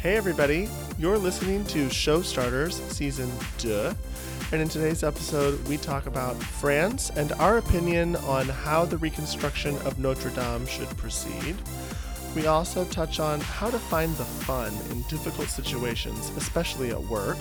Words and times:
Hey, 0.00 0.16
everybody. 0.16 0.68
You're 0.96 1.18
listening 1.18 1.64
to 1.64 1.90
Show 1.90 2.22
Starters 2.22 2.76
Season 2.82 3.28
2. 3.58 3.90
And 4.52 4.62
in 4.62 4.68
today's 4.68 5.02
episode, 5.02 5.66
we 5.66 5.76
talk 5.76 6.06
about 6.06 6.40
France 6.40 7.10
and 7.16 7.32
our 7.32 7.58
opinion 7.58 8.14
on 8.14 8.48
how 8.48 8.84
the 8.84 8.96
reconstruction 8.96 9.76
of 9.78 9.98
Notre 9.98 10.30
Dame 10.30 10.66
should 10.66 10.88
proceed. 10.96 11.56
We 12.36 12.46
also 12.46 12.84
touch 12.84 13.18
on 13.18 13.40
how 13.40 13.70
to 13.70 13.78
find 13.80 14.14
the 14.14 14.24
fun 14.24 14.72
in 14.92 15.02
difficult 15.08 15.48
situations, 15.48 16.30
especially 16.36 16.90
at 16.90 17.02
work. 17.02 17.38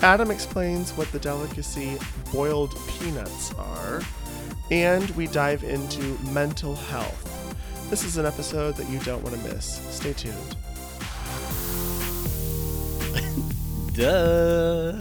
Adam 0.00 0.30
explains 0.30 0.92
what 0.92 1.10
the 1.10 1.18
delicacy 1.18 1.98
boiled 2.32 2.78
peanuts 2.86 3.52
are. 3.54 4.00
And 4.70 5.10
we 5.10 5.26
dive 5.26 5.64
into 5.64 6.02
mental 6.30 6.76
health. 6.76 7.24
This 7.90 8.04
is 8.04 8.16
an 8.16 8.26
episode 8.26 8.76
that 8.76 8.88
you 8.88 9.00
don't 9.00 9.24
want 9.24 9.34
to 9.34 9.42
miss. 9.52 9.80
Stay 9.92 10.12
tuned. 10.12 10.56
Duh. 13.98 14.96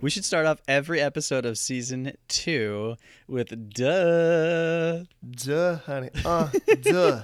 We 0.00 0.10
should 0.10 0.24
start 0.24 0.46
off 0.46 0.60
every 0.66 1.00
episode 1.00 1.46
of 1.46 1.56
season 1.56 2.12
two 2.26 2.96
with 3.28 3.50
duh. 3.72 5.04
Duh, 5.30 5.76
honey. 5.86 6.10
Uh, 6.24 6.50
duh. 6.80 7.22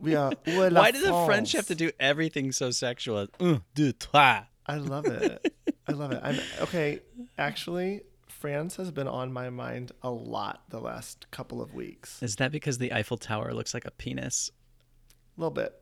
We 0.00 0.16
are. 0.16 0.32
Où 0.48 0.72
la 0.72 0.80
Why 0.80 0.90
do 0.90 1.00
the 1.00 1.24
French 1.26 1.52
have 1.52 1.68
to 1.68 1.76
do 1.76 1.92
everything 2.00 2.50
so 2.50 2.72
sexual? 2.72 3.28
Un, 3.38 3.62
deux, 3.76 3.92
trois. 3.92 4.46
I 4.66 4.78
love 4.78 5.06
it. 5.06 5.54
I 5.86 5.92
love 5.92 6.10
it. 6.10 6.18
I'm 6.24 6.40
okay. 6.62 6.98
Actually, 7.38 8.00
France 8.26 8.74
has 8.74 8.90
been 8.90 9.06
on 9.06 9.32
my 9.32 9.48
mind 9.48 9.92
a 10.02 10.10
lot 10.10 10.64
the 10.70 10.80
last 10.80 11.30
couple 11.30 11.62
of 11.62 11.72
weeks. 11.72 12.20
Is 12.20 12.34
that 12.36 12.50
because 12.50 12.78
the 12.78 12.92
Eiffel 12.92 13.16
Tower 13.16 13.54
looks 13.54 13.72
like 13.72 13.84
a 13.84 13.92
penis? 13.92 14.50
A 15.36 15.40
little 15.40 15.50
bit. 15.50 15.74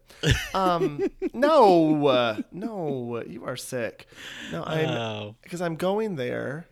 Um, 0.54 1.02
no, 1.34 2.06
uh, 2.06 2.36
no, 2.52 3.22
you 3.26 3.44
are 3.44 3.56
sick. 3.56 4.06
No, 4.50 4.62
I'm 4.64 4.88
Oh. 4.88 5.36
because 5.42 5.60
I'm 5.60 5.76
going 5.76 6.16
there 6.16 6.68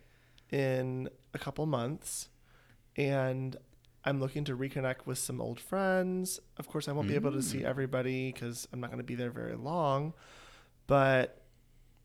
in 0.51 1.09
a 1.33 1.37
couple 1.37 1.65
months, 1.65 2.29
and 2.97 3.55
I'm 4.03 4.19
looking 4.19 4.43
to 4.45 4.57
reconnect 4.57 5.05
with 5.05 5.19
some 5.19 5.39
old 5.39 5.59
friends. 5.59 6.39
Of 6.57 6.67
course, 6.67 6.87
I 6.87 6.91
won't 6.91 7.07
be 7.07 7.15
able 7.15 7.31
to 7.33 7.41
see 7.43 7.63
everybody 7.63 8.31
because 8.31 8.67
I'm 8.73 8.79
not 8.79 8.87
going 8.89 8.97
to 8.99 9.03
be 9.05 9.15
there 9.15 9.29
very 9.31 9.55
long, 9.55 10.13
but 10.87 11.43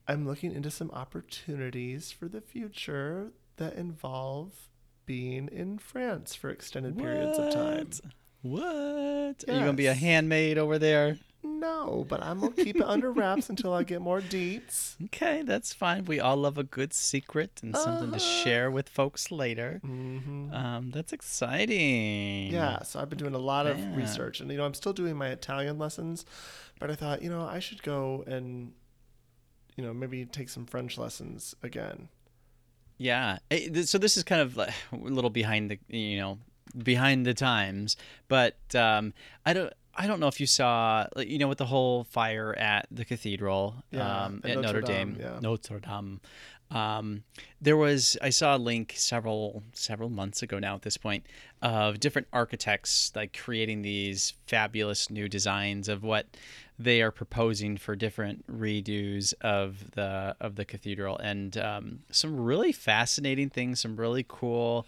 I'm 0.06 0.27
looking 0.27 0.53
into 0.53 0.70
some 0.70 0.91
opportunities 0.91 2.12
for 2.12 2.29
the 2.29 2.41
future 2.42 3.33
that 3.56 3.75
involve 3.75 4.69
being 5.06 5.48
in 5.48 5.79
France 5.79 6.34
for 6.34 6.51
extended 6.51 6.98
periods 6.98 7.39
of 7.39 7.53
time. 7.53 7.89
What? 8.42 8.62
Are 9.48 9.53
you 9.53 9.61
gonna 9.61 9.73
be 9.75 9.87
a 9.87 9.95
handmaid 9.95 10.59
over 10.59 10.79
there? 10.79 11.19
No, 11.42 12.05
but 12.09 12.23
I'm 12.23 12.41
gonna 12.41 12.55
keep 12.55 12.77
it 12.77 12.83
under 12.83 13.11
wraps 13.12 13.48
until 13.51 13.73
I 13.73 13.83
get 13.83 14.01
more 14.01 14.20
deets. 14.20 14.97
Okay, 15.06 15.42
that's 15.42 15.73
fine. 15.73 16.05
We 16.06 16.19
all 16.20 16.37
love 16.37 16.59
a 16.59 16.64
good 16.64 16.92
secret 16.92 17.61
and 17.62 17.77
something 17.77 18.11
to 18.11 18.17
Uh-huh. 18.17 18.19
share 18.19 18.70
with 18.70 18.89
folks 18.89 19.31
later. 19.31 19.81
hmm 19.84 20.53
Um, 20.53 20.91
that's 20.91 21.12
exciting. 21.12 22.51
Yeah, 22.53 22.83
so 22.83 23.01
I've 23.01 23.09
been 23.11 23.19
doing 23.19 23.34
a 23.34 23.39
lot 23.39 23.67
of 23.67 23.79
Yeah. 23.79 23.95
research, 23.97 24.41
and 24.41 24.51
you 24.51 24.57
know, 24.59 24.64
I'm 24.64 24.75
still 24.75 24.92
doing 24.92 25.17
my 25.17 25.29
Italian 25.29 25.79
lessons, 25.79 26.25
but 26.81 26.91
I 26.91 26.95
thought, 26.95 27.23
you 27.23 27.29
know, 27.31 27.42
I 27.47 27.59
should 27.59 27.83
go 27.83 28.25
and, 28.27 28.73
you 29.77 29.84
know, 29.84 29.92
maybe 29.92 30.25
take 30.27 30.48
some 30.48 30.67
French 30.67 30.97
lessons 30.98 31.55
again. 31.62 32.09
Yeah. 32.98 33.39
Eh, 33.51 33.83
So 33.84 33.98
this 33.98 34.17
is 34.17 34.25
kind 34.25 34.41
of 34.41 34.57
like 34.57 34.73
a 34.92 34.97
little 34.97 35.31
behind 35.31 35.70
the 35.70 35.79
you 35.89 36.17
know 36.19 36.39
behind 36.77 37.27
the 37.27 37.34
times, 37.34 37.97
but 38.28 38.56
um, 38.75 39.12
I 39.45 39.53
don't. 39.53 39.72
I 39.98 40.06
don't 40.06 40.20
know 40.20 40.27
if 40.28 40.41
you 40.41 40.47
saw, 40.47 41.06
like, 41.17 41.27
you 41.27 41.39
know, 41.39 41.48
with 41.48 41.56
the 41.56 41.64
whole 41.64 42.05
fire 42.05 42.55
at 42.58 42.86
the 42.91 43.06
cathedral 43.06 43.77
Yeah, 43.91 44.25
um, 44.27 44.42
at 44.45 44.50
at 44.50 44.56
Notre 44.56 44.67
Notre 44.67 44.81
Dame, 44.83 45.14
Dame. 45.14 45.23
yeah. 45.23 45.39
Notre 45.41 45.81
Dame. 45.81 46.20
Um, 46.70 47.23
there 47.62 47.78
was 47.78 48.18
I 48.20 48.29
saw 48.29 48.57
a 48.57 48.58
link 48.58 48.92
several 48.96 49.63
several 49.73 50.11
months 50.11 50.42
ago 50.42 50.58
now 50.58 50.74
at 50.74 50.83
this 50.83 50.96
point 50.98 51.24
of 51.63 51.98
different 52.01 52.27
architects 52.33 53.11
like 53.14 53.39
creating 53.39 53.83
these 53.83 54.35
fabulous 54.46 55.08
new 55.08 55.29
designs 55.29 55.89
of 55.89 56.02
what 56.02 56.27
they 56.79 57.01
are 57.01 57.12
proposing 57.12 57.77
for 57.79 57.95
different 57.96 58.45
redos 58.52 59.33
of 59.41 59.92
the 59.92 60.36
of 60.41 60.57
the 60.57 60.64
cathedral 60.64 61.17
and 61.18 61.57
um, 61.57 62.01
some 62.11 62.39
really 62.39 62.73
fascinating 62.73 63.48
things 63.48 63.80
some 63.80 63.96
really 63.96 64.24
cool 64.29 64.86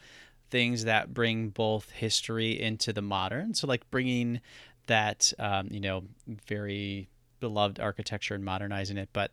things 0.50 0.84
that 0.84 1.12
bring 1.12 1.48
both 1.48 1.90
history 1.90 2.60
into 2.60 2.92
the 2.92 3.02
modern 3.02 3.54
so 3.54 3.66
like 3.66 3.88
bringing 3.90 4.40
that 4.86 5.32
um, 5.38 5.68
you 5.70 5.80
know 5.80 6.04
very 6.46 7.08
beloved 7.40 7.78
architecture 7.78 8.34
and 8.34 8.44
modernizing 8.44 8.96
it 8.96 9.08
but 9.12 9.30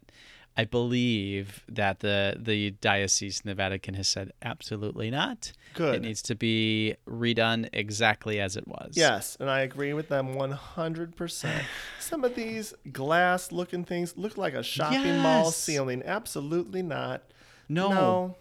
I 0.58 0.64
believe 0.64 1.66
that 1.68 2.00
the 2.00 2.38
the 2.40 2.72
diocese 2.72 3.42
in 3.44 3.50
the 3.50 3.56
Vatican 3.56 3.94
has 3.96 4.08
said 4.08 4.31
absolutely 4.42 5.12
not. 5.12 5.52
Good. 5.74 5.96
It 5.96 6.02
needs 6.02 6.22
to 6.24 6.36
be 6.36 6.96
redone 7.08 7.68
exactly 7.74 8.40
as 8.40 8.56
it 8.56 8.66
was. 8.66 8.94
Yes, 8.94 9.36
and 9.40 9.50
I 9.50 9.62
agree 9.62 9.94
with 9.94 10.08
them 10.08 10.36
100%. 10.36 11.62
Some 12.00 12.24
of 12.24 12.36
these 12.36 12.74
glass 12.94 13.52
looking 13.52 13.84
things 13.84 14.16
look 14.16 14.38
like 14.38 14.53
a 14.53 14.64
shopping 14.64 15.18
mall 15.18 15.52
ceiling. 15.52 16.02
Absolutely 16.06 16.82
not. 16.82 17.24
No. 17.68 17.90
No. 17.90 18.36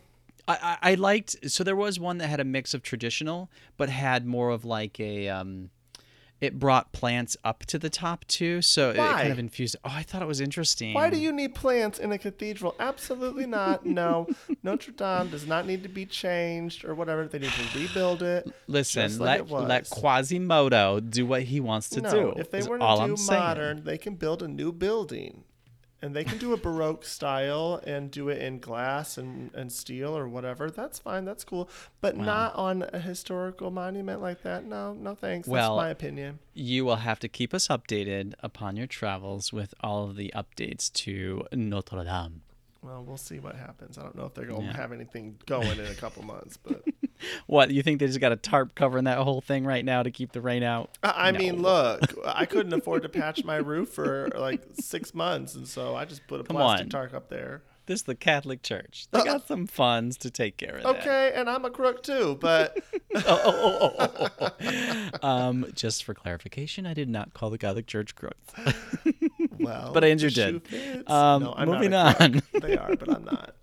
I, 0.46 0.78
I 0.82 0.90
I 0.90 0.94
liked 0.94 1.50
so 1.50 1.64
there 1.64 1.76
was 1.76 1.98
one 1.98 2.18
that 2.18 2.28
had 2.28 2.40
a 2.40 2.44
mix 2.44 2.74
of 2.74 2.82
traditional 2.82 3.50
but 3.76 3.88
had 3.88 4.26
more 4.26 4.50
of 4.50 4.64
like 4.64 5.00
a 5.00 5.28
um 5.28 5.70
it 6.40 6.58
brought 6.58 6.92
plants 6.92 7.36
up 7.44 7.64
to 7.64 7.78
the 7.78 7.88
top 7.88 8.24
too 8.26 8.60
so 8.60 8.90
it 8.90 8.96
kind 8.96 9.32
of 9.32 9.38
infused 9.38 9.76
oh 9.84 9.90
I 9.90 10.02
thought 10.02 10.20
it 10.20 10.26
was 10.28 10.40
interesting 10.40 10.92
Why 10.92 11.08
do 11.08 11.16
you 11.16 11.32
need 11.32 11.54
plants 11.54 11.98
in 11.98 12.12
a 12.12 12.18
cathedral? 12.18 12.74
Absolutely 12.78 13.46
not. 13.46 13.86
No. 13.86 14.26
Notre 14.62 14.92
Dame 14.92 15.28
does 15.30 15.46
not 15.46 15.66
need 15.66 15.82
to 15.84 15.88
be 15.88 16.04
changed 16.04 16.84
or 16.84 16.94
whatever. 16.94 17.26
They 17.26 17.38
need 17.38 17.50
to 17.52 17.78
rebuild 17.78 18.22
it. 18.22 18.52
listen 18.66 19.18
like 19.18 19.48
let 19.50 19.62
it 19.62 19.68
let. 19.68 19.90
Quasimodo 19.90 21.00
do 21.00 21.24
what 21.24 21.44
he 21.44 21.60
wants 21.60 21.88
to 21.90 22.02
no, 22.02 22.10
do 22.10 22.34
if 22.36 22.50
they 22.50 22.62
were 22.62 22.78
to 22.78 22.84
I'm 22.84 23.10
do 23.10 23.16
saying. 23.16 23.40
modern, 23.40 23.84
they 23.84 23.96
can 23.96 24.16
build 24.16 24.42
a 24.42 24.48
new 24.48 24.72
building. 24.72 25.44
And 26.04 26.14
they 26.14 26.22
can 26.22 26.36
do 26.36 26.52
a 26.52 26.58
Baroque 26.58 27.06
style 27.06 27.80
and 27.86 28.10
do 28.10 28.28
it 28.28 28.42
in 28.42 28.58
glass 28.58 29.16
and, 29.16 29.50
and 29.54 29.72
steel 29.72 30.14
or 30.14 30.28
whatever. 30.28 30.70
That's 30.70 30.98
fine. 30.98 31.24
That's 31.24 31.44
cool. 31.44 31.70
But 32.02 32.14
not 32.14 32.54
on 32.56 32.84
a 32.92 32.98
historical 32.98 33.70
monument 33.70 34.20
like 34.20 34.42
that. 34.42 34.66
No, 34.66 34.92
no 34.92 35.14
thanks. 35.14 35.48
Well, 35.48 35.76
That's 35.76 35.86
my 35.86 35.88
opinion. 35.88 36.40
you 36.52 36.84
will 36.84 36.96
have 36.96 37.18
to 37.20 37.28
keep 37.28 37.54
us 37.54 37.68
updated 37.68 38.34
upon 38.40 38.76
your 38.76 38.86
travels 38.86 39.50
with 39.50 39.72
all 39.80 40.04
of 40.04 40.16
the 40.16 40.30
updates 40.36 40.92
to 40.92 41.46
Notre 41.52 42.04
Dame. 42.04 42.42
Well, 42.82 43.02
we'll 43.02 43.16
see 43.16 43.38
what 43.38 43.56
happens. 43.56 43.96
I 43.96 44.02
don't 44.02 44.14
know 44.14 44.26
if 44.26 44.34
they're 44.34 44.44
going 44.44 44.66
to 44.66 44.76
have 44.76 44.92
anything 44.92 45.38
going 45.46 45.78
in 45.78 45.86
a 45.86 45.94
couple 45.94 46.22
months, 46.22 46.58
but 46.58 46.84
What 47.46 47.70
you 47.70 47.82
think 47.82 48.00
they 48.00 48.06
just 48.06 48.20
got 48.20 48.32
a 48.32 48.36
tarp 48.36 48.74
covering 48.74 49.04
that 49.04 49.18
whole 49.18 49.40
thing 49.40 49.64
right 49.64 49.84
now 49.84 50.02
to 50.02 50.10
keep 50.10 50.32
the 50.32 50.40
rain 50.40 50.62
out? 50.62 50.90
I 51.02 51.28
I 51.28 51.32
mean, 51.32 51.62
look, 51.62 52.00
I 52.26 52.44
couldn't 52.44 52.72
afford 52.72 53.02
to 53.02 53.08
patch 53.08 53.44
my 53.44 53.56
roof 53.56 53.88
for 53.90 54.28
like 54.36 54.62
six 54.74 55.14
months, 55.14 55.54
and 55.54 55.66
so 55.66 55.94
I 55.96 56.04
just 56.04 56.26
put 56.26 56.40
a 56.40 56.44
Come 56.44 56.56
plastic 56.56 56.86
on. 56.86 56.90
tarp 56.90 57.14
up 57.14 57.28
there. 57.30 57.62
This 57.86 58.00
is 58.00 58.04
the 58.04 58.14
Catholic 58.14 58.62
Church. 58.62 59.06
They 59.10 59.22
got 59.24 59.46
some 59.48 59.66
funds 59.66 60.16
to 60.18 60.30
take 60.30 60.56
care 60.56 60.76
of 60.76 60.82
that. 60.84 61.00
Okay, 61.00 61.32
and 61.34 61.50
I'm 61.50 61.64
a 61.66 61.70
crook 61.70 62.02
too, 62.02 62.38
but 62.40 62.76
Um, 65.22 65.66
just 65.74 66.04
for 66.04 66.14
clarification, 66.14 66.86
I 66.86 66.94
did 66.94 67.08
not 67.08 67.34
call 67.34 67.50
the 67.50 67.58
Catholic 67.58 67.86
Church 67.86 68.14
crooks. 68.14 68.52
well, 69.58 69.90
But 69.94 70.04
Andrew 70.04 70.30
did. 70.30 70.62
Um, 71.10 71.42
no, 71.44 71.54
I'm 71.56 71.68
not 71.68 71.74
moving 71.78 71.92
a 71.94 72.14
crook. 72.14 72.20
on. 72.20 72.42
they 72.60 72.76
are, 72.76 72.96
but 72.96 73.14
I'm 73.14 73.24
not. 73.24 73.54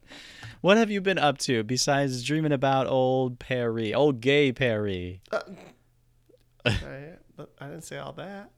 What 0.61 0.77
have 0.77 0.91
you 0.91 1.01
been 1.01 1.17
up 1.17 1.39
to 1.39 1.63
besides 1.63 2.23
dreaming 2.23 2.51
about 2.51 2.85
old 2.85 3.39
Paree, 3.39 3.95
old 3.95 4.22
gay 4.22 4.53
Paree? 4.53 5.19
Okay, 6.66 7.13
but 7.35 7.51
I 7.59 7.67
didn't 7.67 7.83
say 7.83 7.97
all 7.97 8.13
that. 8.13 8.51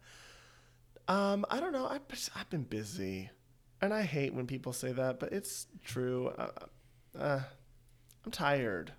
Um, 1.07 1.45
I 1.49 1.61
don't 1.61 1.71
know. 1.71 1.87
I've 1.87 2.01
I've 2.35 2.49
been 2.49 2.63
busy, 2.63 3.29
and 3.81 3.93
I 3.93 4.03
hate 4.03 4.33
when 4.33 4.47
people 4.47 4.73
say 4.73 4.91
that, 4.91 5.19
but 5.19 5.31
it's 5.31 5.67
true. 5.83 6.27
Uh, 6.37 6.49
uh, 7.17 7.39
I'm 8.25 8.31
tired. 8.31 8.91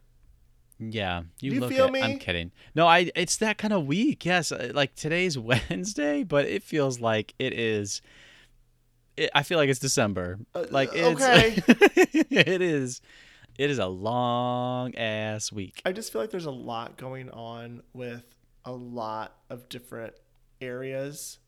Yeah, 0.79 1.23
you, 1.41 1.53
you 1.53 1.61
look 1.61 1.71
feel 1.71 1.87
it. 1.87 1.93
me? 1.93 2.03
I'm 2.03 2.19
kidding. 2.19 2.53
No, 2.75 2.87
I. 2.87 3.11
It's 3.15 3.37
that 3.37 3.59
kind 3.59 3.73
of 3.75 3.87
week. 3.87 4.25
Yes, 4.25 4.51
uh, 4.51 4.73
like 4.75 4.95
today's 4.95 5.39
Wednesday, 5.71 6.25
but 6.25 6.47
it 6.47 6.63
feels 6.63 7.01
like 7.01 7.35
it 7.39 7.53
is. 7.53 8.01
It, 9.17 9.31
I 9.35 9.43
feel 9.43 9.59
like 9.59 9.69
it's 9.69 9.79
December. 9.81 10.39
Like 10.71 10.91
it's 10.93 11.21
Uh, 11.21 11.25
okay. 11.25 11.63
it 12.31 12.63
is. 12.63 13.01
It 13.59 13.71
is 13.71 13.79
a 13.79 13.87
long 13.87 14.97
ass 14.97 15.53
week. 15.53 15.81
I 15.85 15.93
just 15.93 16.13
feel 16.13 16.21
like 16.21 16.31
there's 16.31 16.47
a 16.47 16.51
lot 16.51 16.97
going 16.97 17.31
on 17.31 17.83
with 17.93 18.25
a 18.65 18.73
lot 18.73 19.37
of 19.51 19.69
different 19.69 20.15
areas 20.61 21.39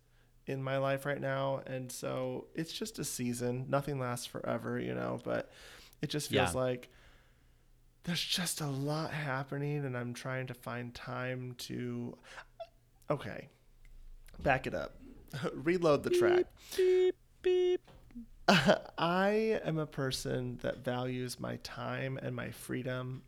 in 0.46 0.62
my 0.62 0.76
life 0.78 1.04
right 1.06 1.20
now. 1.20 1.62
And 1.66 1.90
so 1.90 2.46
it's 2.54 2.72
just 2.72 3.00
a 3.00 3.04
season. 3.04 3.66
Nothing 3.68 3.98
lasts 3.98 4.26
forever, 4.26 4.78
you 4.78 4.94
know, 4.94 5.18
but 5.24 5.50
it 6.02 6.08
just 6.10 6.30
feels 6.30 6.54
Yeah. 6.54 6.60
like 6.60 6.88
there's 8.04 8.22
just 8.22 8.60
a 8.60 8.68
lot 8.68 9.10
happening 9.10 9.84
and 9.84 9.96
I'm 9.96 10.14
trying 10.14 10.46
to 10.46 10.54
find 10.54 10.94
time 10.94 11.56
to 11.58 12.16
okay. 13.10 13.48
Back 14.40 14.68
it 14.68 14.74
up. 14.74 14.94
Reload 15.54 16.04
the 16.04 16.10
track. 16.10 16.44
beep. 16.76 17.16
I 18.48 19.60
am 19.64 19.78
a 19.78 19.86
person 19.86 20.58
that 20.62 20.84
values 20.84 21.40
my 21.40 21.56
time 21.56 22.18
and 22.22 22.34
my 22.34 22.50
freedom 22.50 23.22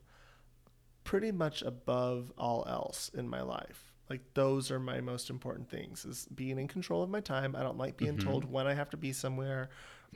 pretty 1.04 1.32
much 1.32 1.62
above 1.62 2.32
all 2.38 2.64
else 2.68 3.10
in 3.14 3.28
my 3.28 3.40
life. 3.42 3.92
Like 4.10 4.22
those 4.34 4.70
are 4.70 4.78
my 4.80 5.00
most 5.00 5.30
important 5.30 5.68
things 5.68 6.04
is 6.04 6.26
being 6.34 6.58
in 6.58 6.68
control 6.68 7.02
of 7.02 7.10
my 7.10 7.20
time. 7.20 7.54
I 7.56 7.62
don't 7.62 7.78
like 7.78 7.96
being 7.96 8.16
Mhm. 8.16 8.20
told 8.24 8.44
when 8.50 8.66
I 8.66 8.74
have 8.74 8.90
to 8.90 8.96
be 8.96 9.12
somewhere 9.12 9.70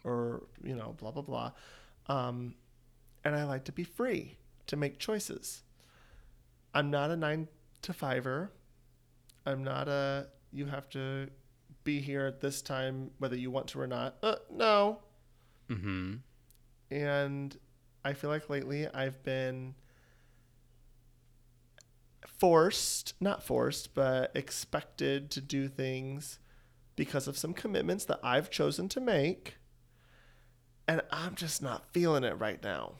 or, 0.04 0.44
you 0.62 0.74
know, 0.74 0.94
blah 0.94 1.10
blah 1.10 1.22
blah. 1.22 1.52
Um, 2.06 2.54
and 3.24 3.34
I 3.36 3.44
like 3.44 3.64
to 3.64 3.72
be 3.72 3.84
free 3.84 4.38
to 4.66 4.76
make 4.76 4.98
choices. 4.98 5.62
I'm 6.74 6.90
not 6.90 7.10
a 7.10 7.16
9 7.16 7.48
to 7.82 7.92
5er. 7.92 8.52
I'm 9.46 9.62
not 9.64 9.88
a 9.88 10.28
you 10.52 10.66
have 10.66 10.88
to 10.90 11.30
be 11.84 12.00
here 12.00 12.26
at 12.26 12.40
this 12.40 12.62
time 12.62 13.10
whether 13.18 13.36
you 13.36 13.50
want 13.50 13.68
to 13.68 13.80
or 13.80 13.86
not. 13.86 14.16
Uh, 14.22 14.36
no. 14.50 14.98
Mm-hmm. 15.68 16.14
And 16.90 17.56
I 18.04 18.12
feel 18.12 18.30
like 18.30 18.50
lately 18.50 18.86
I've 18.92 19.22
been 19.22 19.74
forced, 22.38 23.14
not 23.20 23.42
forced, 23.42 23.94
but 23.94 24.32
expected 24.34 25.30
to 25.30 25.40
do 25.40 25.68
things 25.68 26.38
because 26.96 27.28
of 27.28 27.38
some 27.38 27.54
commitments 27.54 28.04
that 28.06 28.20
I've 28.22 28.50
chosen 28.50 28.88
to 28.90 29.00
make. 29.00 29.56
And 30.88 31.00
I'm 31.10 31.34
just 31.36 31.62
not 31.62 31.92
feeling 31.92 32.24
it 32.24 32.38
right 32.38 32.62
now. 32.62 32.94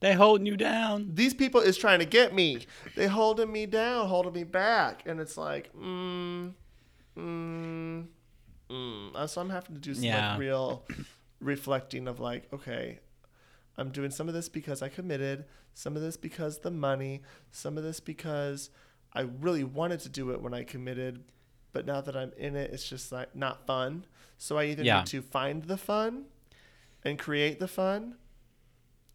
They 0.00 0.14
holding 0.14 0.46
you 0.46 0.56
down. 0.56 1.10
These 1.14 1.34
people 1.34 1.60
is 1.60 1.76
trying 1.76 1.98
to 1.98 2.04
get 2.04 2.32
me. 2.32 2.66
They 2.94 3.08
holding 3.08 3.50
me 3.50 3.66
down, 3.66 4.06
holding 4.06 4.32
me 4.32 4.44
back. 4.44 5.02
And 5.06 5.18
it's 5.18 5.36
like, 5.36 5.74
mm, 5.74 6.52
mm, 7.18 8.06
mm. 8.70 9.14
Uh, 9.14 9.26
So 9.26 9.40
I'm 9.40 9.50
having 9.50 9.74
to 9.74 9.80
do 9.80 9.94
some 9.94 10.04
Yeah. 10.04 10.30
like 10.32 10.38
real 10.38 10.84
reflecting 11.40 12.08
of 12.08 12.20
like, 12.20 12.52
okay, 12.52 13.00
I'm 13.76 13.90
doing 13.90 14.10
some 14.10 14.28
of 14.28 14.34
this 14.34 14.48
because 14.48 14.82
I 14.82 14.88
committed, 14.88 15.44
some 15.74 15.96
of 15.96 16.02
this 16.02 16.16
because 16.16 16.58
the 16.60 16.70
money, 16.70 17.22
some 17.50 17.76
of 17.78 17.84
this 17.84 18.00
because 18.00 18.70
I 19.12 19.22
really 19.22 19.64
wanted 19.64 20.00
to 20.00 20.08
do 20.08 20.30
it 20.32 20.42
when 20.42 20.52
I 20.54 20.64
committed, 20.64 21.24
but 21.72 21.86
now 21.86 22.00
that 22.00 22.16
I'm 22.16 22.32
in 22.36 22.56
it, 22.56 22.72
it's 22.72 22.88
just 22.88 23.12
like 23.12 23.34
not 23.36 23.66
fun. 23.66 24.04
So 24.36 24.58
I 24.58 24.64
either 24.64 24.82
Yeah. 24.84 24.98
need 24.98 25.06
to 25.08 25.22
find 25.22 25.64
the 25.64 25.76
fun 25.76 26.24
and 27.04 27.18
create 27.18 27.58
the 27.60 27.68
fun 27.68 28.16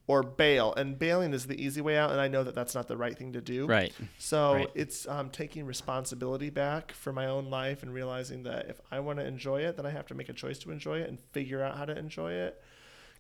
or 0.08 0.22
bail. 0.24 0.74
And 0.76 1.00
bailing 1.00 1.34
is 1.34 1.48
the 1.48 1.62
easy 1.62 1.80
way 1.82 1.98
out. 1.98 2.12
And 2.12 2.20
I 2.20 2.28
know 2.28 2.44
that 2.44 2.54
that's 2.56 2.76
not 2.76 2.88
the 2.90 2.98
right 2.98 3.18
thing 3.18 3.34
to 3.34 3.42
do. 3.42 3.66
Right. 3.66 3.94
So 4.18 4.56
Right. 4.56 4.70
it's 4.76 5.08
um, 5.08 5.30
taking 5.30 5.66
responsibility 5.66 6.50
back 6.50 6.92
for 6.92 7.14
my 7.14 7.26
own 7.28 7.50
life 7.50 7.84
and 7.84 7.94
realizing 7.94 8.44
that 8.44 8.68
if 8.70 8.82
I 8.92 9.00
want 9.00 9.20
to 9.20 9.26
enjoy 9.26 9.62
it, 9.62 9.78
then 9.78 9.86
I 9.86 9.92
have 9.92 10.06
to 10.08 10.14
make 10.16 10.28
a 10.30 10.34
choice 10.34 10.60
to 10.60 10.72
enjoy 10.72 11.00
it 11.00 11.10
and 11.10 11.20
figure 11.32 11.64
out 11.64 11.78
how 11.78 11.86
to 11.86 11.98
enjoy 11.98 12.34
it. 12.34 12.62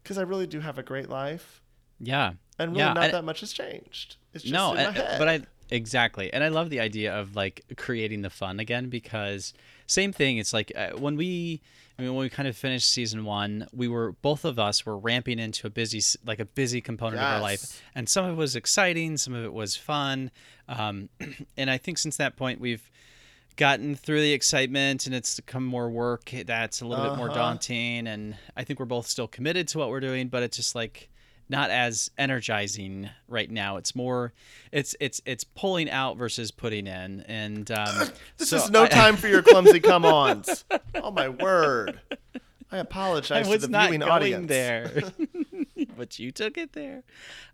Because 0.01 0.17
I 0.17 0.23
really 0.23 0.47
do 0.47 0.59
have 0.59 0.77
a 0.77 0.83
great 0.83 1.07
life, 1.09 1.61
Yeah. 2.01 2.33
and 2.59 2.71
really 2.71 2.79
Yeah, 2.83 2.91
not 2.93 3.03
and- 3.05 3.13
that 3.13 3.23
much 3.23 3.39
has 3.39 3.53
changed. 3.53 4.17
It's 4.33 4.43
just 4.43 4.53
no, 4.53 4.71
in 4.71 4.75
my 4.77 4.83
and- 4.83 4.95
head. 4.97 5.19
but 5.19 5.29
I 5.29 5.41
exactly, 5.71 6.33
and 6.33 6.43
I 6.43 6.49
love 6.49 6.69
the 6.69 6.81
idea 6.81 7.13
of 7.17 7.35
like 7.37 7.63
creating 7.77 8.21
the 8.23 8.29
fun 8.29 8.59
again 8.59 8.89
because 8.89 9.53
same 9.87 10.11
thing. 10.11 10.37
It's 10.37 10.51
like 10.51 10.73
uh, 10.75 10.89
when 10.97 11.15
we, 11.15 11.61
I 11.97 12.01
mean, 12.01 12.13
when 12.15 12.21
we 12.23 12.29
kind 12.29 12.47
of 12.47 12.57
finished 12.57 12.89
season 12.89 13.23
one, 13.23 13.67
we 13.71 13.87
were 13.87 14.13
both 14.21 14.45
of 14.45 14.57
us 14.57 14.85
were 14.85 14.97
ramping 14.97 15.37
into 15.39 15.67
a 15.67 15.69
busy, 15.69 16.01
like 16.25 16.39
a 16.39 16.45
busy 16.45 16.81
component 16.81 17.21
of 17.21 17.27
our 17.27 17.39
life, 17.41 17.81
and 17.93 18.09
some 18.09 18.25
of 18.25 18.31
it 18.31 18.37
was 18.37 18.55
exciting, 18.55 19.17
some 19.17 19.33
of 19.35 19.43
it 19.45 19.53
was 19.53 19.75
fun, 19.75 20.31
um, 20.67 21.09
and 21.57 21.69
I 21.69 21.77
think 21.77 21.97
since 21.99 22.17
that 22.17 22.35
point 22.35 22.59
we've 22.59 22.89
gotten 23.55 23.93
through 23.95 24.21
the 24.21 24.33
excitement 24.33 25.05
and 25.05 25.13
it's 25.13 25.39
become 25.39 25.63
more 25.63 25.87
work 25.87 26.31
that's 26.47 26.81
a 26.81 26.87
little 26.87 27.05
bit 27.07 27.15
more 27.15 27.27
Uh-huh. 27.29 27.35
daunting. 27.37 28.07
And 28.07 28.35
i 28.57 28.63
think 28.63 28.79
we're 28.79 28.87
both 28.87 29.05
still 29.05 29.27
committed 29.27 29.67
to 29.67 29.77
what 29.77 29.89
we're 29.89 29.99
doing 29.99 30.27
but 30.27 30.41
it's 30.41 30.57
just 30.57 30.73
like 30.73 31.09
not 31.53 31.69
as 31.69 32.09
energizing 32.17 33.09
right 33.27 33.49
now 33.51 33.77
it's 33.77 33.93
more 33.95 34.33
it's 34.71 34.95
it's 34.99 35.21
it's 35.25 35.43
pulling 35.43 35.87
out 35.89 36.17
versus 36.17 36.49
putting 36.49 36.87
in 36.87 37.21
and 37.27 37.69
um 37.69 38.09
this 38.37 38.49
so 38.49 38.57
is 38.57 38.69
no 38.71 38.83
I- 38.83 38.87
time 39.01 39.15
for 39.15 39.27
your 39.27 39.43
clumsy 39.43 39.79
come-ons. 39.79 40.65
oh 40.95 41.11
my 41.11 41.29
word! 41.29 41.99
I 42.71 42.77
apologize 42.79 43.41
I 43.41 43.43
to 43.43 43.49
was 43.49 43.61
the 43.61 43.67
not 43.67 43.85
viewing 43.89 43.99
going 43.99 44.11
audience. 44.11 44.47
there, 44.49 45.03
but 45.95 46.17
you 46.17 46.31
took 46.31 46.57
it 46.57 46.73
there. 46.73 47.03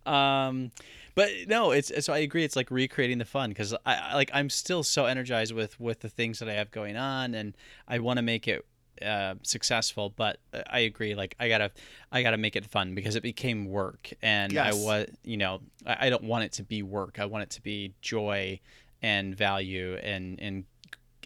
Um, 0.06 0.72
but 1.14 1.30
no, 1.48 1.72
it's 1.72 1.92
so 2.06 2.14
I 2.14 2.20
agree. 2.20 2.46
It's 2.46 2.56
like 2.56 2.72
recreating 2.72 3.18
the 3.18 3.26
fun 3.26 3.50
because 3.50 3.76
I- 3.86 4.16
like 4.16 4.32
I'm 4.34 4.50
still 4.50 4.82
so 4.82 5.06
energized 5.06 5.54
with 5.54 5.78
with 5.78 6.00
the 6.00 6.08
things 6.10 6.40
that 6.40 6.48
I 6.48 6.54
have 6.54 6.72
going 6.72 6.96
on, 6.96 7.34
and 7.36 7.58
I 7.86 8.00
want 8.00 8.16
to 8.18 8.24
make 8.24 8.48
it 8.48 8.66
uh, 9.02 9.36
successful. 9.44 10.14
But 10.16 10.40
uh, 10.54 10.62
I 10.70 10.80
agree. 10.80 11.16
Like 11.16 11.36
I 11.40 11.48
gotta 11.50 11.72
I 12.12 12.22
gotta 12.22 12.38
make 12.38 12.56
it 12.56 12.66
fun 12.66 12.96
because 12.96 13.16
it 13.16 13.24
became 13.24 13.66
work, 13.66 14.12
and 14.22 14.58
I 14.58 14.74
was 14.74 15.08
you 15.24 15.38
know 15.38 15.62
I, 15.86 16.08
I 16.08 16.10
don't 16.10 16.24
want 16.24 16.44
it 16.46 16.54
to 16.54 16.64
be 16.64 16.84
work. 16.84 17.20
I 17.20 17.26
want 17.26 17.44
it 17.44 17.50
to 17.52 17.62
be 17.62 17.94
joy 18.02 18.60
and 19.02 19.36
value 19.36 19.96
and 19.96 20.40
and 20.40 20.66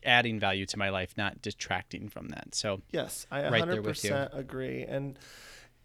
adding 0.05 0.39
value 0.39 0.65
to 0.65 0.77
my 0.77 0.89
life, 0.89 1.13
not 1.17 1.41
detracting 1.41 2.09
from 2.09 2.27
that. 2.29 2.53
So 2.55 2.81
Yes, 2.91 3.25
I 3.31 3.49
Right 3.49 3.67
there 3.69 3.81
with 3.81 4.03
you. 4.03 4.11
100% 4.11 4.37
agree. 4.37 4.83
And 4.83 5.17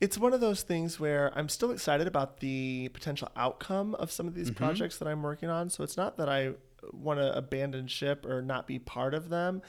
it's 0.01 0.19
one 0.19 0.33
of 0.33 0.41
those 0.41 0.63
things 0.63 1.01
where 1.01 1.33
I'm 1.37 1.49
still 1.49 1.71
excited 1.71 2.07
about 2.07 2.41
the 2.41 2.89
potential 2.93 3.31
outcome 3.37 3.95
of 3.97 4.11
some 4.11 4.29
of 4.29 4.35
these 4.35 4.51
Mhm. 4.51 4.57
projects 4.57 4.99
that 4.99 5.09
I'm 5.09 5.23
working 5.23 5.49
on. 5.49 5.71
So 5.71 5.83
it's 5.85 5.97
not 5.97 6.17
that 6.19 6.29
I 6.29 6.55
want 6.93 7.19
to 7.21 7.37
abandon 7.37 7.87
ship 7.89 8.25
or 8.25 8.43
not 8.43 8.67
be 8.67 8.79
part 8.79 9.15
of 9.15 9.29
them. 9.29 9.63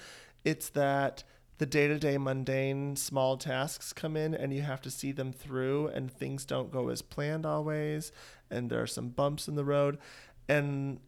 It's 0.44 0.70
that 0.70 1.24
the 1.60 1.66
day 1.66 1.88
to 1.88 2.00
day 2.00 2.18
mundane 2.18 2.96
small 2.96 3.38
tasks 3.38 3.94
come 3.94 4.18
in 4.18 4.34
and 4.34 4.54
you 4.54 4.62
have 4.62 4.82
to 4.82 4.90
see 4.90 5.12
them 5.12 5.32
through, 5.32 5.88
and 5.90 6.12
things 6.12 6.46
don't 6.46 6.72
go 6.72 6.90
as 6.90 7.02
planned 7.02 7.46
always. 7.46 8.12
And 8.50 8.70
there 8.70 8.82
are 8.82 8.88
some 8.88 9.10
bumps 9.10 9.48
in 9.48 9.56
the 9.56 9.66
road. 9.66 10.00
And 10.48 11.00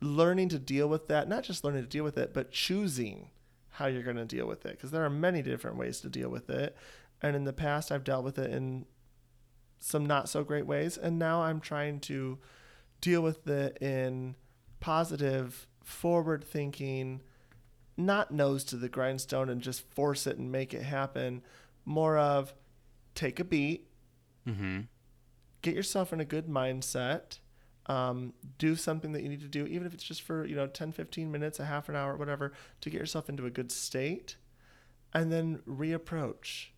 learning 0.00 0.50
to 0.50 0.58
deal 0.58 0.86
with 0.86 1.08
that, 1.08 1.28
not 1.28 1.42
just 1.42 1.64
learning 1.64 1.82
to 1.82 1.88
deal 1.88 2.04
with 2.04 2.18
it, 2.18 2.32
but 2.32 2.52
choosing 2.52 3.30
how 3.70 3.86
you're 3.86 4.02
going 4.02 4.16
to 4.16 4.24
deal 4.24 4.46
with 4.46 4.66
it 4.66 4.72
because 4.72 4.90
there 4.90 5.04
are 5.04 5.10
many 5.10 5.40
different 5.40 5.76
ways 5.76 6.00
to 6.00 6.08
deal 6.08 6.28
with 6.28 6.50
it. 6.50 6.76
And 7.22 7.34
in 7.34 7.44
the 7.44 7.52
past, 7.52 7.90
I've 7.90 8.04
dealt 8.04 8.24
with 8.24 8.38
it 8.38 8.52
in 8.52 8.86
some 9.80 10.04
not 10.04 10.28
so 10.28 10.44
great 10.44 10.66
ways. 10.66 10.98
And 10.98 11.18
now 11.18 11.42
I'm 11.42 11.60
trying 11.60 12.00
to 12.00 12.38
deal 13.00 13.22
with 13.22 13.46
it 13.48 13.78
in 13.80 14.34
positive, 14.78 15.66
forward 15.82 16.44
thinking, 16.44 17.22
not 17.98 18.30
nose 18.30 18.64
to 18.64 18.76
the 18.76 18.88
grindstone 18.88 19.48
and 19.48 19.60
just 19.60 19.82
force 19.90 20.26
it 20.26 20.38
and 20.38 20.50
make 20.50 20.72
it 20.72 20.82
happen. 20.82 21.42
More 21.84 22.16
of 22.16 22.54
take 23.14 23.40
a 23.40 23.44
beat, 23.44 23.88
hmm 24.46 24.80
get 25.60 25.74
yourself 25.74 26.12
in 26.12 26.20
a 26.20 26.24
good 26.24 26.46
mindset. 26.46 27.40
Um, 27.86 28.34
do 28.58 28.76
something 28.76 29.12
that 29.12 29.22
you 29.22 29.28
need 29.28 29.40
to 29.40 29.48
do 29.48 29.66
even 29.66 29.86
if 29.86 29.94
it's 29.94 30.04
just 30.04 30.22
for 30.22 30.46
you 30.46 30.54
know 30.54 30.66
10 30.66 30.92
15 30.92 31.32
minutes 31.32 31.58
a 31.58 31.64
half 31.64 31.88
an 31.88 31.96
hour 31.96 32.16
whatever 32.16 32.52
to 32.82 32.90
get 32.90 33.00
yourself 33.00 33.28
into 33.28 33.44
a 33.46 33.50
good 33.50 33.72
state. 33.72 34.36
And 35.12 35.32
then 35.32 35.60
reapproach 35.66 36.68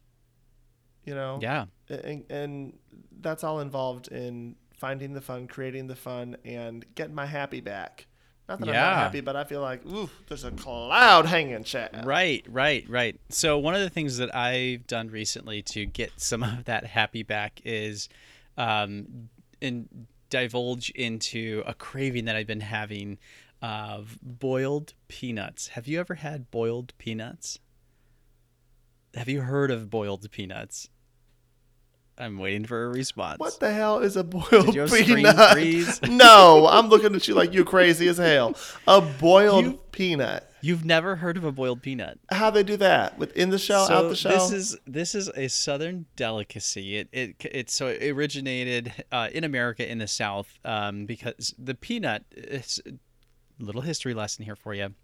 you 1.05 1.15
know? 1.15 1.39
Yeah. 1.41 1.67
and, 1.89 2.25
and 2.31 2.79
that's 3.21 3.43
all 3.45 3.61
involved 3.61 4.09
in 4.09 4.57
finding 4.77 5.13
the 5.13 5.21
fun 5.21 5.47
creating 5.47 5.87
the 5.87 5.97
fun 5.97 6.37
and 6.45 6.85
getting 6.95 7.15
my 7.15 7.27
happy 7.27 7.61
back 7.61 8.07
not 8.51 8.61
that 8.61 8.69
i'm 8.69 8.75
Yeah. 8.75 8.81
not 8.83 8.97
happy 8.97 9.21
but 9.23 9.35
i 9.37 9.45
feel 9.45 9.63
like 9.63 9.85
ooh 9.87 10.11
there's 10.29 10.45
a 10.45 10.51
cloud 10.51 11.25
hanging 11.27 11.65
chad 11.65 12.05
Right, 12.05 12.45
right, 12.49 12.85
right. 12.89 13.19
So 13.31 13.57
one 13.59 13.75
of 13.75 13.81
the 13.81 13.89
things 13.91 14.19
that 14.19 14.35
I've 14.35 14.87
done 14.87 15.09
recently 15.09 15.63
to 15.63 15.87
get 15.87 16.13
some 16.17 16.43
of 16.51 16.65
that 16.65 16.85
happy 16.87 17.23
back 17.23 17.61
is 17.65 18.09
um 18.59 19.29
and 19.63 20.07
divulge 20.31 20.91
into 20.91 21.63
a 21.67 21.75
craving 21.75 22.25
that 22.27 22.37
I've 22.37 22.47
been 22.47 22.61
having 22.61 23.19
of 23.63 24.19
boiled 24.23 24.95
peanuts. 25.09 25.69
Have 25.69 25.87
you 25.89 25.99
ever 26.01 26.15
had 26.15 26.51
boiled 26.51 26.93
peanuts? 26.99 27.59
Have 29.15 29.29
you 29.29 29.41
heard 29.43 29.71
of 29.71 29.91
boiled 29.91 30.31
peanuts? 30.31 30.89
I'm 32.21 32.39
waiting 32.39 32.65
for 32.67 32.85
a 32.85 32.89
response. 32.91 33.39
what 33.39 33.59
the 33.61 33.73
hell 33.73 33.99
is 34.01 34.17
a 34.17 34.23
boiled 34.25 34.67
Did 34.67 34.75
your 34.75 34.87
screen 34.89 35.05
peanut? 35.17 35.53
freeze? 35.53 36.01
no, 36.09 36.69
I'm 36.71 36.89
looking 36.89 37.15
at 37.15 37.27
you 37.27 37.35
like 37.35 37.53
you're 37.55 37.65
crazy 37.65 38.07
as 38.09 38.19
hell. 38.19 38.55
A 38.87 39.01
boiled 39.01 39.65
You- 39.65 39.81
peanut. 39.91 40.47
You've 40.63 40.85
never 40.85 41.17
heard 41.17 41.39
of 41.39 41.45
a 41.45 41.53
boiled 41.53 41.81
peanut? 41.81 42.21
How 42.31 42.51
they 42.51 42.63
do 42.63 42.77
that? 42.77 43.17
Within 43.19 43.49
the 43.49 43.59
shell, 43.59 43.91
out 43.91 44.11
the 44.11 44.15
shell. 44.15 44.33
This 44.33 44.53
is 44.53 44.77
this 44.87 45.15
is 45.15 45.31
a 45.35 45.49
southern 45.49 46.05
delicacy. 46.17 46.99
It 46.99 47.09
it 47.13 47.37
it 47.51 47.71
so 47.71 47.87
it 47.87 48.11
originated 48.11 48.93
uh, 49.11 49.31
in 49.33 49.45
America 49.45 49.91
in 49.91 49.97
the 49.97 50.07
South 50.07 50.59
um, 50.67 51.07
because 51.07 51.55
the 51.59 51.75
peanut. 51.75 52.25
It's 52.33 52.79
a 52.87 52.93
little 53.59 53.81
history 53.81 54.13
lesson 54.13 54.45
here 54.45 54.55
for 54.55 54.75
you. 54.75 54.95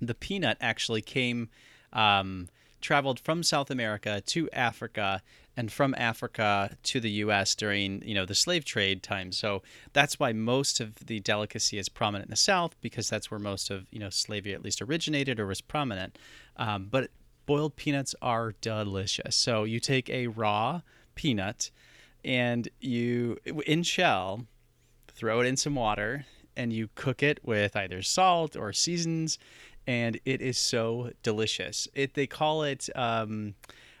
The 0.00 0.14
peanut 0.14 0.58
actually 0.60 1.02
came. 1.02 1.48
Um, 1.92 2.48
traveled 2.84 3.18
from 3.18 3.42
South 3.42 3.70
America 3.70 4.20
to 4.26 4.48
Africa 4.50 5.22
and 5.56 5.72
from 5.72 5.94
Africa 5.96 6.76
to 6.82 7.00
the 7.00 7.10
US 7.12 7.54
during, 7.54 8.02
you 8.06 8.14
know, 8.14 8.26
the 8.26 8.34
slave 8.34 8.66
trade 8.66 9.02
time. 9.02 9.32
So 9.32 9.62
that's 9.94 10.20
why 10.20 10.34
most 10.34 10.80
of 10.80 10.94
the 11.06 11.18
delicacy 11.20 11.78
is 11.78 11.88
prominent 11.88 12.26
in 12.26 12.30
the 12.30 12.36
South 12.36 12.76
because 12.82 13.08
that's 13.08 13.30
where 13.30 13.40
most 13.40 13.70
of, 13.70 13.86
you 13.90 13.98
know, 13.98 14.10
slavery 14.10 14.52
at 14.52 14.62
least 14.62 14.82
originated 14.82 15.40
or 15.40 15.46
was 15.46 15.62
prominent. 15.62 16.18
Um, 16.58 16.88
but 16.90 17.10
boiled 17.46 17.74
peanuts 17.76 18.14
are 18.20 18.52
delicious. 18.60 19.34
So 19.34 19.64
you 19.64 19.80
take 19.80 20.10
a 20.10 20.26
raw 20.26 20.82
peanut 21.14 21.70
and 22.22 22.68
you 22.80 23.38
in 23.66 23.82
shell 23.82 24.46
throw 25.08 25.40
it 25.40 25.46
in 25.46 25.56
some 25.56 25.74
water 25.74 26.26
and 26.54 26.70
you 26.72 26.88
cook 26.94 27.22
it 27.22 27.40
with 27.42 27.76
either 27.76 28.02
salt 28.02 28.56
or 28.56 28.72
seasons 28.74 29.38
and 29.86 30.18
it 30.24 30.40
is 30.40 30.58
so 30.58 31.10
delicious. 31.22 31.88
It 31.94 32.14
they 32.14 32.26
call 32.26 32.62
it 32.62 32.88
um, 32.94 33.54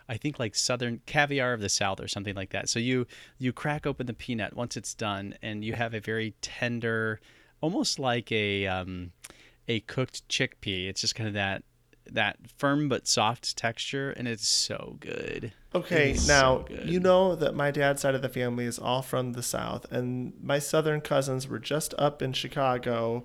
i 0.06 0.18
think 0.18 0.38
like 0.38 0.54
southern 0.54 1.00
caviar 1.06 1.54
of 1.54 1.60
the 1.60 1.68
south 1.68 2.00
or 2.00 2.08
something 2.08 2.34
like 2.34 2.50
that. 2.50 2.68
So 2.68 2.78
you 2.78 3.06
you 3.38 3.52
crack 3.52 3.86
open 3.86 4.06
the 4.06 4.14
peanut 4.14 4.54
once 4.54 4.76
it's 4.76 4.94
done 4.94 5.34
and 5.42 5.64
you 5.64 5.74
have 5.74 5.94
a 5.94 6.00
very 6.00 6.34
tender 6.40 7.20
almost 7.60 7.98
like 7.98 8.30
a 8.30 8.66
um, 8.66 9.12
a 9.68 9.80
cooked 9.80 10.28
chickpea. 10.28 10.88
It's 10.88 11.00
just 11.00 11.14
kind 11.14 11.28
of 11.28 11.34
that 11.34 11.62
that 12.10 12.36
firm 12.56 12.88
but 12.88 13.06
soft 13.08 13.56
texture 13.56 14.10
and 14.10 14.28
it's 14.28 14.48
so 14.48 14.96
good 15.00 15.52
Okay, 15.74 16.12
now 16.12 16.58
so 16.58 16.64
good. 16.68 16.88
you 16.88 17.00
know 17.00 17.34
that 17.34 17.56
my 17.56 17.72
dad's 17.72 18.00
side 18.02 18.14
of 18.14 18.22
the 18.22 18.28
family 18.28 18.64
is 18.64 18.78
all 18.78 19.02
from 19.02 19.32
the 19.32 19.42
South, 19.42 19.90
and 19.90 20.32
my 20.40 20.60
Southern 20.60 21.00
cousins 21.00 21.48
were 21.48 21.58
just 21.58 21.92
up 21.98 22.22
in 22.22 22.32
Chicago 22.32 23.24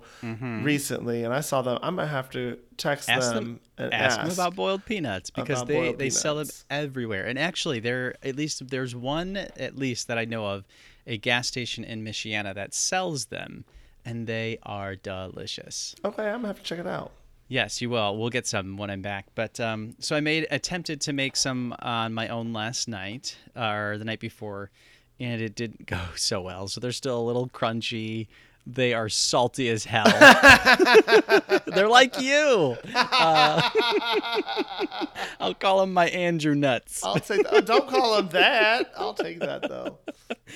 recently, 0.64 1.22
and 1.22 1.32
I 1.32 1.42
saw 1.42 1.62
them. 1.62 1.78
I'm 1.80 1.94
gonna 1.94 2.08
have 2.08 2.28
to 2.30 2.58
text 2.76 3.08
Mm-hmm. 3.08 3.18
ask 3.18 3.32
them, 3.34 3.44
them, 3.44 3.60
and 3.78 3.94
ask 3.94 4.18
ask, 4.18 4.22
them 4.22 4.32
about 4.32 4.56
boiled 4.56 4.84
peanuts 4.84 5.30
because 5.30 5.64
they, 5.64 5.92
they 5.92 6.10
sell 6.10 6.36
them 6.36 6.48
everywhere. 6.68 7.24
And 7.24 7.38
actually, 7.38 7.78
there 7.80 8.14
at 8.22 8.34
least 8.34 8.68
there's 8.68 8.96
one 8.96 9.36
at 9.36 9.76
least 9.76 10.08
that 10.08 10.18
I 10.18 10.24
know 10.24 10.46
of, 10.46 10.64
a 11.06 11.18
gas 11.18 11.46
station 11.46 11.84
in 11.84 12.04
Michiana 12.04 12.52
that 12.54 12.74
sells 12.74 13.26
them, 13.26 13.64
and 14.04 14.26
they 14.26 14.58
are 14.64 14.96
delicious. 14.96 15.94
Okay, 16.04 16.24
I'm 16.26 16.38
gonna 16.38 16.48
have 16.48 16.58
to 16.58 16.64
check 16.64 16.78
it 16.80 16.86
out. 16.88 17.12
Yes, 17.50 17.82
you 17.82 17.90
will. 17.90 18.16
We'll 18.16 18.30
get 18.30 18.46
some 18.46 18.76
when 18.76 18.90
I'm 18.90 19.02
back. 19.02 19.26
But 19.34 19.58
um, 19.58 19.96
so 19.98 20.14
I 20.14 20.20
made 20.20 20.46
attempted 20.52 21.00
to 21.00 21.12
make 21.12 21.34
some 21.34 21.74
on 21.80 22.14
my 22.14 22.28
own 22.28 22.52
last 22.52 22.86
night 22.86 23.36
or 23.56 23.98
the 23.98 24.04
night 24.04 24.20
before, 24.20 24.70
and 25.18 25.42
it 25.42 25.56
didn't 25.56 25.84
go 25.86 26.00
so 26.14 26.40
well. 26.40 26.68
So 26.68 26.80
they're 26.80 26.92
still 26.92 27.18
a 27.18 27.26
little 27.26 27.48
crunchy. 27.48 28.28
They 28.66 28.94
are 28.94 29.08
salty 29.08 29.68
as 29.68 29.84
hell. 29.84 30.04
they're 31.66 31.88
like 31.88 32.20
you. 32.20 32.76
Uh, 32.94 33.70
I'll 35.40 35.54
call 35.54 35.80
them 35.80 35.92
my 35.92 36.08
Andrew 36.08 36.54
nuts. 36.54 37.02
I'll 37.04 37.16
take. 37.18 37.48
That. 37.50 37.66
Don't 37.66 37.88
call 37.88 38.16
them 38.16 38.28
that. 38.28 38.92
I'll 38.96 39.14
take 39.14 39.40
that 39.40 39.62
though. 39.68 39.98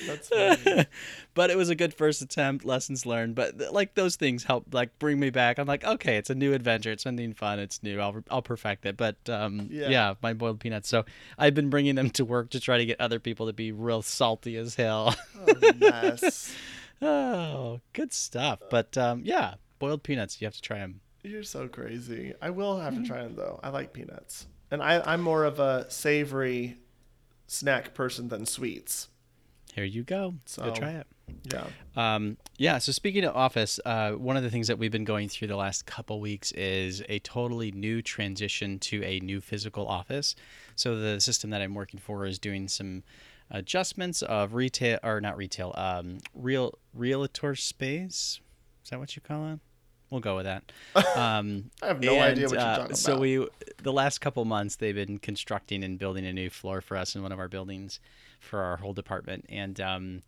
That's 0.07 0.29
funny. 0.29 0.85
but 1.33 1.49
it 1.49 1.57
was 1.57 1.69
a 1.69 1.75
good 1.75 1.93
first 1.93 2.21
attempt 2.21 2.63
lessons 2.65 3.05
learned 3.05 3.35
but 3.35 3.57
th- 3.59 3.71
like 3.71 3.93
those 3.95 4.15
things 4.15 4.43
help 4.43 4.65
like 4.73 4.97
bring 4.99 5.19
me 5.19 5.29
back 5.29 5.57
i'm 5.57 5.67
like 5.67 5.83
okay 5.83 6.15
it's 6.17 6.29
a 6.29 6.35
new 6.35 6.53
adventure 6.53 6.91
it's 6.91 7.03
something 7.03 7.33
fun 7.33 7.59
it's 7.59 7.81
new 7.83 7.99
i'll, 7.99 8.23
I'll 8.29 8.41
perfect 8.41 8.85
it 8.85 8.95
but 8.97 9.15
um 9.29 9.67
Yeah. 9.69 9.89
yeah. 9.89 10.13
my 10.21 10.33
boiled 10.33 10.59
peanuts 10.61 10.87
so 10.89 11.03
i've 11.37 11.53
been 11.53 11.69
bringing 11.69 11.95
them 11.95 12.09
to 12.11 12.23
work 12.25 12.49
to 12.51 12.59
try 12.59 12.77
to 12.77 12.85
get 12.85 12.99
other 13.01 13.19
people 13.19 13.47
to 13.47 13.53
be 13.53 13.71
real 13.73 14.01
salty 14.01 14.55
as 14.57 14.75
hell 14.75 15.15
Oh, 15.47 15.71
yes. 15.77 16.53
Oh 17.01 17.79
good 17.93 18.13
stuff 18.13 18.59
but 18.69 18.97
um 18.97 19.21
yeah 19.25 19.55
boiled 19.79 20.03
peanuts 20.03 20.39
you 20.41 20.45
have 20.45 20.53
to 20.55 20.61
try 20.61 20.77
them 20.79 21.01
You're 21.23 21.43
so 21.43 21.67
crazy. 21.67 22.33
I 22.41 22.49
will 22.51 22.79
have 22.79 22.95
to 22.95 23.03
try 23.03 23.23
them 23.23 23.35
though. 23.35 23.59
I 23.63 23.69
like 23.69 23.93
peanuts, 23.93 24.45
and 24.71 24.81
I, 24.81 25.01
I'm 25.11 25.21
more 25.21 25.43
of 25.43 25.59
a 25.59 25.85
savory 25.89 26.77
snack 27.47 27.93
person 27.93 28.29
than 28.29 28.45
sweets. 28.45 29.09
here 29.73 29.83
you 29.83 30.03
go 30.03 30.35
So- 30.45 30.63
go 30.65 30.73
try 30.73 30.91
it 30.91 31.07
Yeah. 31.51 31.65
Um, 31.95 32.37
yeah. 32.57 32.77
So 32.77 32.91
speaking 32.91 33.23
of 33.25 33.35
Office, 33.35 33.79
uh, 33.83 34.11
one 34.11 34.37
of 34.37 34.43
the 34.43 34.51
things 34.51 34.67
that 34.67 34.77
we've 34.77 34.91
been 34.91 35.03
going 35.05 35.27
through 35.27 35.47
the 35.47 35.55
last 35.57 35.87
couple 35.87 36.19
weeks 36.21 36.51
is 36.51 37.01
a 37.09 37.17
totally 37.19 37.71
new 37.71 38.03
transition 38.03 38.77
to 38.79 39.03
a 39.03 39.19
new 39.19 39.41
physical 39.41 39.87
office. 39.87 40.35
So 40.75 40.95
the 40.99 41.19
system 41.19 41.49
that 41.49 41.61
I'm 41.63 41.73
working 41.73 41.99
for 41.99 42.25
is 42.27 42.37
doing 42.37 42.67
some 42.67 43.01
adjustments 43.51 44.21
of 44.21 44.53
retail 44.53 44.99
or 45.03 45.21
not 45.21 45.37
retail, 45.37 45.73
um, 45.77 46.19
real 46.33 46.77
realtor 46.93 47.55
space. 47.55 48.39
Is 48.83 48.89
that 48.89 48.99
what 48.99 49.15
you 49.15 49.21
call 49.21 49.53
it? 49.53 49.59
We'll 50.11 50.21
go 50.21 50.35
with 50.35 50.45
that. 50.45 50.71
Um, 51.15 51.71
I 51.81 51.87
have 51.87 52.01
no 52.01 52.19
idea 52.19 52.47
what 52.47 52.53
you're 52.53 52.61
uh, 52.61 52.77
talking 52.77 52.95
So 52.95 53.17
we, 53.17 53.47
the 53.81 53.93
last 53.93 54.19
couple 54.19 54.43
months, 54.45 54.75
they've 54.75 54.95
been 54.95 55.17
constructing 55.17 55.83
and 55.83 55.97
building 55.97 56.25
a 56.25 56.33
new 56.33 56.49
floor 56.49 56.81
for 56.81 56.97
us 56.97 57.15
in 57.15 57.23
one 57.23 57.31
of 57.31 57.39
our 57.39 57.47
buildings 57.47 57.99
for 58.39 58.59
our 58.59 58.77
whole 58.77 58.93
department, 58.93 59.45
and 59.49 59.79
um, 59.79 60.23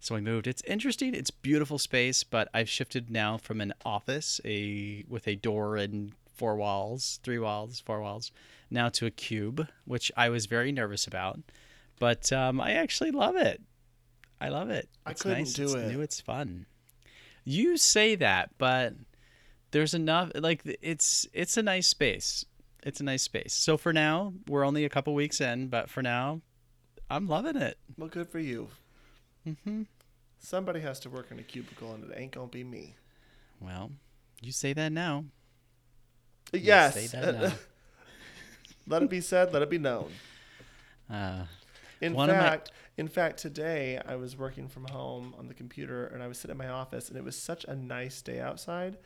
so 0.00 0.14
we 0.14 0.22
moved. 0.22 0.46
It's 0.46 0.62
interesting. 0.62 1.14
It's 1.14 1.30
beautiful 1.30 1.78
space, 1.78 2.24
but 2.24 2.48
I've 2.54 2.70
shifted 2.70 3.10
now 3.10 3.36
from 3.36 3.60
an 3.60 3.74
office, 3.84 4.40
a 4.46 5.04
with 5.08 5.28
a 5.28 5.36
door 5.36 5.76
and 5.76 6.12
four 6.32 6.56
walls, 6.56 7.20
three 7.22 7.38
walls, 7.38 7.80
four 7.80 8.00
walls, 8.00 8.32
now 8.70 8.88
to 8.88 9.04
a 9.04 9.10
cube, 9.10 9.68
which 9.84 10.10
I 10.16 10.30
was 10.30 10.46
very 10.46 10.72
nervous 10.72 11.06
about, 11.06 11.40
but 12.00 12.32
um, 12.32 12.60
I 12.60 12.72
actually 12.72 13.12
love 13.12 13.36
it. 13.36 13.62
I 14.40 14.48
love 14.48 14.70
it. 14.70 14.88
I 15.06 15.12
It's 15.12 15.22
couldn't 15.22 15.38
nice. 15.38 15.52
do 15.52 15.62
it's 15.64 15.74
it. 15.74 15.86
New. 15.92 16.00
It's 16.00 16.20
fun. 16.20 16.66
You 17.44 17.76
say 17.76 18.16
that, 18.16 18.50
but 18.58 18.94
there's 19.70 19.94
enough. 19.94 20.32
Like 20.34 20.62
it's 20.82 21.26
it's 21.32 21.56
a 21.56 21.62
nice 21.62 21.86
space. 21.86 22.44
It's 22.82 23.00
a 23.00 23.04
nice 23.04 23.22
space. 23.22 23.52
So 23.52 23.76
for 23.76 23.92
now, 23.92 24.32
we're 24.48 24.64
only 24.66 24.84
a 24.84 24.88
couple 24.88 25.14
weeks 25.14 25.40
in, 25.40 25.68
but 25.68 25.88
for 25.90 26.02
now, 26.02 26.40
I'm 27.10 27.28
loving 27.28 27.56
it. 27.56 27.78
Well, 27.96 28.08
good 28.08 28.28
for 28.28 28.38
you. 28.40 28.68
hmm 29.44 29.82
Somebody 30.42 30.80
has 30.80 30.98
to 31.00 31.10
work 31.10 31.30
in 31.30 31.38
a 31.38 31.42
cubicle, 31.42 31.92
and 31.92 32.10
it 32.10 32.16
ain't 32.18 32.32
gonna 32.32 32.46
be 32.48 32.64
me. 32.64 32.96
Well, 33.60 33.90
you 34.40 34.52
say 34.52 34.72
that 34.72 34.90
now. 34.90 35.26
Yes. 36.52 36.94
say 36.94 37.06
that 37.08 37.34
now. 37.34 37.52
let 38.86 39.02
it 39.02 39.10
be 39.10 39.20
said. 39.20 39.52
Let 39.52 39.60
it 39.62 39.68
be 39.70 39.78
known. 39.78 40.10
Uh, 41.10 41.44
In 42.00 42.14
One 42.14 42.30
of 42.30 42.36
my- 42.36 42.42
fact, 42.42 42.72
in 42.96 43.08
fact, 43.08 43.38
today 43.38 44.00
I 44.06 44.16
was 44.16 44.36
working 44.36 44.68
from 44.68 44.86
home 44.86 45.34
on 45.38 45.48
the 45.48 45.54
computer, 45.54 46.06
and 46.06 46.22
I 46.22 46.28
was 46.28 46.38
sitting 46.38 46.52
in 46.52 46.58
my 46.58 46.68
office, 46.68 47.08
and 47.08 47.18
it 47.18 47.24
was 47.24 47.36
such 47.36 47.64
a 47.64 47.76
nice 47.76 48.22
day 48.22 48.40
outside. 48.40 48.96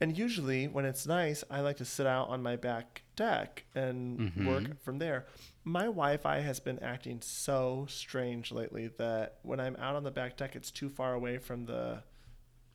And 0.00 0.16
usually, 0.16 0.68
when 0.68 0.84
it's 0.84 1.06
nice, 1.06 1.42
I 1.50 1.60
like 1.60 1.78
to 1.78 1.84
sit 1.84 2.06
out 2.06 2.28
on 2.28 2.40
my 2.42 2.54
back 2.54 3.02
deck 3.16 3.64
and 3.74 4.20
Mhm. 4.32 4.46
work 4.46 4.80
from 4.80 4.98
there. 4.98 5.26
My 5.64 5.84
Wi-Fi 5.86 6.38
has 6.38 6.60
been 6.60 6.78
acting 6.78 7.20
so 7.20 7.86
strange 7.88 8.52
lately 8.52 8.88
that 8.98 9.38
when 9.42 9.58
I'm 9.58 9.74
out 9.76 9.96
on 9.96 10.04
the 10.04 10.10
back 10.12 10.36
deck, 10.36 10.54
it's 10.54 10.70
too 10.70 10.88
far 10.88 11.14
away 11.14 11.38
from 11.38 11.64
the 11.66 12.02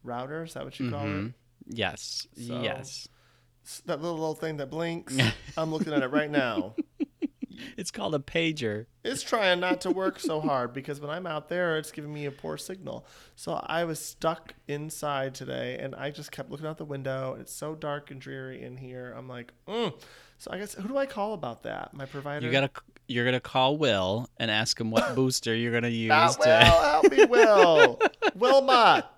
router. 0.03 0.43
Is 0.43 0.53
that 0.55 0.65
what 0.65 0.79
you 0.79 0.89
call 0.89 1.05
it? 1.05 1.09
mhm. 1.09 1.33
Yes. 1.67 2.27
So- 2.35 2.61
yes. 2.61 3.07
That 3.85 4.01
little 4.01 4.17
little 4.17 4.35
thing 4.35 4.57
that 4.57 4.69
blinks. 4.69 5.15
I'm 5.57 5.71
looking 5.71 5.93
at 5.93 6.03
it 6.03 6.07
right 6.09 6.29
now. 6.29 6.75
It's 7.77 7.91
called 7.91 8.15
a 8.15 8.19
pager. 8.19 8.85
It's 9.03 9.23
trying 9.23 9.59
not 9.59 9.81
to 9.81 9.91
work 9.91 10.19
so 10.19 10.39
hard 10.39 10.73
because 10.73 11.01
when 11.01 11.09
I'm 11.09 11.27
out 11.27 11.49
there, 11.49 11.77
it's 11.77 11.91
giving 11.91 12.13
me 12.13 12.25
a 12.25 12.31
poor 12.31 12.57
signal. 12.57 13.05
So 13.35 13.53
I 13.65 13.83
was 13.83 13.99
stuck 13.99 14.55
inside 14.67 15.35
today, 15.35 15.77
and 15.79 15.95
I 15.95 16.11
just 16.11 16.31
kept 16.31 16.49
looking 16.49 16.67
out 16.67 16.77
the 16.77 16.85
window. 16.85 17.35
It's 17.39 17.53
so 17.53 17.75
dark 17.75 18.11
and 18.11 18.21
dreary 18.21 18.63
in 18.63 18.77
here. 18.77 19.13
I'm 19.17 19.27
like, 19.27 19.51
mm. 19.67 19.93
so 20.37 20.51
I 20.51 20.57
guess 20.59 20.73
who 20.73 20.87
do 20.87 20.97
I 20.97 21.05
call 21.05 21.33
about 21.33 21.63
that? 21.63 21.93
My 21.93 22.05
provider. 22.05 22.45
You 22.45 22.51
gotta 22.51 22.69
you're 23.07 23.25
gonna 23.25 23.39
call 23.39 23.77
Will 23.77 24.29
and 24.37 24.49
ask 24.49 24.79
him 24.79 24.91
what 24.91 25.15
booster 25.15 25.55
you're 25.55 25.73
gonna 25.73 25.87
use. 25.89 26.35
To... 26.37 26.39
Will, 26.39 26.81
help 26.81 27.11
me, 27.11 27.25
Will. 27.25 27.99
Wilma. 28.35 29.09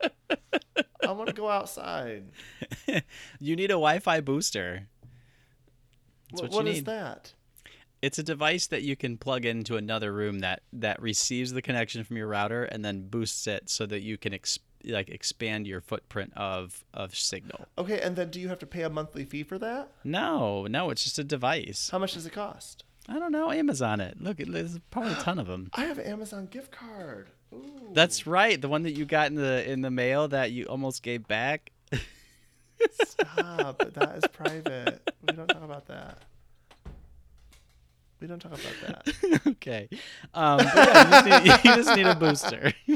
I 1.06 1.12
want 1.12 1.27
to 1.27 1.36
go 1.36 1.50
outside. 1.50 2.25
you 3.39 3.56
need 3.56 3.70
a 3.70 3.75
Wi-Fi 3.75 4.22
booster. 4.22 4.88
That's 6.32 6.42
Wh- 6.42 6.44
what, 6.44 6.51
what 6.54 6.65
you 6.65 6.72
is 6.72 6.84
that? 6.86 7.34
It's 8.05 8.19
a 8.19 8.24
device 8.24 8.67
that 8.67 8.83
you 8.83 8.95
can 8.95 9.17
plug 9.17 9.45
into 9.45 9.77
another 9.77 10.13
room 10.13 10.38
that 10.41 10.62
that 10.74 11.01
receives 11.01 11.53
the 11.53 11.62
connection 11.63 12.03
from 12.03 12.17
your 12.17 12.27
router 12.27 12.63
and 12.63 12.85
then 12.85 13.07
boosts 13.07 13.47
it 13.47 13.67
so 13.67 13.88
that 13.88 14.03
you 14.03 14.15
can 14.15 14.31
ex- 14.31 14.59
like 14.83 15.09
expand 15.09 15.65
your 15.65 15.81
footprint 15.81 16.31
of 16.35 16.83
of 16.93 17.15
signal. 17.15 17.65
Okay, 17.79 18.00
and 18.00 18.15
then 18.15 18.29
do 18.29 18.39
you 18.39 18.47
have 18.50 18.59
to 18.59 18.67
pay 18.67 18.83
a 18.83 18.91
monthly 18.91 19.25
fee 19.25 19.41
for 19.41 19.57
that? 19.57 19.89
No, 20.03 20.67
no, 20.67 20.91
it's 20.91 21.03
just 21.03 21.17
a 21.17 21.24
device. 21.24 21.89
How 21.91 21.97
much 21.97 22.13
does 22.13 22.27
it 22.27 22.33
cost? 22.33 22.83
I 23.09 23.17
don't 23.17 23.31
know. 23.31 23.51
Amazon 23.51 24.00
it. 24.00 24.21
Look, 24.21 24.38
there's 24.38 24.77
probably 24.91 25.13
a 25.13 25.15
ton 25.15 25.39
of 25.39 25.47
them. 25.47 25.71
I 25.74 25.85
have 25.85 25.97
an 25.97 26.05
Amazon 26.05 26.45
gift 26.45 26.71
card. 26.71 27.31
Ooh. 27.55 27.89
That's 27.91 28.27
right. 28.27 28.62
The 28.62 28.69
one 28.69 28.83
that 28.83 28.91
you 28.91 29.05
got 29.05 29.29
in 29.31 29.35
the 29.35 29.67
in 29.67 29.81
the 29.81 29.89
mail 29.89 30.27
that 30.27 30.51
you 30.51 30.65
almost 30.65 31.01
gave 31.01 31.27
back. 31.27 31.71
Stop. 33.01 33.79
that 33.79 34.15
is 34.17 34.27
private. 34.31 35.01
We 35.27 35.35
don't 35.35 35.47
talk 35.47 35.63
about 35.63 35.88
that. 35.88 36.19
We 38.19 38.27
don't 38.27 38.39
talk 38.39 38.53
about 38.53 39.05
that. 39.05 39.41
okay. 39.48 39.89
Um, 40.34 40.60
yeah, 40.60 41.03
you 41.03 41.10
just, 41.12 41.25
need, 41.25 41.69
you 41.69 41.75
just 41.75 41.95
need 41.95 42.05
a 42.07 42.15
booster. 42.15 42.74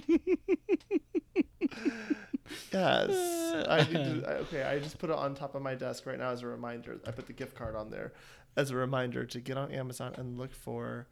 Yes. 2.71 3.65
I 3.67 3.83
to, 3.91 4.23
I- 4.27 4.31
okay, 4.41 4.63
I 4.63 4.79
just 4.79 4.97
put 4.97 5.09
it 5.09 5.15
on 5.15 5.35
top 5.35 5.55
of 5.55 5.61
my 5.61 5.75
desk 5.75 6.05
right 6.05 6.17
now 6.17 6.29
as 6.31 6.41
a 6.41 6.47
reminder. 6.47 6.99
I 7.05 7.11
put 7.11 7.27
the 7.27 7.33
gift 7.33 7.55
card 7.55 7.75
on 7.75 7.89
there 7.89 8.13
as 8.55 8.71
a 8.71 8.75
reminder 8.75 9.25
to 9.25 9.39
get 9.39 9.57
on 9.57 9.71
Amazon 9.71 10.13
and 10.17 10.37
look 10.37 10.53
for 10.53 11.07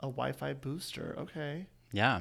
a 0.00 0.06
Wi-Fi 0.06 0.54
booster. 0.54 1.14
Okay. 1.18 1.66
yeah. 1.92 2.20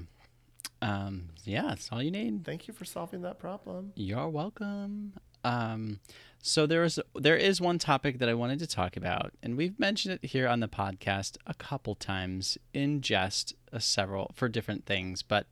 Um, 0.82 1.30
yeah, 1.44 1.64
that's 1.64 1.90
all 1.92 2.02
you 2.02 2.12
need. 2.12 2.46
Thank 2.46 2.68
you 2.68 2.74
for 2.74 2.86
solving 2.86 3.22
that 3.24 3.38
problem. 3.38 3.92
You're 3.96 4.30
welcome. 4.30 5.14
Um, 5.44 6.00
so 6.42 6.66
there 6.66 6.84
is 6.84 7.00
there 7.16 7.36
is 7.36 7.60
one 7.60 7.80
topic 7.80 8.20
that 8.20 8.30
I 8.30 8.34
wanted 8.34 8.60
to 8.60 8.68
talk 8.68 8.96
about, 8.96 9.34
and 9.44 9.58
we've 9.58 9.78
mentioned 9.78 10.20
it 10.22 10.30
here 10.30 10.48
on 10.48 10.62
the 10.62 10.68
podcast 10.68 11.38
a 11.46 11.54
couple 11.54 11.96
times 11.96 12.58
in 12.74 13.02
jest, 13.02 13.54
uh, 13.74 13.80
several 13.80 14.32
for 14.34 14.48
different 14.48 14.86
things. 14.86 15.22
But 15.22 15.48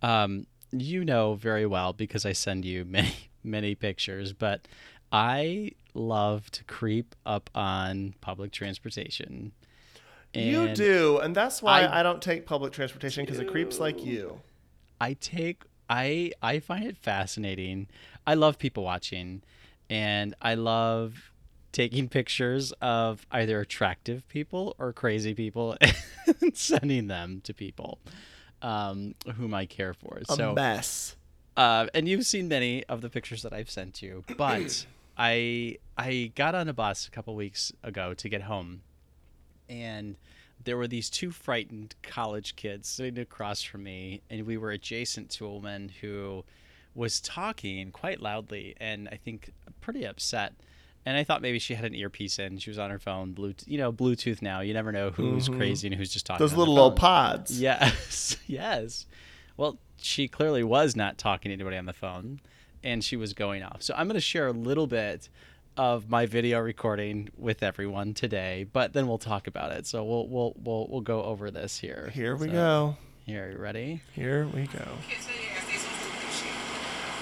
um, 0.00 0.46
you 0.70 1.04
know 1.04 1.34
very 1.34 1.66
well 1.66 1.92
because 1.92 2.24
I 2.24 2.32
send 2.32 2.64
you 2.64 2.84
many 2.88 3.30
many 3.42 3.74
pictures. 3.74 4.32
But 4.32 4.68
I 5.10 5.72
love 5.94 6.50
to 6.52 6.64
creep 6.64 7.14
up 7.26 7.50
on 7.54 8.14
public 8.20 8.52
transportation. 8.52 9.52
you 10.32 10.72
do, 10.74 11.18
and 11.18 11.34
that's 11.34 11.62
why 11.62 11.80
I 11.82 12.00
I, 12.00 12.02
don't 12.02 12.22
take 12.22 12.46
public 12.46 12.72
transportation 12.72 13.24
because 13.24 13.40
it 13.40 13.48
creeps 13.48 13.80
like 13.80 14.04
you. 14.04 14.40
I 15.00 15.14
take 15.14 15.62
I 15.88 16.32
I 16.42 16.60
find 16.60 16.84
it 16.84 16.96
fascinating. 16.96 17.88
I 18.26 18.34
love 18.34 18.58
people 18.58 18.84
watching 18.84 19.42
and 19.88 20.34
I 20.42 20.54
love 20.54 21.32
taking 21.72 22.08
pictures 22.08 22.72
of 22.80 23.26
either 23.30 23.60
attractive 23.60 24.26
people 24.28 24.74
or 24.78 24.92
crazy 24.92 25.34
people 25.34 25.76
and 26.40 26.56
sending 26.56 27.06
them 27.08 27.40
to 27.44 27.54
people 27.54 27.98
um, 28.62 29.14
whom 29.36 29.54
I 29.54 29.66
care 29.66 29.94
for. 29.94 30.20
A 30.28 30.34
so 30.34 30.54
mess. 30.54 31.16
uh, 31.56 31.86
and 31.94 32.08
you've 32.08 32.26
seen 32.26 32.48
many 32.48 32.84
of 32.84 33.00
the 33.00 33.10
pictures 33.10 33.42
that 33.42 33.52
I've 33.52 33.70
sent 33.70 34.02
you, 34.02 34.24
but 34.36 34.86
I 35.18 35.78
I 35.96 36.32
got 36.34 36.54
on 36.54 36.68
a 36.68 36.72
bus 36.72 37.06
a 37.06 37.10
couple 37.10 37.34
weeks 37.34 37.72
ago 37.82 38.14
to 38.14 38.28
get 38.28 38.42
home, 38.42 38.82
and 39.68 40.16
there 40.64 40.76
were 40.76 40.88
these 40.88 41.08
two 41.10 41.30
frightened 41.30 41.94
college 42.02 42.56
kids 42.56 42.88
sitting 42.88 43.18
across 43.18 43.62
from 43.62 43.84
me, 43.84 44.22
and 44.30 44.46
we 44.46 44.56
were 44.56 44.70
adjacent 44.70 45.30
to 45.30 45.46
a 45.46 45.52
woman 45.52 45.90
who 46.00 46.44
was 46.94 47.20
talking 47.20 47.92
quite 47.92 48.20
loudly 48.20 48.74
and 48.80 49.08
I 49.12 49.16
think 49.16 49.52
pretty 49.80 50.04
upset. 50.04 50.54
And 51.06 51.16
I 51.16 51.24
thought 51.24 51.40
maybe 51.40 51.58
she 51.58 51.74
had 51.74 51.86
an 51.86 51.94
earpiece 51.94 52.38
in. 52.38 52.58
She 52.58 52.68
was 52.68 52.78
on 52.78 52.90
her 52.90 52.98
phone, 52.98 53.32
Bluetooth. 53.32 53.66
You 53.66 53.78
know, 53.78 53.92
Bluetooth 53.92 54.42
now. 54.42 54.60
You 54.60 54.74
never 54.74 54.92
know 54.92 55.10
who's 55.10 55.48
mm-hmm. 55.48 55.58
crazy 55.58 55.88
and 55.88 55.96
who's 55.96 56.12
just 56.12 56.26
talking. 56.26 56.44
Those 56.44 56.54
little 56.54 56.78
old 56.78 56.96
pods. 56.96 57.58
Yes, 57.58 58.36
yes. 58.46 59.06
Well, 59.56 59.78
she 59.96 60.28
clearly 60.28 60.62
was 60.62 60.96
not 60.96 61.16
talking 61.16 61.50
to 61.50 61.54
anybody 61.54 61.76
on 61.76 61.86
the 61.86 61.92
phone, 61.92 62.40
and 62.82 63.02
she 63.02 63.16
was 63.16 63.32
going 63.32 63.62
off. 63.62 63.80
So 63.80 63.94
I'm 63.96 64.06
going 64.06 64.16
to 64.16 64.20
share 64.20 64.48
a 64.48 64.52
little 64.52 64.86
bit 64.86 65.30
of 65.78 66.10
my 66.10 66.26
video 66.26 66.58
recording 66.58 67.30
with 67.38 67.62
everyone 67.62 68.12
today, 68.12 68.66
but 68.72 68.92
then 68.92 69.06
we'll 69.06 69.16
talk 69.16 69.46
about 69.46 69.70
it. 69.72 69.86
So 69.86 70.04
we'll 70.04 70.28
we'll 70.28 70.52
we'll 70.58 70.88
we'll 70.90 71.00
go 71.00 71.22
over 71.22 71.50
this 71.50 71.78
here. 71.78 72.10
Here 72.12 72.34
we 72.36 72.48
So, 72.48 72.52
go. 72.52 72.96
Here, 73.24 73.50
you 73.52 73.58
ready? 73.58 74.02
Here 74.12 74.46
we 74.46 74.66
go. 74.66 74.82
Can't 75.06 75.22
say 75.22 75.32
they 75.38 75.54
ask 75.54 75.68
they 75.70 75.78
some 75.78 75.94
stupid 76.02 76.32
shit. 76.34 76.56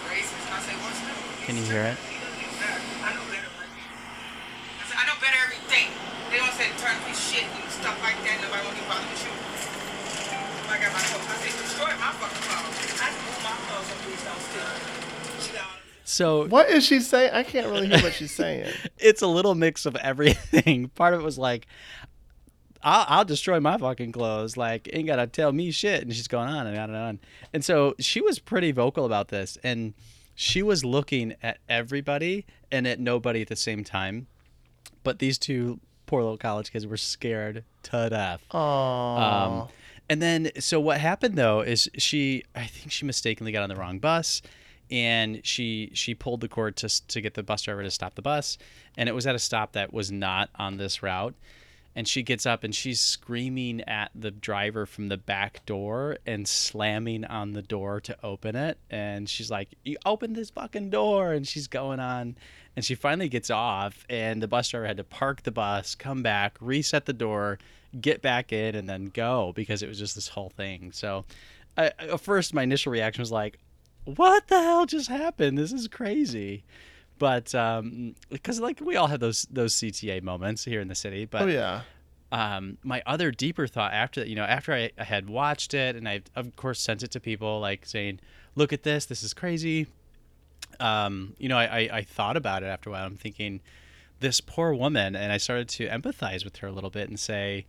Racist. 0.08 0.48
I 0.48 0.58
say, 0.64 0.74
what's 0.80 1.00
new? 1.04 1.46
Can 1.46 1.54
you 1.58 1.66
hear 1.68 1.82
it? 1.82 1.98
I 1.98 3.10
know 3.12 3.26
better, 3.28 3.50
man. 3.58 3.68
I 3.68 4.84
said, 4.88 4.98
I 5.02 5.04
know 5.10 5.18
better 5.20 5.40
every 5.44 5.60
day. 5.68 5.90
They 6.32 6.38
don't 6.40 6.54
say 6.56 6.70
turn 6.80 6.96
this 7.10 7.18
shit 7.20 7.44
and 7.44 7.66
stuff 7.68 7.98
like 8.00 8.16
that. 8.24 8.38
Nobody 8.40 8.62
won't 8.64 8.78
even 8.78 8.88
bother 8.88 9.04
with 9.10 9.20
you. 9.26 9.34
I 9.34 10.78
got 10.80 10.90
my 10.94 11.02
clothes. 11.10 11.28
I 11.28 11.36
say, 11.44 11.52
destroy 11.60 11.92
my 11.98 12.10
fucking 12.22 12.42
clothes. 12.48 13.02
I 13.02 13.06
can 13.12 13.20
move 13.26 13.42
my 13.44 13.54
clothes 13.66 13.86
so 13.90 13.94
please 14.06 14.22
don't 14.24 14.42
steal. 14.46 15.15
She 16.06 16.22
got 16.22 16.28
all 16.30 16.42
So 16.42 16.48
What 16.48 16.70
is 16.70 16.84
she 16.84 17.00
saying? 17.00 17.32
I 17.32 17.42
can't 17.42 17.66
really 17.66 17.88
hear 17.88 18.00
what 18.00 18.14
she's 18.14 18.30
saying. 18.34 18.72
it's 18.98 19.22
a 19.22 19.26
little 19.26 19.54
mix 19.54 19.86
of 19.86 19.96
everything. 19.96 20.88
Part 20.94 21.14
of 21.14 21.20
it 21.20 21.24
was 21.24 21.38
like, 21.38 21.66
I'll, 22.82 23.04
I'll 23.08 23.24
destroy 23.24 23.58
my 23.60 23.78
fucking 23.78 24.12
clothes. 24.12 24.56
Like, 24.56 24.88
ain't 24.92 25.06
gotta 25.06 25.26
tell 25.26 25.52
me 25.52 25.70
shit. 25.70 26.02
And 26.02 26.14
she's 26.14 26.28
going 26.28 26.48
on 26.48 26.66
and 26.66 26.76
on 26.78 26.90
and 26.90 26.98
on. 26.98 27.20
And 27.52 27.64
so 27.64 27.94
she 27.98 28.20
was 28.20 28.38
pretty 28.38 28.70
vocal 28.72 29.04
about 29.04 29.28
this. 29.28 29.58
And 29.64 29.94
she 30.34 30.62
was 30.62 30.84
looking 30.84 31.34
at 31.42 31.58
everybody 31.68 32.44
and 32.70 32.86
at 32.86 33.00
nobody 33.00 33.42
at 33.42 33.48
the 33.48 33.56
same 33.56 33.82
time. 33.82 34.26
But 35.02 35.18
these 35.18 35.38
two 35.38 35.80
poor 36.06 36.22
little 36.22 36.36
college 36.36 36.70
kids 36.70 36.86
were 36.86 36.96
scared 36.96 37.64
to 37.84 38.08
death. 38.10 38.42
Aww. 38.52 39.18
Um, 39.62 39.68
and 40.08 40.22
then, 40.22 40.50
so 40.60 40.78
what 40.78 41.00
happened 41.00 41.36
though 41.36 41.62
is 41.62 41.88
she, 41.98 42.44
I 42.54 42.66
think 42.66 42.92
she 42.92 43.04
mistakenly 43.04 43.50
got 43.50 43.62
on 43.62 43.68
the 43.68 43.76
wrong 43.76 43.98
bus, 43.98 44.42
and 44.90 45.40
she 45.44 45.90
she 45.94 46.14
pulled 46.14 46.40
the 46.40 46.48
cord 46.48 46.76
to 46.76 47.06
to 47.08 47.20
get 47.20 47.34
the 47.34 47.42
bus 47.42 47.62
driver 47.62 47.82
to 47.82 47.90
stop 47.90 48.14
the 48.14 48.22
bus, 48.22 48.58
and 48.96 49.08
it 49.08 49.12
was 49.14 49.26
at 49.26 49.34
a 49.34 49.38
stop 49.38 49.72
that 49.72 49.92
was 49.92 50.10
not 50.10 50.50
on 50.56 50.76
this 50.76 51.02
route. 51.02 51.34
And 51.96 52.06
she 52.06 52.22
gets 52.22 52.44
up 52.44 52.62
and 52.62 52.74
she's 52.74 53.00
screaming 53.00 53.80
at 53.88 54.10
the 54.14 54.30
driver 54.30 54.84
from 54.84 55.08
the 55.08 55.16
back 55.16 55.64
door 55.64 56.18
and 56.26 56.46
slamming 56.46 57.24
on 57.24 57.54
the 57.54 57.62
door 57.62 58.02
to 58.02 58.14
open 58.22 58.54
it. 58.54 58.76
And 58.90 59.26
she's 59.30 59.50
like, 59.50 59.70
You 59.82 59.96
open 60.04 60.34
this 60.34 60.50
fucking 60.50 60.90
door. 60.90 61.32
And 61.32 61.48
she's 61.48 61.66
going 61.68 61.98
on. 61.98 62.36
And 62.76 62.84
she 62.84 62.94
finally 62.94 63.30
gets 63.30 63.48
off. 63.48 64.04
And 64.10 64.42
the 64.42 64.46
bus 64.46 64.68
driver 64.68 64.86
had 64.86 64.98
to 64.98 65.04
park 65.04 65.44
the 65.44 65.50
bus, 65.50 65.94
come 65.94 66.22
back, 66.22 66.58
reset 66.60 67.06
the 67.06 67.14
door, 67.14 67.58
get 67.98 68.20
back 68.20 68.52
in, 68.52 68.74
and 68.74 68.86
then 68.86 69.06
go 69.06 69.54
because 69.56 69.82
it 69.82 69.88
was 69.88 69.98
just 69.98 70.16
this 70.16 70.28
whole 70.28 70.50
thing. 70.50 70.92
So 70.92 71.24
I, 71.78 71.92
at 71.98 72.20
first, 72.20 72.52
my 72.52 72.62
initial 72.62 72.92
reaction 72.92 73.22
was 73.22 73.32
like, 73.32 73.58
What 74.06 74.48
the 74.48 74.62
hell 74.62 74.86
just 74.86 75.08
happened? 75.08 75.58
This 75.58 75.72
is 75.72 75.88
crazy 75.88 76.64
but 77.18 77.54
um 77.54 78.14
because 78.30 78.60
like 78.60 78.80
we 78.80 78.96
all 78.96 79.06
have 79.06 79.20
those 79.20 79.46
those 79.50 79.74
cta 79.74 80.22
moments 80.22 80.64
here 80.64 80.80
in 80.80 80.88
the 80.88 80.94
city 80.94 81.24
but 81.24 81.42
oh 81.42 81.46
yeah. 81.46 81.82
um 82.32 82.78
my 82.82 83.02
other 83.06 83.30
deeper 83.30 83.66
thought 83.66 83.92
after 83.92 84.20
that 84.20 84.28
you 84.28 84.36
know 84.36 84.44
after 84.44 84.72
I, 84.72 84.90
I 84.98 85.04
had 85.04 85.28
watched 85.28 85.74
it 85.74 85.96
and 85.96 86.08
i 86.08 86.22
of 86.34 86.54
course 86.56 86.80
sent 86.80 87.02
it 87.02 87.10
to 87.12 87.20
people 87.20 87.60
like 87.60 87.86
saying 87.86 88.20
look 88.54 88.72
at 88.72 88.82
this 88.82 89.06
this 89.06 89.22
is 89.22 89.32
crazy 89.34 89.86
um 90.80 91.34
you 91.38 91.48
know 91.48 91.58
I, 91.58 91.64
I 91.64 91.88
i 91.92 92.02
thought 92.02 92.36
about 92.36 92.62
it 92.62 92.66
after 92.66 92.90
a 92.90 92.92
while 92.92 93.06
i'm 93.06 93.16
thinking 93.16 93.60
this 94.20 94.40
poor 94.40 94.74
woman 94.74 95.16
and 95.16 95.32
i 95.32 95.36
started 95.36 95.68
to 95.70 95.88
empathize 95.88 96.44
with 96.44 96.56
her 96.56 96.68
a 96.68 96.72
little 96.72 96.90
bit 96.90 97.08
and 97.08 97.18
say 97.18 97.66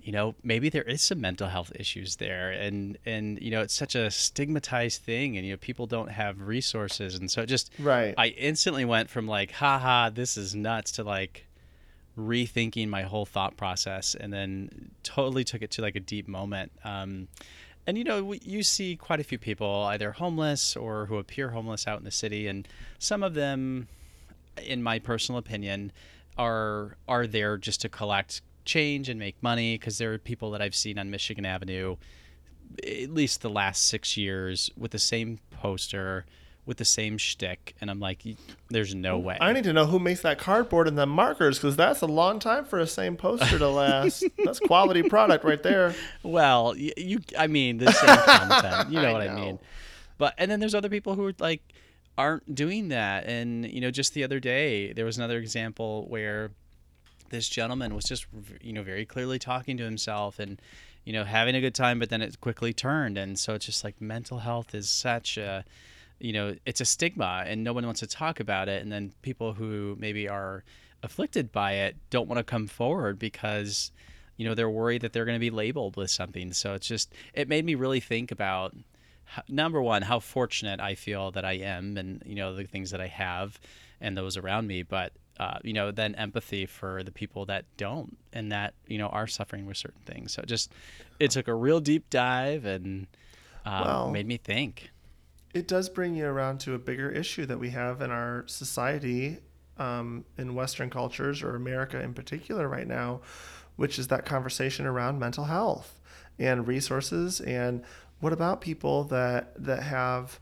you 0.00 0.12
know 0.12 0.34
maybe 0.42 0.68
there 0.68 0.82
is 0.82 1.02
some 1.02 1.20
mental 1.20 1.48
health 1.48 1.72
issues 1.74 2.16
there 2.16 2.50
and 2.50 2.96
and 3.04 3.40
you 3.42 3.50
know 3.50 3.60
it's 3.60 3.74
such 3.74 3.94
a 3.94 4.10
stigmatized 4.10 5.02
thing 5.02 5.36
and 5.36 5.44
you 5.46 5.52
know 5.52 5.56
people 5.58 5.86
don't 5.86 6.10
have 6.10 6.40
resources 6.40 7.14
and 7.16 7.30
so 7.30 7.42
it 7.42 7.46
just 7.46 7.70
Right. 7.78 8.14
i 8.16 8.28
instantly 8.28 8.84
went 8.84 9.10
from 9.10 9.26
like 9.26 9.50
haha 9.52 10.10
this 10.10 10.36
is 10.36 10.54
nuts 10.54 10.92
to 10.92 11.04
like 11.04 11.46
rethinking 12.16 12.88
my 12.88 13.02
whole 13.02 13.26
thought 13.26 13.56
process 13.56 14.14
and 14.18 14.32
then 14.32 14.90
totally 15.02 15.44
took 15.44 15.62
it 15.62 15.70
to 15.72 15.82
like 15.82 15.94
a 15.96 16.00
deep 16.00 16.26
moment 16.26 16.72
um, 16.84 17.28
and 17.86 17.96
you 17.96 18.04
know 18.04 18.32
you 18.42 18.62
see 18.62 18.96
quite 18.96 19.20
a 19.20 19.24
few 19.24 19.38
people 19.38 19.84
either 19.84 20.12
homeless 20.12 20.76
or 20.76 21.06
who 21.06 21.16
appear 21.18 21.50
homeless 21.50 21.86
out 21.86 21.98
in 21.98 22.04
the 22.04 22.10
city 22.10 22.46
and 22.46 22.66
some 22.98 23.22
of 23.22 23.34
them 23.34 23.88
in 24.64 24.82
my 24.82 24.98
personal 24.98 25.38
opinion 25.38 25.92
are 26.36 26.96
are 27.06 27.26
there 27.26 27.56
just 27.56 27.80
to 27.80 27.88
collect 27.88 28.42
change 28.68 29.08
and 29.08 29.18
make 29.18 29.42
money 29.42 29.76
because 29.76 29.98
there 29.98 30.12
are 30.12 30.18
people 30.18 30.50
that 30.52 30.62
I've 30.62 30.74
seen 30.76 30.98
on 30.98 31.10
Michigan 31.10 31.44
Avenue 31.44 31.96
at 32.86 33.10
least 33.10 33.40
the 33.40 33.48
last 33.48 33.88
six 33.88 34.16
years 34.16 34.70
with 34.76 34.90
the 34.90 34.98
same 34.98 35.38
poster 35.50 36.26
with 36.66 36.76
the 36.76 36.84
same 36.84 37.16
shtick 37.16 37.74
and 37.80 37.90
I'm 37.90 37.98
like 37.98 38.22
there's 38.68 38.94
no 38.94 39.16
way 39.16 39.38
I 39.40 39.54
need 39.54 39.64
to 39.64 39.72
know 39.72 39.86
who 39.86 39.98
makes 39.98 40.20
that 40.20 40.38
cardboard 40.38 40.86
and 40.86 40.98
the 40.98 41.06
markers 41.06 41.58
because 41.58 41.76
that's 41.76 42.02
a 42.02 42.06
long 42.06 42.38
time 42.38 42.66
for 42.66 42.78
a 42.78 42.86
same 42.86 43.16
poster 43.16 43.58
to 43.58 43.68
last. 43.68 44.22
that's 44.44 44.60
quality 44.60 45.02
product 45.02 45.44
right 45.44 45.62
there. 45.62 45.94
Well, 46.22 46.74
y- 46.76 46.92
you, 46.98 47.20
I 47.38 47.46
mean, 47.46 47.78
the 47.78 47.90
same 47.90 48.16
content. 48.16 48.92
You 48.92 49.00
know 49.02 49.08
I 49.08 49.12
what 49.14 49.28
I 49.28 49.34
mean. 49.34 49.58
But 50.18 50.34
and 50.36 50.50
then 50.50 50.60
there's 50.60 50.74
other 50.74 50.90
people 50.90 51.14
who 51.14 51.24
are 51.24 51.34
like 51.38 51.62
aren't 52.18 52.54
doing 52.54 52.88
that. 52.88 53.24
And 53.24 53.64
you 53.64 53.80
know, 53.80 53.90
just 53.90 54.12
the 54.12 54.24
other 54.24 54.38
day 54.40 54.92
there 54.92 55.06
was 55.06 55.16
another 55.16 55.38
example 55.38 56.06
where 56.08 56.50
this 57.30 57.48
gentleman 57.48 57.94
was 57.94 58.04
just 58.04 58.26
you 58.60 58.72
know 58.72 58.82
very 58.82 59.04
clearly 59.04 59.38
talking 59.38 59.76
to 59.76 59.84
himself 59.84 60.38
and 60.38 60.60
you 61.04 61.12
know 61.12 61.24
having 61.24 61.54
a 61.54 61.60
good 61.60 61.74
time, 61.74 61.98
but 61.98 62.10
then 62.10 62.22
it 62.22 62.40
quickly 62.40 62.72
turned. 62.72 63.18
And 63.18 63.38
so 63.38 63.54
it's 63.54 63.66
just 63.66 63.84
like 63.84 64.00
mental 64.00 64.38
health 64.38 64.74
is 64.74 64.88
such 64.88 65.36
a 65.36 65.64
you 66.18 66.32
know 66.32 66.56
it's 66.66 66.80
a 66.80 66.84
stigma 66.84 67.44
and 67.46 67.62
no 67.62 67.72
one 67.72 67.84
wants 67.84 68.00
to 68.00 68.06
talk 68.06 68.40
about 68.40 68.68
it. 68.68 68.82
And 68.82 68.92
then 68.92 69.12
people 69.22 69.54
who 69.54 69.96
maybe 69.98 70.28
are 70.28 70.64
afflicted 71.02 71.52
by 71.52 71.72
it 71.72 71.96
don't 72.10 72.28
want 72.28 72.38
to 72.38 72.44
come 72.44 72.66
forward 72.66 73.18
because 73.18 73.92
you 74.36 74.48
know 74.48 74.54
they're 74.54 74.70
worried 74.70 75.02
that 75.02 75.12
they're 75.12 75.24
going 75.24 75.36
to 75.36 75.40
be 75.40 75.50
labeled 75.50 75.96
with 75.96 76.10
something. 76.10 76.52
So 76.52 76.74
it's 76.74 76.86
just 76.86 77.12
it 77.34 77.48
made 77.48 77.64
me 77.64 77.74
really 77.74 78.00
think 78.00 78.30
about 78.30 78.74
number 79.46 79.82
one 79.82 80.00
how 80.00 80.18
fortunate 80.18 80.80
i 80.80 80.94
feel 80.94 81.30
that 81.30 81.44
i 81.44 81.52
am 81.52 81.98
and 81.98 82.22
you 82.24 82.34
know 82.34 82.54
the 82.54 82.64
things 82.64 82.92
that 82.92 83.00
i 83.02 83.06
have 83.06 83.60
and 84.00 84.16
those 84.16 84.36
around 84.36 84.66
me. 84.66 84.82
But 84.82 85.12
uh, 85.38 85.58
you 85.62 85.72
know 85.72 85.90
then 85.90 86.14
empathy 86.16 86.66
for 86.66 87.02
the 87.02 87.12
people 87.12 87.46
that 87.46 87.64
don't 87.76 88.16
and 88.32 88.50
that 88.52 88.74
you 88.86 88.98
know 88.98 89.08
are 89.08 89.26
suffering 89.26 89.66
with 89.66 89.76
certain 89.76 90.00
things. 90.04 90.32
So 90.32 90.42
just 90.42 90.72
it 91.20 91.30
took 91.30 91.48
a 91.48 91.54
real 91.54 91.80
deep 91.80 92.10
dive 92.10 92.64
and 92.64 93.06
um, 93.64 93.84
Well- 93.84 94.10
made 94.10 94.26
me 94.26 94.36
think. 94.36 94.90
It 95.54 95.66
does 95.66 95.88
bring 95.88 96.14
you 96.14 96.26
around 96.26 96.58
to 96.60 96.74
a 96.74 96.78
bigger 96.78 97.10
issue 97.10 97.46
that 97.46 97.58
we 97.58 97.70
have 97.70 98.02
in 98.02 98.10
our 98.10 98.44
society, 98.46 99.38
um, 99.78 100.26
in 100.36 100.54
Western 100.54 100.90
cultures 100.90 101.42
or 101.42 101.56
America 101.56 101.98
in 102.00 102.12
particular 102.12 102.68
right 102.68 102.86
now, 102.86 103.22
which 103.76 103.98
is 103.98 104.08
that 104.08 104.26
conversation 104.26 104.84
around 104.84 105.18
mental 105.18 105.44
health 105.44 105.98
and 106.38 106.68
resources 106.68 107.40
and 107.40 107.82
what 108.20 108.32
about 108.32 108.60
people 108.60 109.04
that 109.04 109.52
that 109.64 109.84
have 109.84 110.38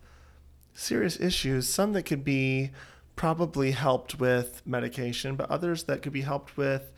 serious 0.75 1.19
issues, 1.21 1.69
some 1.69 1.93
that 1.93 2.03
could 2.03 2.25
be 2.25 2.71
probably 3.17 3.73
helped 3.73 4.21
with 4.21 4.63
medication, 4.65 5.35
but 5.37 5.51
others 5.51 5.85
that 5.85 6.03
could 6.03 6.13
be 6.13 6.21
helped 6.21 6.57
with, 6.57 6.93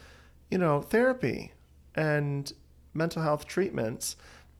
you 0.51 0.59
know, 0.59 0.83
therapy 0.83 1.53
and 1.95 2.53
mental 2.93 3.23
health 3.23 3.47
treatments. 3.47 4.17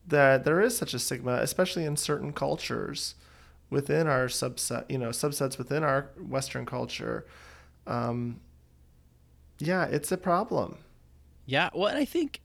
That 0.07 0.43
there 0.43 0.59
is 0.59 0.75
such 0.75 0.95
a 0.95 0.99
stigma, 0.99 1.33
especially 1.41 1.85
in 1.85 1.95
certain 1.95 2.33
cultures 2.33 3.13
within 3.69 4.07
our 4.07 4.25
subset, 4.25 4.89
you 4.89 4.97
know, 4.97 5.09
subsets 5.09 5.59
within 5.59 5.83
our 5.83 6.09
Western 6.17 6.65
culture. 6.65 7.27
Um, 7.85 8.39
yeah, 9.59 9.85
it's 9.85 10.11
a 10.11 10.17
problem. 10.17 10.77
Yeah, 11.45 11.69
well, 11.75 11.95
I 11.95 12.05
think, 12.05 12.41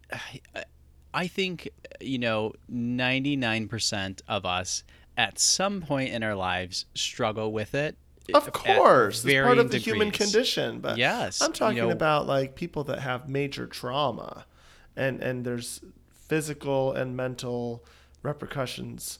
I 1.14 1.26
think 1.26 1.70
you 2.00 2.18
know, 2.18 2.52
ninety 2.68 3.36
nine 3.36 3.68
percent 3.68 4.20
of 4.28 4.44
us 4.44 4.82
at 5.16 5.38
some 5.38 5.80
point 5.80 6.12
in 6.12 6.22
our 6.22 6.34
lives 6.34 6.86
struggle 6.94 7.52
with 7.52 7.74
it. 7.74 7.96
Of 8.32 8.52
course, 8.52 9.24
it's 9.24 9.34
part 9.42 9.58
of 9.58 9.70
the 9.70 9.78
human 9.78 10.10
condition. 10.10 10.80
But 10.80 10.96
Yes, 10.96 11.42
I'm 11.42 11.50
you 11.50 11.54
talking 11.54 11.76
know- 11.78 11.90
about 11.90 12.26
like 12.26 12.54
people 12.54 12.84
that 12.84 13.00
have 13.00 13.28
major 13.28 13.66
trauma, 13.66 14.46
and 14.96 15.22
and 15.22 15.44
there's 15.44 15.80
physical 16.10 16.92
and 16.92 17.16
mental 17.16 17.84
repercussions 18.22 19.18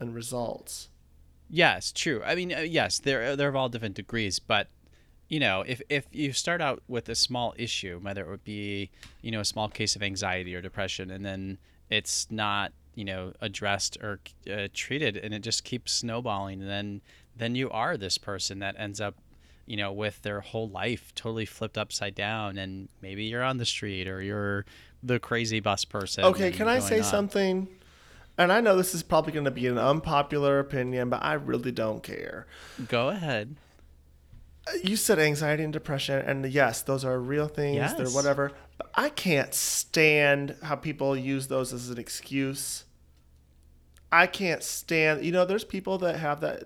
and 0.00 0.14
results. 0.14 0.88
Yes, 1.50 1.92
true. 1.92 2.22
I 2.24 2.34
mean, 2.34 2.52
uh, 2.54 2.60
yes, 2.60 2.98
they're 2.98 3.36
they're 3.36 3.48
of 3.48 3.56
all 3.56 3.68
different 3.68 3.94
degrees, 3.94 4.38
but 4.38 4.68
you 5.28 5.40
know, 5.40 5.62
if 5.66 5.82
if 5.88 6.06
you 6.12 6.32
start 6.32 6.60
out 6.62 6.82
with 6.88 7.08
a 7.08 7.14
small 7.14 7.54
issue, 7.58 7.98
whether 8.02 8.22
it 8.22 8.28
would 8.30 8.44
be 8.44 8.90
you 9.22 9.30
know 9.30 9.40
a 9.40 9.44
small 9.44 9.68
case 9.68 9.94
of 9.96 10.02
anxiety 10.02 10.54
or 10.54 10.60
depression, 10.62 11.10
and 11.10 11.24
then 11.24 11.58
it's 11.90 12.30
not 12.30 12.72
you 12.94 13.04
know 13.04 13.32
addressed 13.40 13.96
or 14.02 14.20
uh, 14.50 14.68
treated, 14.72 15.16
and 15.16 15.32
it 15.34 15.40
just 15.40 15.64
keeps 15.64 15.92
snowballing, 15.92 16.60
and 16.60 16.70
then 16.70 17.00
then 17.38 17.54
you 17.54 17.70
are 17.70 17.96
this 17.96 18.18
person 18.18 18.58
that 18.58 18.74
ends 18.78 19.00
up 19.00 19.14
you 19.66 19.76
know 19.76 19.92
with 19.92 20.22
their 20.22 20.40
whole 20.40 20.68
life 20.68 21.12
totally 21.14 21.46
flipped 21.46 21.78
upside 21.78 22.14
down, 22.14 22.58
and 22.58 22.88
maybe 23.00 23.24
you're 23.24 23.42
on 23.42 23.58
the 23.58 23.66
street 23.66 24.08
or 24.08 24.20
you're 24.22 24.64
the 25.02 25.18
crazy 25.18 25.60
bus 25.60 25.84
person. 25.84 26.24
Okay, 26.24 26.50
can 26.50 26.68
I 26.68 26.78
say 26.78 26.98
on. 26.98 27.04
something? 27.04 27.68
And 28.36 28.52
I 28.52 28.60
know 28.60 28.76
this 28.76 28.94
is 28.94 29.02
probably 29.02 29.32
going 29.32 29.46
to 29.46 29.50
be 29.50 29.66
an 29.66 29.78
unpopular 29.78 30.60
opinion, 30.60 31.10
but 31.10 31.24
I 31.24 31.32
really 31.34 31.72
don't 31.72 32.04
care. 32.04 32.46
Go 32.86 33.08
ahead. 33.08 33.56
You 34.84 34.94
said 34.96 35.18
anxiety 35.18 35.64
and 35.64 35.72
depression, 35.72 36.24
and 36.24 36.46
yes, 36.46 36.82
those 36.82 37.04
are 37.04 37.18
real 37.18 37.48
things. 37.48 37.94
They're 37.94 38.06
whatever. 38.10 38.52
But 38.76 38.90
I 38.94 39.08
can't 39.08 39.52
stand 39.54 40.54
how 40.62 40.76
people 40.76 41.16
use 41.16 41.48
those 41.48 41.72
as 41.72 41.90
an 41.90 41.98
excuse. 41.98 42.84
I 44.12 44.26
can't 44.26 44.62
stand. 44.62 45.24
You 45.24 45.32
know, 45.32 45.44
there's 45.44 45.64
people 45.64 45.98
that 45.98 46.16
have 46.16 46.40
that. 46.42 46.64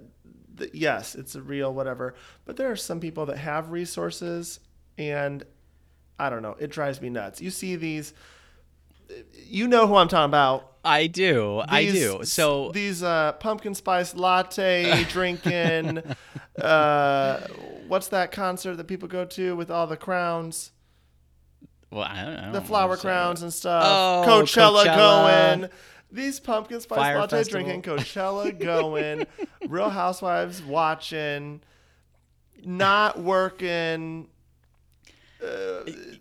That 0.63 0.75
yes, 0.75 1.15
it's 1.15 1.35
a 1.35 1.43
real 1.43 1.73
whatever. 1.75 2.15
But 2.47 2.57
there 2.57 2.71
are 2.71 2.77
some 2.77 2.99
people 3.01 3.27
that 3.27 3.39
have 3.39 3.71
resources, 3.71 4.59
and 4.99 5.45
I 6.19 6.31
don't 6.31 6.43
know. 6.43 6.57
It 6.59 6.71
drives 6.71 7.01
me 7.01 7.11
nuts. 7.11 7.41
You 7.41 7.51
see 7.51 7.77
these. 7.77 8.15
You 9.47 9.69
know 9.69 9.87
who 9.87 9.97
I'm 9.97 10.09
talking 10.09 10.31
about. 10.31 10.69
I 10.85 11.07
do. 11.07 11.63
I 11.69 11.85
do. 11.85 12.21
So 12.25 12.71
these 12.73 13.03
uh, 13.03 13.33
pumpkin 13.33 13.75
spice 13.75 14.15
latte 14.17 15.05
drinking. 15.11 16.03
uh, 16.61 17.41
what's 17.87 18.09
that 18.09 18.33
concert 18.33 18.77
that 18.77 18.85
people 18.89 19.07
go 19.09 19.25
to 19.27 19.55
with 19.55 19.71
all 19.71 19.87
the 19.87 19.97
crowns, 19.97 20.73
Well, 21.91 22.03
I 22.05 22.25
don't 22.25 22.35
know. 22.35 22.53
the 22.53 22.63
flower 22.63 22.97
crowns 22.97 23.43
and 23.43 23.53
stuff? 23.53 23.85
Oh, 23.87 24.25
Coachella, 24.27 24.85
Coachella. 24.87 25.59
going. 25.61 25.71
These 26.13 26.41
pumpkin 26.41 26.81
spice 26.81 26.99
Fyre 26.99 27.19
latte 27.19 27.39
Festival. 27.39 27.63
drinking, 27.65 27.83
Coachella 27.97 28.57
going, 28.59 29.27
Real 29.67 29.89
Housewives 29.89 30.63
watching, 30.63 31.63
not 32.63 33.19
working. 33.19 34.29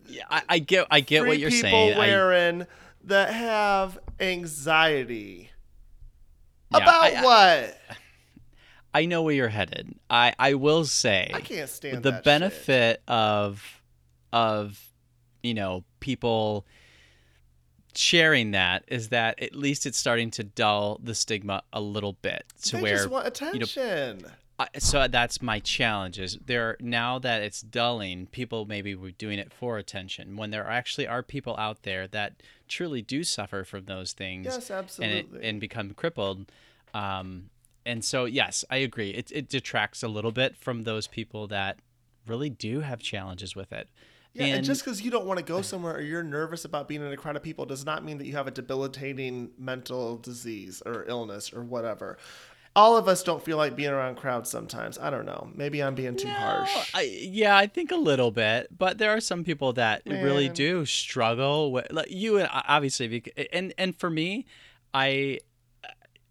Yeah, 0.08 0.24
I, 0.30 0.42
I 0.50 0.60
get. 0.60 0.88
I 0.90 1.02
get 1.02 1.28
what 1.28 1.38
you're 1.38 1.50
people 1.52 1.70
saying. 1.70 1.96
I, 1.96 2.00
wearing 2.00 2.68
that 3.04 3.34
have 3.34 4.00
anxiety. 4.20 5.50
Yeah, 6.72 6.78
About 6.78 7.04
I- 7.04 7.16
I- 7.16 7.24
what? 7.24 7.78
I 8.94 9.06
know 9.06 9.22
where 9.24 9.34
you're 9.34 9.48
headed. 9.48 9.96
I, 10.10 10.34
I 10.38 10.56
will 10.56 10.84
say 10.84 11.32
I 11.34 11.40
can't 11.40 11.70
stand 11.70 12.04
the 12.04 12.12
that 12.12 12.18
shit. 12.18 12.24
benefit 12.26 13.02
of 13.08 13.64
of 14.34 14.78
you 15.44 15.54
know 15.54 15.86
people 16.02 16.66
sharing 17.98 18.52
that 18.52 18.84
is 18.88 19.10
that 19.10 19.42
at 19.42 19.56
least 19.56 19.86
it's 19.86 19.98
starting 19.98 20.32
to 20.32 20.44
dull 20.44 21.00
the 21.04 21.16
stigma 21.16 21.64
a 21.74 21.82
little 21.82 22.14
bit 22.22 22.46
to 22.64 22.78
they 22.78 22.82
where 22.82 22.98
just 22.98 23.10
want 23.10 23.28
attention. 23.28 24.26
I, 24.60 24.68
so 24.78 25.08
that's 25.08 25.42
my 25.42 25.60
challenge 25.60 26.20
is 26.20 26.38
there 26.46 26.78
now 26.80 27.18
that 27.20 27.42
it's 27.42 27.62
dulling 27.62 28.28
people 28.28 28.66
maybe 28.66 28.94
were 28.94 29.12
doing 29.12 29.40
it 29.40 29.52
for 29.52 29.78
attention 29.78 30.38
when 30.38 30.52
there 30.52 30.68
actually 30.68 31.08
are 31.08 31.24
people 31.24 31.56
out 31.58 31.82
there 31.82 32.08
that 32.08 32.44
truly 32.68 33.02
do 33.02 33.24
suffer 33.24 33.64
from 33.64 33.86
those 33.86 34.14
things 34.14 34.46
yes, 34.46 34.70
and 34.70 34.80
absolutely. 34.80 35.40
it, 35.40 35.44
and 35.44 35.60
become 35.60 35.94
crippled 35.96 36.52
um, 36.94 37.50
and 37.86 38.06
so 38.06 38.26
yes 38.26 38.64
i 38.70 38.78
agree 38.78 39.10
it, 39.12 39.32
it 39.32 39.50
detracts 39.50 40.04
a 40.04 40.08
little 40.08 40.32
bit 40.32 40.56
from 40.56 40.84
those 40.84 41.08
people 41.08 41.48
that 41.48 41.80
really 42.28 42.50
do 42.50 42.82
have 42.82 43.00
challenges 43.00 43.56
with 43.56 43.72
it 43.72 43.88
yeah, 44.34 44.46
and, 44.46 44.56
and- 44.58 44.66
just 44.66 44.84
because 44.84 45.02
you 45.02 45.12
don't 45.12 45.26
want 45.26 45.40
to 45.40 45.46
go 45.46 45.62
somewhere 45.62 45.96
or 45.96 46.02
you're 46.02 46.24
nervous 46.24 46.66
about 46.66 46.88
being 46.88 47.02
in 47.02 47.12
a 47.12 47.18
crowd 47.18 47.36
of 47.36 47.44
people 47.44 47.66
does 47.66 47.86
not 47.86 48.04
mean 48.06 48.18
that 48.18 48.28
you 48.28 48.34
have 48.34 48.48
a 48.48 48.52
debilitating 48.52 49.52
mental 49.58 50.18
disease 50.18 50.82
or 50.86 51.06
illness 51.08 51.54
or 51.54 51.64
whatever. 51.64 52.18
All 52.74 52.96
of 52.96 53.10
us 53.10 53.22
don't 53.22 53.44
feel 53.44 53.58
like 53.58 53.76
being 53.76 53.90
around 53.90 54.16
crowds 54.16 54.50
sometimes. 54.50 54.98
I 54.98 55.10
don't 55.10 55.26
know. 55.26 55.50
Maybe 55.54 55.84
I'm 55.84 55.94
being 55.94 56.16
too 56.16 56.30
No, 56.30 56.34
harsh. 56.34 56.92
I, 56.94 57.02
yeah, 57.02 57.58
I 57.58 57.68
think 57.68 57.92
a 57.92 57.98
little 57.98 58.32
bit, 58.32 58.68
but 58.78 58.98
there 58.98 59.12
are 59.12 59.20
some 59.20 59.44
people 59.44 59.74
that 59.74 60.04
really 60.06 60.48
do 60.48 60.86
struggle 60.86 61.74
with 61.74 61.92
like 61.92 62.10
you 62.10 62.38
and 62.38 62.48
obviously, 62.52 63.24
and 63.52 63.74
and 63.78 63.94
for 64.00 64.10
me, 64.10 64.46
I 64.94 65.40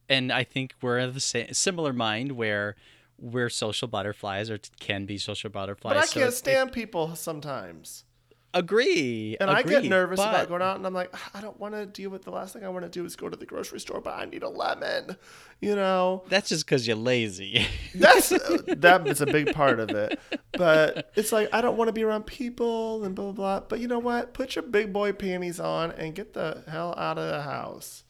and 0.09 0.33
I 0.33 0.45
think 0.45 0.73
we're 0.81 1.01
of 1.01 1.13
the 1.13 1.21
same 1.21 1.53
similar 1.53 1.93
mind 1.93 2.33
where 2.33 2.75
we're 3.21 3.49
social 3.51 3.87
butterflies 3.89 4.51
or 4.51 4.59
t- 4.59 4.71
can 4.81 5.05
be 5.07 5.19
social 5.19 5.51
butterflies. 5.51 5.95
but 5.95 6.03
I 6.03 6.07
so 6.07 6.21
can't 6.21 6.33
it- 6.33 6.37
stand 6.37 6.73
people 6.73 7.15
sometimes. 7.17 8.05
agree, 8.53 9.37
And 9.41 9.49
I 9.49 9.63
get 9.63 9.85
nervous 9.85 10.17
but- 10.19 10.29
about 10.31 10.49
going 10.49 10.61
out 10.63 10.77
and 10.77 10.85
I'm 10.85 10.93
like, 10.93 11.11
ah, 11.15 11.31
I 11.35 11.41
don't 11.41 11.59
want 11.61 11.75
to 11.75 11.87
deal 11.87 12.11
with 12.11 12.23
the 12.25 12.33
last 12.33 12.53
thing 12.53 12.65
I 12.65 12.69
want 12.69 12.85
to 12.85 12.89
do 12.91 13.05
is 13.05 13.15
go 13.15 13.29
to 13.29 13.37
the 13.37 13.47
grocery 13.47 13.79
store, 13.79 14.01
but 14.01 14.15
I 14.19 14.25
need 14.25 14.43
a 14.43 14.49
lemon. 14.49 15.17
You 15.61 15.77
know? 15.77 16.25
That's 16.29 16.49
just 16.49 16.67
because 16.67 16.87
you're 16.87 16.97
lazy. 16.97 17.65
That's 17.95 18.31
that 18.31 19.03
is 19.07 19.21
a 19.21 19.27
big 19.27 19.53
part 19.55 19.79
of 19.79 19.91
it. 19.91 20.19
But 20.53 21.13
it's 21.15 21.31
like 21.33 21.49
I 21.53 21.61
don't 21.61 21.77
want 21.77 21.89
to 21.89 21.93
be 21.93 22.03
around 22.03 22.25
people 22.27 23.05
and 23.05 23.15
blah 23.15 23.27
blah 23.27 23.33
blah. 23.61 23.61
But 23.69 23.79
you 23.81 23.87
know 23.87 23.99
what? 24.01 24.35
Put 24.35 24.57
your 24.57 24.65
big 24.65 24.93
boy 24.93 25.13
panties 25.13 25.61
on 25.61 25.93
and 25.93 26.15
get 26.15 26.33
the 26.33 26.65
hell 26.67 26.95
out 26.97 27.19
of 27.19 27.29
the 27.31 27.43
house. 27.43 28.03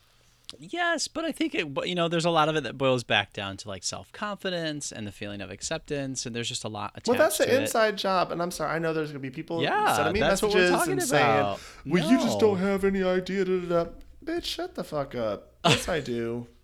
Yes, 0.58 1.06
but 1.08 1.24
I 1.24 1.32
think 1.32 1.54
it, 1.54 1.68
you 1.86 1.94
know, 1.94 2.08
there's 2.08 2.24
a 2.24 2.30
lot 2.30 2.48
of 2.48 2.56
it 2.56 2.64
that 2.64 2.76
boils 2.76 3.04
back 3.04 3.32
down 3.32 3.56
to 3.58 3.68
like 3.68 3.84
self 3.84 4.10
confidence 4.12 4.90
and 4.90 5.06
the 5.06 5.12
feeling 5.12 5.40
of 5.40 5.50
acceptance, 5.50 6.26
and 6.26 6.34
there's 6.34 6.48
just 6.48 6.64
a 6.64 6.68
lot 6.68 7.00
Well, 7.06 7.16
that's 7.16 7.36
to 7.38 7.44
the 7.44 7.54
it. 7.54 7.60
inside 7.62 7.96
job, 7.96 8.32
and 8.32 8.42
I'm 8.42 8.50
sorry. 8.50 8.72
I 8.74 8.78
know 8.78 8.92
there's 8.92 9.10
gonna 9.10 9.20
be 9.20 9.30
people 9.30 9.62
Yeah, 9.62 9.94
sending 9.96 10.14
me 10.14 10.20
that's 10.20 10.42
what 10.42 10.52
we're 10.52 10.70
messages 10.70 10.88
and 10.88 11.02
saying, 11.02 11.24
about. 11.24 11.60
"Well, 11.86 12.10
you 12.10 12.18
just 12.18 12.40
don't 12.40 12.58
have 12.58 12.84
any 12.84 13.02
idea." 13.02 13.44
Da, 13.44 13.60
da, 13.60 13.84
da. 13.84 13.90
Bitch, 14.24 14.44
shut 14.44 14.74
the 14.74 14.84
fuck 14.84 15.14
up. 15.14 15.54
Yes, 15.64 15.88
I 15.88 16.00
do. 16.00 16.46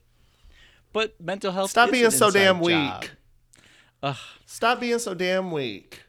But 0.93 1.21
mental 1.21 1.53
health. 1.53 1.71
Stop 1.71 1.91
being 1.91 2.07
an 2.07 2.11
so 2.11 2.31
damn 2.31 2.57
job. 2.57 3.03
weak. 3.03 3.11
Ugh, 4.03 4.17
Stop 4.47 4.81
being 4.81 4.99
so 4.99 5.13
damn 5.15 5.51
weak. 5.51 6.03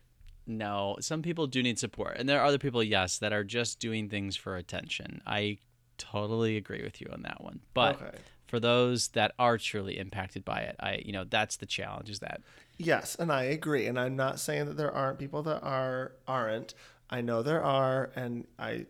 no, 0.46 0.96
some 1.02 1.22
people 1.22 1.46
do 1.48 1.62
need 1.62 1.78
support, 1.78 2.16
and 2.18 2.28
there 2.30 2.40
are 2.40 2.46
other 2.46 2.58
people, 2.58 2.82
yes, 2.82 3.18
that 3.18 3.34
are 3.34 3.44
just 3.44 3.80
doing 3.80 4.08
things 4.08 4.36
for 4.38 4.56
attention. 4.56 5.22
I 5.28 5.58
totally 5.98 6.58
agree 6.58 6.84
with 6.84 7.02
you 7.02 7.08
on 7.12 7.24
that 7.24 7.44
one. 7.44 7.60
But 7.74 8.02
Okay. 8.02 8.18
for 8.48 8.60
those 8.60 9.10
that 9.10 9.34
are 9.38 9.58
truly 9.58 9.98
impacted 9.98 10.46
by 10.46 10.62
it, 10.62 10.76
I, 10.80 11.02
you 11.06 11.12
know, 11.12 11.24
that's 11.24 11.58
the 11.58 11.66
challenge. 11.66 12.10
Is 12.10 12.20
that 12.20 12.42
Yes, 12.78 13.16
and 13.16 13.32
I 13.32 13.44
agree. 13.44 13.88
And 13.88 14.00
I'm 14.00 14.16
not 14.16 14.40
saying 14.40 14.66
that 14.68 14.78
there 14.78 14.92
aren't 14.92 15.18
people 15.20 15.42
that 15.44 15.62
are 15.64 16.14
aren't. 16.28 16.74
I 17.10 17.22
know 17.22 17.42
there 17.42 17.64
are, 17.64 18.12
and 18.16 18.46
I 18.60 18.86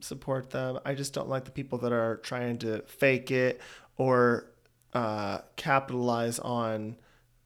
support 0.00 0.50
them. 0.50 0.78
I 0.84 0.94
just 0.94 1.12
don't 1.14 1.28
like 1.28 1.44
the 1.44 1.50
people 1.50 1.78
that 1.78 1.92
are 1.92 2.16
trying 2.18 2.58
to 2.58 2.82
fake 2.82 3.30
it 3.30 3.60
or 3.96 4.50
uh, 4.92 5.38
capitalize 5.56 6.38
on 6.38 6.96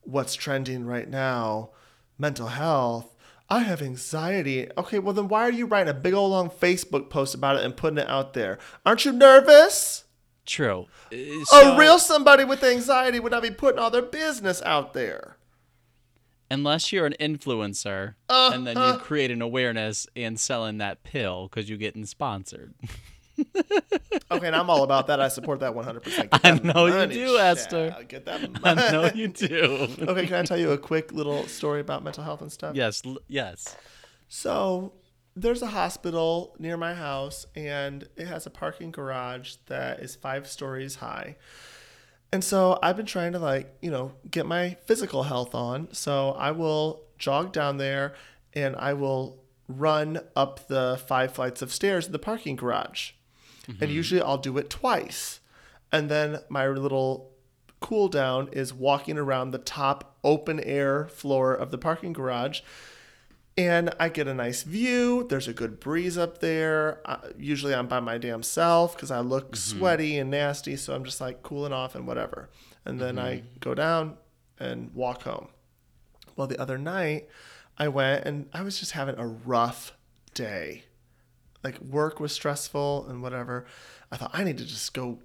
what's 0.02 0.34
trending 0.34 0.84
right 0.86 1.08
now, 1.08 1.70
mental 2.18 2.48
health. 2.48 3.14
I 3.50 3.60
have 3.60 3.82
anxiety. 3.82 4.68
Okay, 4.78 4.98
well 5.00 5.12
then 5.12 5.26
why 5.28 5.42
are 5.42 5.50
you 5.50 5.66
writing 5.66 5.90
a 5.90 5.94
big 5.94 6.14
old 6.14 6.30
long 6.30 6.48
Facebook 6.50 7.10
post 7.10 7.34
about 7.34 7.56
it 7.56 7.64
and 7.64 7.76
putting 7.76 7.98
it 7.98 8.08
out 8.08 8.32
there? 8.34 8.58
Aren't 8.86 9.04
you 9.04 9.12
nervous? 9.12 10.04
true? 10.46 10.86
Uh, 11.12 11.16
a 11.74 11.78
real 11.78 11.98
somebody 11.98 12.42
with 12.44 12.62
anxiety 12.64 13.20
would 13.20 13.30
not 13.30 13.42
be 13.42 13.50
putting 13.52 13.78
all 13.78 13.90
their 13.90 14.02
business 14.02 14.60
out 14.62 14.94
there. 14.94 15.36
unless 16.52 16.90
you're 16.92 17.06
an 17.06 17.14
influencer 17.20 18.14
and 18.28 18.66
then 18.66 18.76
you 18.76 18.82
Uh-huh. 18.82 18.98
create 18.98 19.30
an 19.30 19.40
awareness 19.40 20.08
and 20.16 20.40
selling 20.40 20.78
that 20.78 21.04
pill 21.04 21.46
because 21.48 21.68
you're 21.68 21.78
getting 21.78 22.04
sponsored. 22.04 22.74
Okay, 24.32 24.46
and 24.46 24.54
I'm 24.56 24.70
all 24.70 24.82
about 24.84 25.08
that. 25.08 25.20
I 25.20 25.28
support 25.28 25.60
that 25.60 25.72
100%. 25.72 26.30
Get 26.30 26.40
I 26.44 26.52
know 26.62 26.86
you 26.86 26.92
money, 26.94 27.14
do, 27.14 27.38
Esther. 27.38 27.90
child. 27.90 28.08
Get 28.08 28.24
that 28.26 28.40
I 28.64 28.74
money. 28.74 28.92
know 28.92 29.10
you 29.14 29.28
do. 29.28 29.88
okay, 30.00 30.26
can 30.26 30.34
I 30.36 30.42
tell 30.44 30.58
you 30.58 30.70
a 30.72 30.78
quick 30.78 31.12
little 31.12 31.46
story 31.46 31.80
about 31.80 32.04
mental 32.04 32.22
health 32.24 32.40
and 32.40 32.50
stuff? 32.52 32.74
Yes, 32.76 33.02
yes. 33.28 33.76
So 34.28 34.92
there's 35.34 35.62
a 35.62 35.66
hospital 35.68 36.54
near 36.58 36.76
my 36.76 36.94
house, 36.94 37.46
and 37.56 38.08
it 38.16 38.26
has 38.26 38.46
a 38.46 38.50
parking 38.50 38.90
garage 38.90 39.54
that 39.66 40.00
is 40.00 40.14
five 40.16 40.46
stories 40.48 40.96
high. 40.96 41.36
And 42.32 42.44
so 42.44 42.78
I've 42.82 42.96
been 42.96 43.06
trying 43.06 43.32
to 43.32 43.40
like, 43.40 43.74
you 43.82 43.90
know, 43.90 44.12
get 44.30 44.46
my 44.46 44.76
physical 44.86 45.24
health 45.24 45.54
on. 45.54 45.88
So 45.92 46.30
I 46.32 46.52
will 46.52 47.02
jog 47.18 47.52
down 47.52 47.78
there 47.78 48.14
and 48.54 48.76
I 48.76 48.92
will 48.92 49.42
run 49.66 50.20
up 50.36 50.68
the 50.68 51.00
five 51.08 51.32
flights 51.32 51.60
of 51.60 51.72
stairs 51.72 52.06
in 52.06 52.12
the 52.12 52.20
parking 52.20 52.54
garage. 52.54 53.10
And 53.80 53.90
usually 53.90 54.20
I'll 54.20 54.38
do 54.38 54.58
it 54.58 54.68
twice. 54.68 55.40
And 55.92 56.10
then 56.10 56.38
my 56.48 56.66
little 56.68 57.30
cool 57.80 58.08
down 58.08 58.48
is 58.52 58.74
walking 58.74 59.16
around 59.16 59.52
the 59.52 59.58
top 59.58 60.16
open 60.24 60.60
air 60.60 61.06
floor 61.08 61.54
of 61.54 61.70
the 61.70 61.78
parking 61.78 62.12
garage 62.12 62.60
and 63.56 63.94
I 63.98 64.08
get 64.08 64.28
a 64.28 64.34
nice 64.34 64.62
view. 64.62 65.26
There's 65.28 65.48
a 65.48 65.52
good 65.52 65.80
breeze 65.80 66.16
up 66.16 66.38
there. 66.38 67.00
Uh, 67.04 67.18
usually 67.38 67.74
I'm 67.74 67.88
by 67.88 68.00
my 68.00 68.16
damn 68.16 68.42
self 68.42 68.94
because 68.94 69.10
I 69.10 69.20
look 69.20 69.54
sweaty 69.56 70.18
and 70.18 70.30
nasty, 70.30 70.76
so 70.76 70.94
I'm 70.94 71.04
just 71.04 71.20
like 71.20 71.42
cooling 71.42 71.72
off 71.72 71.94
and 71.94 72.06
whatever. 72.06 72.48
And 72.84 72.98
then 72.98 73.18
I 73.18 73.42
go 73.60 73.74
down 73.74 74.16
and 74.58 74.94
walk 74.94 75.22
home. 75.24 75.48
Well, 76.36 76.46
the 76.46 76.60
other 76.60 76.78
night 76.78 77.28
I 77.76 77.88
went 77.88 78.24
and 78.24 78.48
I 78.54 78.62
was 78.62 78.78
just 78.78 78.92
having 78.92 79.18
a 79.18 79.26
rough 79.26 79.92
day. 80.32 80.84
Like 81.62 81.80
work 81.80 82.20
was 82.20 82.32
stressful 82.32 83.06
and 83.08 83.22
whatever. 83.22 83.66
I 84.10 84.16
thought 84.16 84.30
I 84.32 84.44
need 84.44 84.58
to 84.58 84.64
just 84.64 84.92
go 84.94 85.18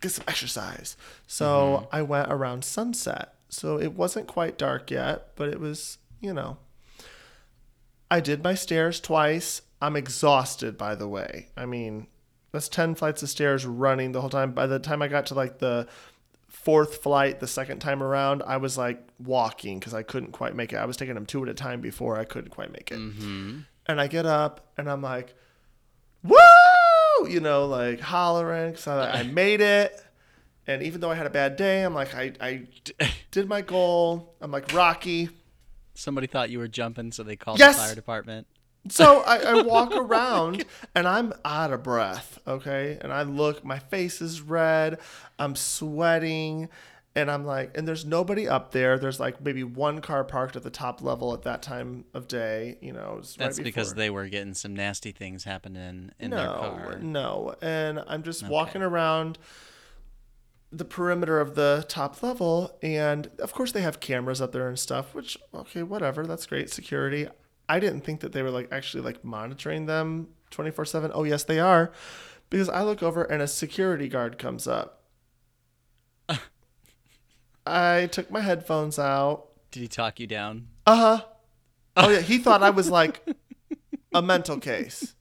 get 0.00 0.12
some 0.12 0.24
exercise. 0.28 0.96
So 1.26 1.46
mm-hmm. 1.46 1.96
I 1.96 2.02
went 2.02 2.32
around 2.32 2.64
sunset. 2.64 3.34
So 3.48 3.78
it 3.78 3.94
wasn't 3.94 4.26
quite 4.26 4.58
dark 4.58 4.90
yet, 4.90 5.36
but 5.36 5.48
it 5.48 5.60
was, 5.60 5.98
you 6.20 6.32
know, 6.32 6.58
I 8.10 8.20
did 8.20 8.42
my 8.42 8.54
stairs 8.54 9.00
twice. 9.00 9.62
I'm 9.80 9.96
exhausted, 9.96 10.76
by 10.76 10.94
the 10.94 11.08
way. 11.08 11.48
I 11.56 11.66
mean, 11.66 12.08
that's 12.52 12.68
10 12.68 12.94
flights 12.94 13.22
of 13.22 13.28
stairs 13.28 13.66
running 13.66 14.12
the 14.12 14.20
whole 14.20 14.30
time. 14.30 14.52
By 14.52 14.66
the 14.66 14.78
time 14.78 15.02
I 15.02 15.08
got 15.08 15.26
to 15.26 15.34
like 15.34 15.58
the 15.58 15.86
fourth 16.48 17.02
flight, 17.02 17.40
the 17.40 17.46
second 17.46 17.80
time 17.80 18.02
around, 18.02 18.42
I 18.46 18.56
was 18.56 18.78
like 18.78 19.06
walking 19.18 19.78
because 19.78 19.94
I 19.94 20.02
couldn't 20.02 20.32
quite 20.32 20.54
make 20.54 20.72
it. 20.72 20.76
I 20.76 20.84
was 20.84 20.96
taking 20.96 21.14
them 21.14 21.26
two 21.26 21.42
at 21.42 21.48
a 21.48 21.54
time 21.54 21.80
before 21.80 22.18
I 22.18 22.24
couldn't 22.24 22.50
quite 22.50 22.72
make 22.72 22.90
it. 22.90 22.98
Mm-hmm. 22.98 23.58
And 23.86 24.00
I 24.00 24.06
get 24.06 24.24
up 24.24 24.72
and 24.78 24.88
I'm 24.88 25.02
like, 25.02 25.34
woo! 26.24 27.28
You 27.28 27.40
know, 27.40 27.66
like 27.66 28.00
hollering 28.00 28.72
because 28.72 28.86
I, 28.88 29.20
I 29.20 29.22
made 29.22 29.60
it. 29.60 30.00
And 30.66 30.82
even 30.82 31.00
though 31.00 31.10
I 31.10 31.14
had 31.14 31.26
a 31.26 31.30
bad 31.30 31.56
day, 31.56 31.82
I'm 31.82 31.94
like, 31.94 32.14
I, 32.14 32.32
I 32.40 32.62
did 33.30 33.48
my 33.48 33.60
goal. 33.60 34.34
I'm 34.40 34.50
like, 34.50 34.72
Rocky, 34.72 35.28
Somebody 35.94 36.26
thought 36.26 36.50
you 36.50 36.58
were 36.58 36.68
jumping, 36.68 37.12
so 37.12 37.22
they 37.22 37.36
called 37.36 37.58
Yes! 37.60 37.76
the 37.76 37.82
fire 37.82 37.94
department. 37.94 38.46
So 38.88 39.20
I, 39.26 39.38
I 39.38 39.62
walk 39.62 39.90
oh 39.92 40.00
around 40.00 40.64
and 40.94 41.06
I'm 41.06 41.32
out 41.44 41.72
of 41.72 41.82
breath, 41.84 42.38
okay? 42.46 42.98
And 43.00 43.12
I 43.12 43.22
look, 43.22 43.64
my 43.64 43.78
face 43.78 44.20
is 44.20 44.40
red, 44.40 44.98
I'm 45.38 45.54
sweating, 45.54 46.68
and 47.16 47.30
I'm 47.30 47.44
like, 47.44 47.76
and 47.76 47.86
there's 47.86 48.04
nobody 48.04 48.48
up 48.48 48.72
there. 48.72 48.98
There's 48.98 49.20
like 49.20 49.40
maybe 49.40 49.62
one 49.62 50.00
car 50.00 50.24
parked 50.24 50.56
at 50.56 50.64
the 50.64 50.70
top 50.70 51.00
level 51.00 51.32
at 51.32 51.42
that 51.42 51.62
time 51.62 52.04
of 52.12 52.26
day, 52.26 52.76
you 52.80 52.92
know. 52.92 53.16
was 53.18 53.36
right 53.38 53.46
That's 53.46 53.60
because 53.60 53.94
they 53.94 54.10
were 54.10 54.26
getting 54.28 54.54
some 54.54 54.74
nasty 54.74 55.12
things 55.12 55.44
happening 55.44 56.10
in 56.18 56.30
their 56.30 56.46
no, 56.46 56.54
car. 56.54 56.98
no. 57.00 57.54
And 57.62 58.02
I'm 58.06 58.24
just 58.24 58.46
walking 58.48 58.82
around 58.82 59.38
the 60.72 60.84
perimeter 60.84 61.40
of 61.40 61.54
the 61.54 61.84
top 61.88 62.20
level 62.20 62.76
and 62.82 63.30
of 63.38 63.52
course 63.52 63.70
they 63.70 63.80
have 63.80 64.00
cameras 64.00 64.42
up 64.42 64.50
there 64.50 64.66
and 64.66 64.76
stuff 64.76 65.14
which 65.14 65.38
okay 65.54 65.84
whatever 65.84 66.26
that's 66.26 66.46
great 66.46 66.68
security 66.68 67.28
i 67.68 67.78
didn't 67.78 68.00
think 68.00 68.18
that 68.18 68.32
they 68.32 68.42
were 68.42 68.50
like 68.50 68.66
actually 68.72 69.00
like 69.00 69.24
monitoring 69.24 69.86
them 69.86 70.26
24/7 70.50 71.12
oh 71.14 71.22
yes 71.22 71.44
they 71.44 71.60
are 71.60 71.92
because 72.50 72.68
i 72.68 72.82
look 72.82 73.04
over 73.04 73.22
and 73.22 73.40
a 73.40 73.46
security 73.46 74.08
guard 74.08 74.36
comes 74.36 74.66
up 74.66 75.03
i 77.66 78.06
took 78.12 78.30
my 78.30 78.40
headphones 78.40 78.98
out 78.98 79.46
Did 79.70 79.80
he 79.80 79.88
talk 79.88 80.20
you 80.20 80.26
down? 80.26 80.68
uh-huh 80.86 81.22
oh 81.96 82.08
yeah 82.10 82.20
he 82.20 82.38
thought 82.38 82.62
i 82.62 82.70
was 82.70 82.90
like 82.90 83.26
a 84.12 84.22
mental 84.22 84.58
case 84.58 85.14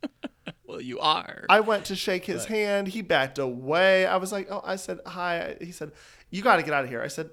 Well, 0.66 0.82
you 0.82 1.00
are. 1.00 1.46
I 1.50 1.60
went 1.60 1.86
to 1.86 1.96
shake 1.96 2.26
his 2.26 2.46
hand. 2.46 2.88
He 2.88 3.04
backed 3.04 3.38
away. 3.38 4.08
I 4.08 4.16
was 4.18 4.32
like, 4.32 4.48
"Oh," 4.50 4.62
I 4.66 4.76
said, 4.76 5.00
"Hi." 5.06 5.56
He 5.62 5.72
said, 5.72 5.92
"You 6.32 6.42
got 6.42 6.56
to 6.56 6.64
get 6.64 6.74
out 6.74 6.84
of 6.84 6.90
here." 6.90 7.00
I 7.04 7.10
said, 7.10 7.30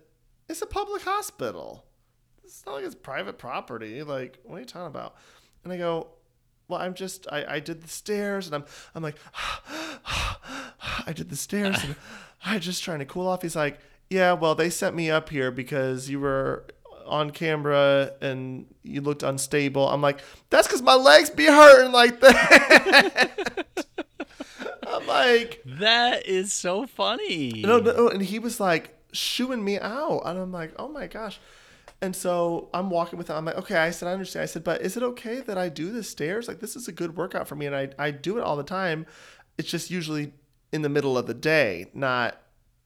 "It's 0.47 0.61
a 0.61 0.67
public 0.67 1.01
hospital. 1.01 1.87
It's 2.45 2.67
not 2.67 2.75
like 2.75 2.85
it's 2.85 2.95
private 2.95 3.39
property. 3.39 4.03
Like, 4.03 4.41
what 4.45 4.57
are 4.57 4.61
you 4.61 4.67
talking 4.67 4.89
about?" 4.89 5.15
And 5.65 5.73
I 5.73 5.79
go, 5.79 6.09
"Well, 6.69 6.83
I'm 6.83 6.93
just 6.93 7.29
I, 7.33 7.55
I 7.55 7.61
did 7.61 7.81
the 7.81 7.89
stairs 7.89 8.45
and 8.47 8.55
I'm 8.57 8.65
I'm 8.95 9.03
like 9.03 9.17
I 11.07 11.13
did 11.15 11.31
the 11.31 11.37
stairs 11.37 11.83
and 11.83 11.97
I'm 12.45 12.61
just 12.61 12.83
trying 12.85 12.99
to 12.99 13.07
cool 13.07 13.27
off." 13.27 13.41
He's 13.41 13.57
like, 13.57 13.81
"Yeah, 14.11 14.33
well, 14.35 14.55
they 14.55 14.69
sent 14.71 14.95
me 14.95 15.11
up 15.11 15.31
here 15.31 15.51
because 15.51 16.11
you 16.11 16.21
were 16.21 16.67
on 17.07 17.31
camera 17.31 18.13
and 18.21 18.67
you 18.83 19.01
looked 19.01 19.23
unstable." 19.23 19.89
I'm 19.89 20.03
like, 20.03 20.21
"That's 20.51 20.69
cuz 20.69 20.83
my 20.83 20.95
legs 20.95 21.31
be 21.31 21.47
hurting 21.47 21.93
like 21.93 22.21
that." 22.21 23.67
I'm 24.87 25.07
like, 25.07 25.63
that 25.65 26.27
is 26.27 26.53
so 26.53 26.87
funny. 26.87 27.63
no, 27.65 27.79
no, 27.79 27.95
oh, 27.97 28.09
and 28.09 28.23
he 28.23 28.39
was 28.39 28.61
like 28.61 28.97
shooing 29.13 29.65
me 29.65 29.79
out, 29.79 30.23
and 30.25 30.39
I'm 30.39 30.53
like, 30.53 30.73
oh 30.79 30.89
my 30.89 31.07
gosh. 31.07 31.41
And 32.03 32.17
so 32.17 32.71
I'm 32.73 32.89
walking 32.89 33.19
with 33.19 33.29
him. 33.29 33.37
I'm 33.37 33.45
like, 33.45 33.59
okay, 33.59 33.77
I 33.77 33.91
said, 33.91 34.09
I 34.09 34.13
understand. 34.13 34.45
I 34.45 34.47
said, 34.47 34.65
but 34.65 34.81
is 34.81 34.97
it 34.97 35.03
okay 35.03 35.41
that 35.41 35.59
I 35.59 35.69
do 35.69 35.93
the 35.93 36.03
stairs? 36.03 36.49
Like, 36.49 36.61
this 36.61 36.75
is 36.75 36.89
a 36.89 36.93
good 36.93 37.17
workout 37.17 37.47
for 37.47 37.57
me, 37.57 37.67
and 37.67 37.77
I, 37.77 37.91
I 37.99 38.11
do 38.11 38.39
it 38.39 38.43
all 38.43 38.57
the 38.57 38.63
time. 38.63 39.07
It's 39.59 39.71
just 39.71 39.91
usually 39.91 40.33
in 40.73 40.83
the 40.83 40.89
middle 40.89 41.19
of 41.19 41.27
the 41.27 41.35
day, 41.35 41.91
not 41.93 42.41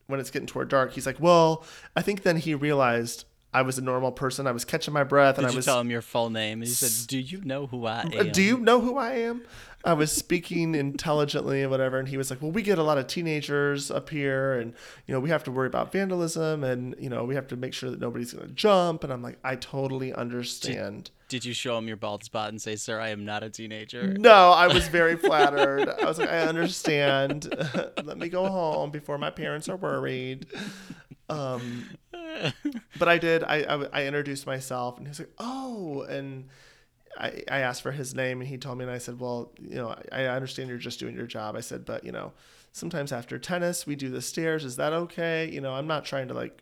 when 0.07 0.19
it's 0.19 0.31
getting 0.31 0.47
toward 0.47 0.69
dark. 0.69 0.93
He's 0.93 1.05
like, 1.05 1.19
well, 1.19 1.65
I 1.95 2.01
think 2.01 2.23
then 2.23 2.37
he 2.37 2.55
realized 2.55 3.25
I 3.55 3.61
was 3.61 3.77
a 3.77 3.81
normal 3.81 4.11
person. 4.11 4.47
I 4.47 4.51
was 4.51 4.65
catching 4.65 4.93
my 4.93 5.05
breath, 5.05 5.37
and 5.37 5.45
Did 5.45 5.51
I 5.51 5.53
you 5.53 5.55
was 5.55 5.65
tell 5.65 5.79
him 5.79 5.89
your 5.89 6.01
full 6.01 6.29
name? 6.29 6.59
And 6.59 6.67
he 6.67 6.73
said, 6.73 7.07
"Do 7.07 7.17
you 7.17 7.39
know 7.45 7.67
who 7.67 7.85
I 7.85 8.01
uh, 8.01 8.09
am?" 8.25 8.31
Do 8.33 8.41
you 8.41 8.57
know 8.57 8.81
who 8.81 8.97
I 8.97 9.13
am? 9.13 9.43
I 9.85 9.93
was 9.93 10.11
speaking 10.11 10.75
intelligently 10.75 11.61
and 11.61 11.71
whatever, 11.71 11.97
and 11.97 12.09
he 12.09 12.17
was 12.17 12.29
like, 12.29 12.41
"Well, 12.41 12.51
we 12.51 12.61
get 12.61 12.79
a 12.79 12.83
lot 12.83 12.97
of 12.97 13.07
teenagers 13.07 13.89
up 13.89 14.09
here, 14.09 14.59
and 14.59 14.73
you 15.07 15.13
know, 15.13 15.21
we 15.21 15.29
have 15.29 15.45
to 15.45 15.51
worry 15.51 15.67
about 15.67 15.93
vandalism, 15.93 16.65
and 16.65 16.95
you 16.99 17.09
know, 17.09 17.23
we 17.23 17.35
have 17.35 17.47
to 17.47 17.55
make 17.55 17.73
sure 17.73 17.89
that 17.89 18.01
nobody's 18.01 18.33
going 18.33 18.45
to 18.45 18.53
jump." 18.53 19.05
And 19.05 19.13
I'm 19.13 19.21
like, 19.21 19.39
"I 19.41 19.55
totally 19.55 20.13
understand." 20.13 21.11
Did 21.29 21.45
you 21.45 21.53
show 21.53 21.77
him 21.77 21.87
your 21.87 21.97
bald 21.97 22.25
spot 22.25 22.49
and 22.49 22.61
say, 22.61 22.75
"Sir, 22.75 22.99
I 22.99 23.09
am 23.09 23.23
not 23.23 23.41
a 23.41 23.49
teenager"? 23.49 24.15
No, 24.17 24.51
I 24.51 24.67
was 24.67 24.89
very 24.89 25.15
flattered. 25.15 25.87
I 25.87 26.03
was 26.03 26.19
like, 26.19 26.29
"I 26.29 26.39
understand. 26.39 27.47
Let 28.03 28.17
me 28.17 28.27
go 28.27 28.47
home 28.49 28.91
before 28.91 29.17
my 29.17 29.29
parents 29.29 29.69
are 29.69 29.77
worried." 29.77 30.47
Um, 31.29 31.85
but 32.99 33.07
I 33.07 33.17
did. 33.17 33.43
I, 33.43 33.63
I 33.63 34.01
I 34.01 34.05
introduced 34.05 34.45
myself, 34.45 34.97
and 34.97 35.07
he 35.07 35.09
was 35.09 35.19
like, 35.19 35.33
"Oh," 35.39 36.01
and 36.03 36.45
I, 37.17 37.43
I 37.49 37.59
asked 37.59 37.81
for 37.81 37.91
his 37.91 38.13
name 38.13 38.41
and 38.41 38.49
he 38.49 38.57
told 38.57 38.77
me 38.77 38.83
and 38.83 38.91
I 38.91 38.97
said, 38.97 39.19
well, 39.19 39.51
you 39.61 39.75
know, 39.75 39.95
I, 40.11 40.23
I 40.23 40.35
understand 40.35 40.69
you're 40.69 40.77
just 40.77 40.99
doing 40.99 41.15
your 41.15 41.27
job. 41.27 41.55
I 41.55 41.61
said, 41.61 41.85
but 41.85 42.03
you 42.03 42.11
know, 42.11 42.33
sometimes 42.71 43.11
after 43.11 43.39
tennis 43.39 43.87
we 43.87 43.95
do 43.95 44.09
the 44.09 44.21
stairs. 44.21 44.65
Is 44.65 44.75
that 44.75 44.93
okay? 44.93 45.49
You 45.49 45.61
know, 45.61 45.73
I'm 45.73 45.87
not 45.87 46.05
trying 46.05 46.27
to 46.27 46.33
like 46.33 46.61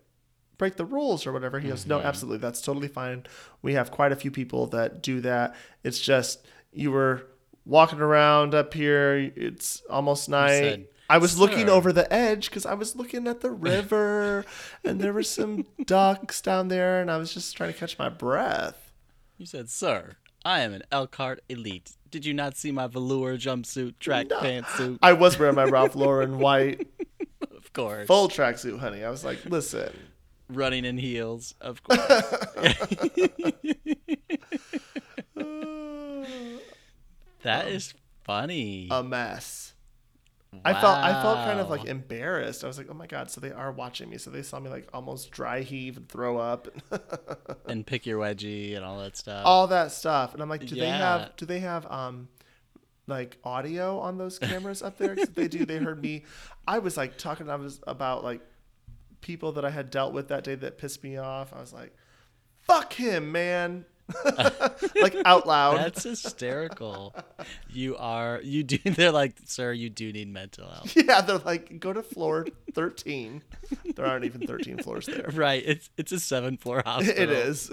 break 0.57 0.75
the 0.75 0.86
rules 0.86 1.25
or 1.25 1.31
whatever. 1.31 1.59
He 1.59 1.69
goes, 1.69 1.88
no, 1.88 1.97
mm-hmm. 1.97 2.07
absolutely. 2.07 2.38
That's 2.39 2.62
totally 2.62 2.88
fine. 2.88 3.25
We 3.62 3.73
have 3.73 3.91
quite 3.91 4.12
a 4.12 4.15
few 4.15 4.31
people 4.31 4.67
that 4.67 5.01
do 5.01 5.21
that. 5.21 5.55
It's 5.83 5.99
just 5.99 6.45
you 6.71 6.91
were 6.91 7.27
walking 7.65 7.99
around 7.99 8.53
up 8.53 8.73
here. 8.73 9.31
It's 9.36 9.81
almost 9.89 10.29
night. 10.29 10.59
said, 10.59 10.88
I 11.13 11.17
was 11.19 11.38
looking 11.38 11.69
over 11.69 11.93
the 11.93 12.12
edge 12.12 12.49
because 12.49 12.65
I 12.65 12.73
was 12.73 12.95
looking 12.95 13.28
at 13.28 13.41
the 13.41 13.52
river 13.71 14.45
and 14.84 14.99
there 14.99 15.13
were 15.13 15.21
some 15.21 15.67
ducks 15.86 16.41
down 16.41 16.69
there 16.69 17.02
and 17.02 17.12
I 17.12 17.17
was 17.17 17.32
just 17.32 17.56
trying 17.56 17.71
to 17.71 17.78
catch 17.78 17.99
my 17.99 18.10
breath. 18.10 18.91
You 19.38 19.45
said, 19.45 19.69
"Sir, 19.69 20.15
I 20.43 20.62
am 20.62 20.73
an 20.73 20.82
Elkhart 20.91 21.43
elite. 21.47 21.91
Did 22.10 22.26
you 22.26 22.34
not 22.34 22.58
see 22.58 22.71
my 22.71 22.88
velour 22.88 23.38
jumpsuit, 23.38 23.99
track 23.99 24.26
pantsuit? 24.30 24.97
I 25.04 25.13
was 25.13 25.38
wearing 25.38 25.54
my 25.54 25.65
Ralph 25.65 25.95
Lauren 25.95 26.39
white 26.39 26.88
Of 27.56 27.71
course. 27.73 28.08
full 28.08 28.28
tracksuit, 28.28 28.80
honey. 28.80 29.04
I 29.04 29.12
was 29.12 29.23
like, 29.23 29.45
listen, 29.45 29.93
Running 30.49 30.84
in 30.84 30.97
heels, 30.97 31.54
of 31.62 31.84
course. 31.84 31.99
that 37.43 37.65
um, 37.65 37.67
is 37.67 37.93
funny. 38.23 38.88
a 38.89 39.04
mess. 39.04 39.72
I 40.65 40.73
felt 40.73 40.97
I 40.97 41.21
felt 41.21 41.37
kind 41.45 41.59
of 41.59 41.69
like 41.69 41.85
embarrassed. 41.85 42.63
I 42.63 42.67
was 42.67 42.77
like, 42.77 42.87
oh 42.89 42.93
my 42.93 43.07
god, 43.07 43.29
so 43.31 43.41
they 43.41 43.51
are 43.51 43.71
watching 43.71 44.09
me. 44.09 44.17
So 44.17 44.29
they 44.29 44.41
saw 44.43 44.59
me 44.59 44.69
like 44.69 44.87
almost 44.93 45.31
dry 45.31 45.61
heave 45.61 45.97
and 45.97 46.07
throw 46.09 46.37
up, 46.37 46.67
and 47.67 47.85
pick 47.85 48.05
your 48.05 48.19
wedgie 48.19 48.75
and 48.75 48.83
all 48.85 48.99
that 48.99 49.17
stuff. 49.17 49.43
all 49.45 49.67
that 49.67 49.91
stuff. 49.91 50.33
And 50.33 50.41
I'm 50.41 50.49
like, 50.49 50.65
do 50.65 50.75
they 50.75 50.89
have 50.89 51.35
do 51.37 51.45
they 51.45 51.59
have 51.59 51.85
um 51.91 52.27
like 53.07 53.37
audio 53.43 53.99
on 53.99 54.17
those 54.17 54.39
cameras 54.39 54.81
up 54.81 54.97
there 54.97 55.13
'cause 55.15 55.25
if 55.25 55.35
they 55.35 55.49
do 55.49 55.65
they 55.65 55.75
heard 55.77 56.01
me 56.01 56.23
i 56.65 56.79
was 56.79 56.95
like 56.95 57.17
talking 57.17 57.49
I 57.49 57.57
was 57.57 57.81
about 57.85 58.23
like 58.23 58.39
people 59.19 59.51
that 59.51 59.65
i 59.65 59.69
had 59.69 59.89
dealt 59.89 60.13
with 60.13 60.29
that 60.29 60.45
day 60.45 60.55
that 60.55 60.77
pissed 60.77 61.03
me 61.03 61.17
off 61.17 61.51
i 61.51 61.59
was 61.59 61.73
like 61.73 61.93
fuck 62.61 62.93
him 62.93 63.29
man 63.33 63.83
like 65.02 65.15
out 65.26 65.45
loud 65.47 65.78
That's 65.78 66.04
hysterical. 66.04 67.15
you 67.69 67.95
are 67.97 68.39
you 68.43 68.63
do 68.63 68.78
they're 68.91 69.12
like, 69.12 69.36
sir, 69.45 69.71
you 69.73 69.89
do 69.89 70.12
need 70.13 70.28
mental 70.28 70.67
health. 70.69 70.95
yeah 70.97 71.21
they're 71.21 71.38
like 71.39 71.80
go 71.80 71.93
to 71.93 72.02
floor 72.04 72.45
13 72.73 73.41
there 73.95 74.06
aren't 74.06 74.26
even 74.26 74.45
13 74.47 74.78
floors 74.80 75.06
there 75.08 75.30
Right. 75.34 75.63
It's 75.65 75.89
it's 75.97 76.12
a 76.12 76.19
seven 76.19 76.58
floor 76.58 76.82
hospital. 76.86 77.21
it 77.23 77.30
is 77.30 77.69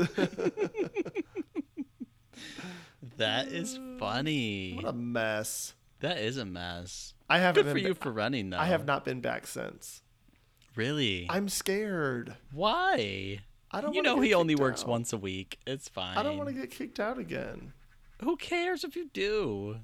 That 3.16 3.48
is 3.48 3.78
funny. 3.98 4.74
what 4.76 4.86
a 4.86 4.92
mess 4.92 5.74
That 6.00 6.18
is 6.18 6.36
a 6.36 6.44
mess. 6.44 7.14
i 7.28 7.38
haven't 7.38 7.64
Good 7.64 7.68
for 7.70 7.74
been 7.74 7.86
you 7.86 7.94
ba- 7.94 8.00
for 8.00 8.10
running 8.12 8.50
though. 8.50 8.58
i 8.58 8.66
have 8.66 8.84
not 8.86 9.04
been 9.04 9.20
back 9.20 9.46
since 9.46 10.02
really. 10.76 11.26
i'm 11.30 11.48
scared 11.48 12.36
Why? 12.52 13.40
I 13.72 13.80
don't 13.80 13.94
You 13.94 14.02
know 14.02 14.20
he 14.20 14.34
only 14.34 14.54
works 14.54 14.82
out. 14.82 14.88
once 14.88 15.12
a 15.12 15.18
week. 15.18 15.58
It's 15.66 15.88
fine. 15.88 16.16
i 16.18 16.22
don't 16.22 16.36
want 16.36 16.48
to 16.48 16.54
get 16.54 16.70
kicked 16.70 16.98
out 17.00 17.18
again 17.18 17.72
Who 18.22 18.36
cares 18.36 18.84
if 18.84 18.96
you 18.96 19.08
do? 19.12 19.76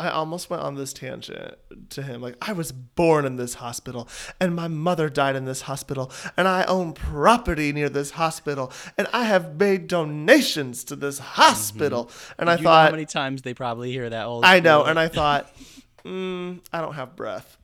I 0.00 0.08
almost 0.08 0.48
went 0.50 0.62
on 0.62 0.74
this 0.74 0.92
tangent 0.92 1.54
to 1.90 2.02
him. 2.02 2.20
Like, 2.22 2.36
I 2.40 2.52
was 2.54 2.72
born 2.72 3.24
in 3.24 3.36
this 3.36 3.54
hospital, 3.54 4.08
and 4.40 4.54
my 4.56 4.66
mother 4.66 5.08
died 5.08 5.36
in 5.36 5.44
this 5.44 5.60
hospital, 5.62 6.10
and 6.36 6.48
I 6.48 6.64
own 6.64 6.92
property 6.92 7.72
near 7.72 7.88
this 7.88 8.12
hospital, 8.12 8.72
and 8.98 9.06
I 9.12 9.24
have 9.24 9.60
made 9.60 9.86
donations 9.88 10.82
to 10.84 10.96
this 10.96 11.18
hospital. 11.18 12.10
And 12.38 12.48
I 12.50 12.54
Mm-hmm. 12.54 12.62
you 12.62 12.64
know 12.64 12.70
how 12.70 12.84
thought, 12.86 12.92
many 12.92 13.06
times 13.06 13.42
they 13.42 13.54
probably 13.54 13.92
hear 13.92 14.08
that 14.10 14.24
Old 14.26 14.44
I 14.44 14.60
know, 14.60 14.82
and 14.84 14.98
I 14.98 15.08
thought, 15.08 15.52
mm, 16.04 16.60
I 16.72 16.80
don't 16.80 16.94
have 16.94 17.16
breath. 17.16 17.56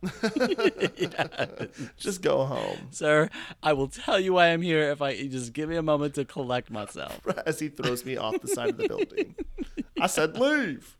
Just 1.96 2.22
go 2.22 2.44
home. 2.44 2.88
Sir, 2.90 3.28
I 3.62 3.72
will 3.72 3.88
tell 3.88 4.18
you 4.18 4.34
why 4.34 4.48
I'm 4.48 4.62
here 4.62 4.90
if 4.90 5.02
I 5.02 5.10
you 5.10 5.28
just 5.28 5.52
give 5.52 5.68
me 5.68 5.76
a 5.76 5.82
moment 5.82 6.14
to 6.14 6.24
collect 6.24 6.70
myself. 6.70 7.20
As 7.46 7.58
he 7.58 7.68
throws 7.68 8.04
me 8.04 8.16
off 8.16 8.40
the 8.40 8.48
side 8.48 8.70
of 8.70 8.76
the 8.76 8.88
building, 8.88 9.34
I 10.00 10.06
said, 10.06 10.38
leave. 10.38 10.96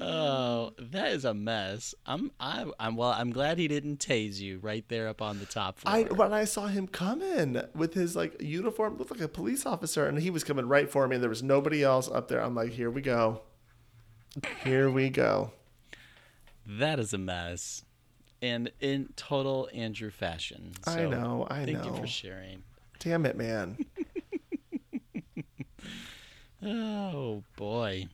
Oh, 0.00 0.72
that 0.78 1.12
is 1.12 1.24
a 1.24 1.34
mess. 1.34 1.94
I'm 2.06 2.30
I, 2.40 2.64
I'm 2.78 2.96
well. 2.96 3.10
I'm 3.10 3.30
glad 3.30 3.58
he 3.58 3.68
didn't 3.68 3.98
tase 3.98 4.38
you 4.38 4.58
right 4.60 4.84
there 4.88 5.08
up 5.08 5.20
on 5.20 5.38
the 5.38 5.46
top 5.46 5.78
floor. 5.78 5.94
I 5.94 6.02
when 6.04 6.32
I 6.32 6.44
saw 6.44 6.66
him 6.68 6.86
coming 6.86 7.60
with 7.74 7.94
his 7.94 8.16
like 8.16 8.40
uniform, 8.40 8.96
looked 8.96 9.10
like 9.10 9.20
a 9.20 9.28
police 9.28 9.66
officer, 9.66 10.06
and 10.06 10.18
he 10.18 10.30
was 10.30 10.42
coming 10.42 10.66
right 10.66 10.90
for 10.90 11.06
me. 11.06 11.16
And 11.16 11.22
there 11.22 11.28
was 11.28 11.42
nobody 11.42 11.82
else 11.82 12.08
up 12.08 12.28
there. 12.28 12.40
I'm 12.40 12.54
like, 12.54 12.70
here 12.70 12.90
we 12.90 13.02
go, 13.02 13.42
here 14.64 14.90
we 14.90 15.10
go. 15.10 15.52
That 16.78 16.98
is 16.98 17.12
a 17.12 17.18
mess, 17.18 17.84
and 18.40 18.70
in 18.80 19.10
total 19.16 19.68
Andrew 19.74 20.10
fashion. 20.10 20.72
I 20.86 21.06
know, 21.06 21.46
I 21.50 21.64
know. 21.64 21.72
thank 21.72 21.84
you 21.84 21.94
for 21.94 22.06
sharing. 22.06 22.62
Damn 22.98 23.26
it, 23.26 23.36
man. 23.36 23.78
Oh 26.62 27.42
boy. 27.56 28.08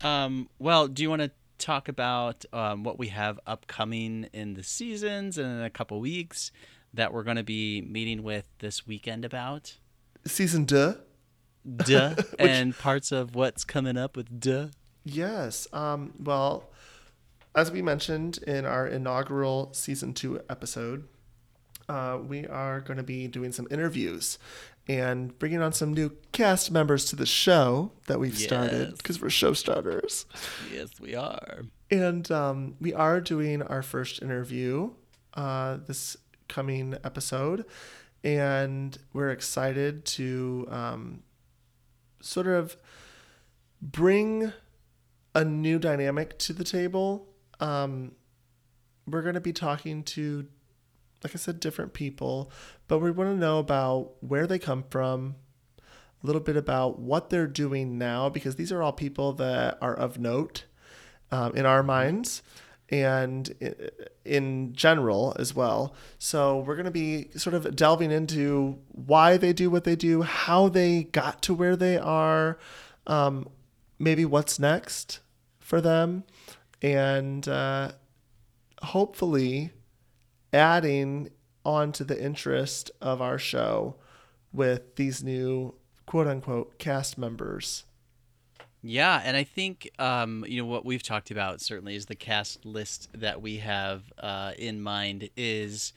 Um, 0.00 0.48
well, 0.58 0.88
do 0.88 1.02
you 1.02 1.10
want 1.10 1.22
to 1.22 1.30
talk 1.58 1.88
about 1.88 2.44
um, 2.52 2.82
what 2.82 2.98
we 2.98 3.08
have 3.08 3.38
upcoming 3.46 4.28
in 4.32 4.54
the 4.54 4.64
seasons 4.64 5.38
and 5.38 5.60
in 5.60 5.64
a 5.64 5.70
couple 5.70 6.00
weeks 6.00 6.50
that 6.92 7.12
we're 7.12 7.22
going 7.22 7.36
to 7.36 7.44
be 7.44 7.80
meeting 7.80 8.22
with 8.22 8.48
this 8.58 8.86
weekend 8.86 9.24
about? 9.24 9.76
Season 10.24 10.64
duh. 10.64 10.94
Duh, 11.76 12.16
and 12.40 12.76
parts 12.76 13.12
of 13.12 13.36
what's 13.36 13.64
coming 13.64 13.96
up 13.96 14.16
with 14.16 14.40
duh. 14.40 14.68
Yes. 15.04 15.68
Um. 15.72 16.12
Well, 16.18 16.70
as 17.54 17.70
we 17.70 17.82
mentioned 17.82 18.38
in 18.46 18.64
our 18.64 18.86
inaugural 18.86 19.72
season 19.72 20.14
two 20.14 20.40
episode, 20.48 21.08
uh, 21.88 22.18
we 22.24 22.46
are 22.46 22.80
going 22.80 22.96
to 22.96 23.02
be 23.02 23.26
doing 23.28 23.52
some 23.52 23.66
interviews 23.70 24.38
and 24.88 25.38
bringing 25.38 25.60
on 25.60 25.72
some 25.72 25.92
new 25.92 26.10
cast 26.32 26.70
members 26.70 27.04
to 27.06 27.16
the 27.16 27.26
show 27.26 27.92
that 28.06 28.18
we've 28.18 28.36
started 28.36 28.96
because 28.96 29.20
we're 29.20 29.30
show 29.30 29.52
starters. 29.52 30.26
Yes, 30.72 30.88
we 31.00 31.14
are. 31.14 31.62
And 31.90 32.30
um, 32.30 32.74
we 32.80 32.92
are 32.92 33.20
doing 33.20 33.62
our 33.62 33.82
first 33.82 34.22
interview 34.22 34.90
uh, 35.34 35.78
this 35.86 36.16
coming 36.48 36.94
episode. 37.04 37.64
And 38.24 38.96
we're 39.12 39.30
excited 39.30 40.04
to 40.06 40.66
um, 40.70 41.22
sort 42.20 42.46
of 42.46 42.76
bring 43.80 44.52
a 45.34 45.44
new 45.44 45.78
dynamic 45.78 46.38
to 46.40 46.52
the 46.52 46.64
table. 46.64 47.28
Um, 47.62 48.12
we're 49.06 49.22
going 49.22 49.34
to 49.34 49.40
be 49.40 49.52
talking 49.52 50.02
to, 50.02 50.46
like 51.22 51.34
I 51.34 51.38
said, 51.38 51.60
different 51.60 51.92
people, 51.92 52.50
but 52.88 52.98
we 52.98 53.10
want 53.10 53.30
to 53.30 53.36
know 53.36 53.58
about 53.58 54.12
where 54.20 54.46
they 54.46 54.58
come 54.58 54.84
from, 54.90 55.36
a 55.78 56.26
little 56.26 56.40
bit 56.40 56.56
about 56.56 56.98
what 56.98 57.30
they're 57.30 57.46
doing 57.46 57.98
now, 57.98 58.28
because 58.28 58.56
these 58.56 58.72
are 58.72 58.82
all 58.82 58.92
people 58.92 59.32
that 59.34 59.78
are 59.80 59.94
of 59.94 60.18
note 60.18 60.64
um, 61.30 61.54
in 61.54 61.64
our 61.64 61.82
minds 61.82 62.42
and 62.88 63.54
in 64.24 64.72
general 64.74 65.34
as 65.38 65.54
well. 65.54 65.94
So 66.18 66.58
we're 66.58 66.74
going 66.74 66.84
to 66.84 66.90
be 66.90 67.30
sort 67.36 67.54
of 67.54 67.74
delving 67.74 68.10
into 68.10 68.78
why 68.88 69.36
they 69.36 69.52
do 69.52 69.70
what 69.70 69.84
they 69.84 69.96
do, 69.96 70.22
how 70.22 70.68
they 70.68 71.04
got 71.04 71.42
to 71.42 71.54
where 71.54 71.76
they 71.76 71.96
are, 71.96 72.58
um, 73.06 73.48
maybe 73.98 74.24
what's 74.24 74.58
next 74.58 75.20
for 75.58 75.80
them, 75.80 76.24
and 76.82 77.46
uh, 77.48 77.92
hopefully 78.82 79.70
adding 80.52 81.30
on 81.64 81.92
to 81.92 82.04
the 82.04 82.20
interest 82.22 82.90
of 83.00 83.22
our 83.22 83.38
show 83.38 83.94
with 84.52 84.96
these 84.96 85.22
new 85.22 85.74
quote 86.06 86.26
unquote 86.26 86.78
cast 86.78 87.16
members. 87.16 87.84
Yeah, 88.84 89.22
and 89.24 89.36
I 89.36 89.44
think 89.44 89.88
um, 90.00 90.44
you 90.48 90.60
know 90.60 90.66
what 90.68 90.84
we've 90.84 91.02
talked 91.04 91.30
about 91.30 91.60
certainly 91.60 91.94
is 91.94 92.06
the 92.06 92.16
cast 92.16 92.66
list 92.66 93.08
that 93.14 93.40
we 93.40 93.58
have 93.58 94.02
uh, 94.18 94.52
in 94.58 94.82
mind 94.82 95.30
is 95.36 95.92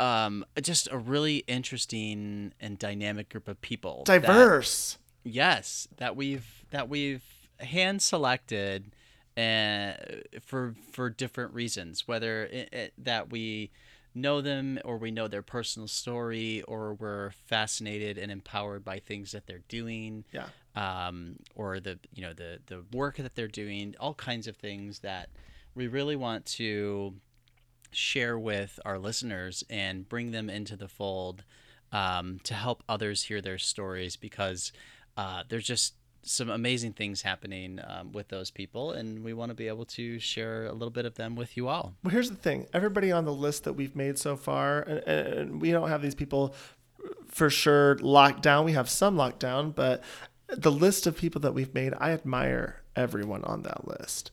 um, 0.00 0.44
just 0.60 0.88
a 0.90 0.98
really 0.98 1.38
interesting 1.46 2.52
and 2.60 2.78
dynamic 2.78 3.28
group 3.28 3.46
of 3.46 3.60
people. 3.60 4.02
that- 4.06 4.22
Diverse. 4.22 4.98
yes, 5.22 5.86
that 5.98 6.16
we've 6.16 6.64
that 6.70 6.88
we've 6.88 7.22
hand 7.60 8.02
selected 8.02 8.90
and 9.38 10.24
for 10.40 10.74
for 10.90 11.10
different 11.10 11.54
reasons, 11.54 12.08
whether 12.08 12.46
it, 12.46 12.68
it, 12.72 12.92
that 12.98 13.30
we 13.30 13.70
know 14.12 14.40
them 14.40 14.80
or 14.84 14.98
we 14.98 15.12
know 15.12 15.28
their 15.28 15.42
personal 15.42 15.86
story 15.86 16.62
or 16.62 16.94
we're 16.94 17.30
fascinated 17.46 18.18
and 18.18 18.32
empowered 18.32 18.84
by 18.84 18.98
things 18.98 19.30
that 19.30 19.46
they're 19.46 19.62
doing 19.68 20.24
yeah. 20.32 20.46
um, 20.74 21.36
or 21.54 21.78
the 21.78 22.00
you 22.12 22.20
know 22.20 22.32
the 22.32 22.58
the 22.66 22.84
work 22.92 23.16
that 23.18 23.36
they're 23.36 23.46
doing, 23.46 23.94
all 24.00 24.14
kinds 24.14 24.48
of 24.48 24.56
things 24.56 24.98
that 25.00 25.28
we 25.76 25.86
really 25.86 26.16
want 26.16 26.44
to 26.44 27.14
share 27.92 28.36
with 28.36 28.80
our 28.84 28.98
listeners 28.98 29.62
and 29.70 30.08
bring 30.08 30.32
them 30.32 30.50
into 30.50 30.76
the 30.76 30.88
fold 30.88 31.44
um, 31.92 32.40
to 32.42 32.54
help 32.54 32.82
others 32.88 33.22
hear 33.22 33.40
their 33.40 33.56
stories 33.56 34.16
because 34.16 34.72
uh, 35.16 35.44
there's 35.48 35.64
just 35.64 35.94
some 36.22 36.50
amazing 36.50 36.92
things 36.92 37.22
happening 37.22 37.80
um, 37.86 38.12
with 38.12 38.28
those 38.28 38.50
people 38.50 38.92
and 38.92 39.24
we 39.24 39.32
want 39.32 39.50
to 39.50 39.54
be 39.54 39.68
able 39.68 39.84
to 39.84 40.18
share 40.18 40.66
a 40.66 40.72
little 40.72 40.90
bit 40.90 41.06
of 41.06 41.14
them 41.14 41.34
with 41.36 41.56
you 41.56 41.68
all 41.68 41.94
Well, 42.02 42.10
here's 42.10 42.30
the 42.30 42.36
thing. 42.36 42.66
Everybody 42.72 43.12
on 43.12 43.24
the 43.24 43.32
list 43.32 43.64
that 43.64 43.74
we've 43.74 43.96
made 43.96 44.18
so 44.18 44.36
far, 44.36 44.80
and, 44.80 44.98
and 45.06 45.62
we 45.62 45.70
don't 45.70 45.88
have 45.88 46.02
these 46.02 46.14
people 46.14 46.54
for 47.28 47.50
sure 47.50 47.96
locked 47.98 48.42
down. 48.42 48.64
We 48.64 48.72
have 48.72 48.90
some 48.90 49.16
locked 49.16 49.40
down, 49.40 49.70
but 49.70 50.02
the 50.48 50.72
list 50.72 51.06
of 51.06 51.16
people 51.16 51.40
that 51.42 51.54
we've 51.54 51.72
made, 51.74 51.94
I 51.98 52.10
admire 52.10 52.82
everyone 52.96 53.44
on 53.44 53.62
that 53.62 53.86
list. 53.86 54.30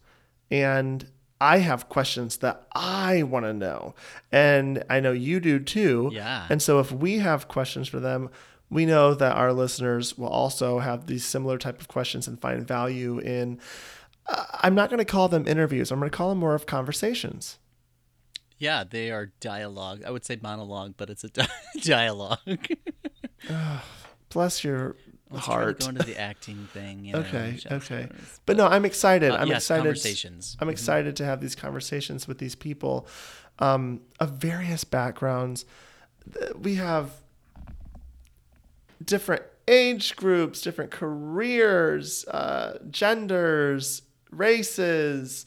And 0.49 1.07
I 1.41 1.57
have 1.59 1.89
questions 1.89 2.37
that 2.37 2.65
I 2.73 3.23
want 3.23 3.45
to 3.45 3.53
know. 3.53 3.95
And 4.31 4.83
I 4.89 4.99
know 4.99 5.11
you 5.11 5.39
do 5.39 5.59
too. 5.59 6.09
Yeah. 6.13 6.47
And 6.49 6.61
so 6.61 6.79
if 6.79 6.91
we 6.91 7.19
have 7.19 7.47
questions 7.47 7.87
for 7.87 7.99
them, 7.99 8.29
we 8.69 8.85
know 8.85 9.13
that 9.13 9.35
our 9.35 9.53
listeners 9.53 10.17
will 10.17 10.27
also 10.29 10.79
have 10.79 11.07
these 11.07 11.23
similar 11.25 11.57
type 11.57 11.79
of 11.79 11.87
questions 11.87 12.27
and 12.27 12.39
find 12.39 12.67
value 12.67 13.19
in 13.19 13.59
uh, 14.27 14.43
I'm 14.61 14.73
not 14.75 14.89
going 14.89 14.97
to 14.97 15.05
call 15.05 15.27
them 15.27 15.47
interviews. 15.47 15.91
I'm 15.91 15.99
going 15.99 16.09
to 16.09 16.17
call 16.17 16.29
them 16.29 16.39
more 16.39 16.55
of 16.55 16.65
conversations. 16.65 17.59
yeah 18.57 18.83
they 18.89 19.11
are 19.11 19.31
dialogue 19.41 20.01
i 20.07 20.09
would 20.11 20.23
say 20.25 20.37
monologue 20.41 20.93
but 20.97 21.09
it's 21.09 21.23
a 21.23 21.29
di- 21.29 21.47
dialogue 21.81 22.67
Bless 24.29 24.63
your 24.63 24.95
Let's 25.31 25.45
try 25.45 25.65
to 25.65 25.73
go 25.73 25.89
into 25.89 26.03
the 26.03 26.19
acting 26.19 26.67
thing 26.73 27.05
you 27.05 27.13
know, 27.13 27.19
Okay, 27.19 27.57
okay. 27.71 28.07
But 28.45 28.57
no, 28.57 28.67
I'm 28.67 28.85
excited. 28.85 29.31
Uh, 29.31 29.37
I'm 29.37 29.47
yes, 29.47 29.63
excited. 29.63 29.81
conversations. 29.83 30.55
I'm 30.59 30.69
excited 30.69 31.15
to 31.17 31.25
have 31.25 31.41
these 31.41 31.55
conversations 31.55 32.27
with 32.27 32.37
these 32.37 32.55
people 32.55 33.07
um, 33.59 34.01
of 34.19 34.31
various 34.31 34.83
backgrounds. 34.83 35.65
We 36.59 36.75
have 36.75 37.11
different 39.03 39.43
age 39.67 40.15
groups, 40.15 40.61
different 40.61 40.91
careers, 40.91 42.25
uh, 42.27 42.77
genders, 42.89 44.01
races. 44.31 45.45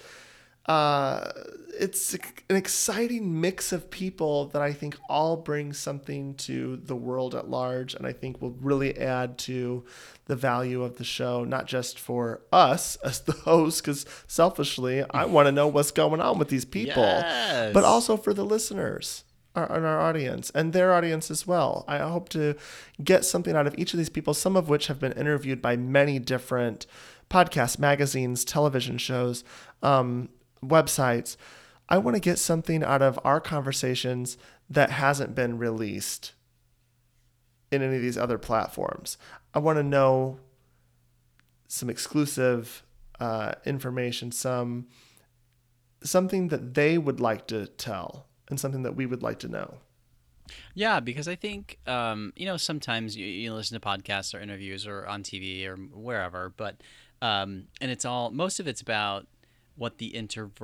Uh, 0.66 1.32
it's 1.80 2.12
an 2.50 2.56
exciting 2.56 3.40
mix 3.40 3.72
of 3.72 3.88
people 3.90 4.46
that 4.48 4.60
I 4.60 4.72
think 4.72 4.96
all 5.08 5.36
bring 5.36 5.72
something 5.72 6.34
to 6.34 6.76
the 6.76 6.96
world 6.96 7.34
at 7.34 7.48
large, 7.48 7.94
and 7.94 8.06
I 8.06 8.12
think 8.12 8.42
will 8.42 8.50
really 8.60 8.98
add 8.98 9.38
to 9.38 9.84
the 10.26 10.36
value 10.36 10.82
of 10.82 10.96
the 10.98 11.04
show, 11.04 11.44
not 11.44 11.66
just 11.66 11.98
for 11.98 12.42
us 12.52 12.96
as 12.96 13.20
the 13.20 13.32
hosts, 13.32 13.80
because 13.80 14.04
selfishly, 14.26 15.02
I 15.10 15.24
want 15.24 15.46
to 15.46 15.52
know 15.52 15.68
what's 15.68 15.90
going 15.92 16.20
on 16.20 16.38
with 16.38 16.48
these 16.48 16.66
people, 16.66 17.02
Yes. 17.02 17.72
but 17.72 17.84
also 17.84 18.16
for 18.18 18.34
the 18.34 18.44
listeners 18.44 19.24
our, 19.54 19.70
and 19.72 19.84
our 19.84 20.00
audience 20.00 20.50
and 20.50 20.72
their 20.72 20.92
audience 20.92 21.30
as 21.30 21.46
well. 21.46 21.84
I 21.88 21.98
hope 21.98 22.28
to 22.30 22.54
get 23.02 23.24
something 23.24 23.56
out 23.56 23.66
of 23.66 23.74
each 23.78 23.92
of 23.92 23.98
these 23.98 24.08
people, 24.08 24.34
some 24.34 24.56
of 24.56 24.68
which 24.68 24.86
have 24.86 25.00
been 25.00 25.12
interviewed 25.12 25.62
by 25.62 25.76
many 25.76 26.18
different 26.18 26.86
podcasts, 27.30 27.78
magazines, 27.78 28.44
television 28.44 28.98
shows, 28.98 29.44
um, 29.82 30.28
websites. 30.62 31.36
I 31.88 31.98
want 31.98 32.16
to 32.16 32.20
get 32.20 32.38
something 32.38 32.82
out 32.82 33.02
of 33.02 33.18
our 33.24 33.40
conversations 33.40 34.36
that 34.68 34.90
hasn't 34.90 35.34
been 35.34 35.58
released 35.58 36.32
in 37.70 37.82
any 37.82 37.96
of 37.96 38.02
these 38.02 38.18
other 38.18 38.38
platforms. 38.38 39.18
I 39.54 39.58
want 39.58 39.78
to 39.78 39.82
know 39.82 40.38
some 41.66 41.90
exclusive 41.90 42.82
uh, 43.20 43.52
information, 43.64 44.32
some 44.32 44.86
something 46.02 46.48
that 46.48 46.74
they 46.74 46.96
would 46.96 47.20
like 47.20 47.46
to 47.48 47.66
tell, 47.66 48.27
and 48.48 48.58
something 48.58 48.82
that 48.82 48.96
we 48.96 49.06
would 49.06 49.22
like 49.22 49.38
to 49.40 49.48
know. 49.48 49.78
Yeah, 50.74 51.00
because 51.00 51.28
I 51.28 51.34
think 51.34 51.78
um, 51.86 52.32
you 52.36 52.46
know 52.46 52.56
sometimes 52.56 53.16
you, 53.16 53.26
you 53.26 53.52
listen 53.52 53.78
to 53.78 53.86
podcasts 53.86 54.34
or 54.34 54.40
interviews 54.40 54.86
or 54.86 55.06
on 55.06 55.22
TV 55.22 55.66
or 55.66 55.76
wherever, 55.76 56.52
but 56.56 56.76
um, 57.20 57.64
and 57.80 57.90
it's 57.90 58.04
all 58.04 58.30
most 58.30 58.60
of 58.60 58.68
it's 58.68 58.80
about 58.80 59.26
what 59.76 59.98
the 59.98 60.08
interviewer 60.08 60.62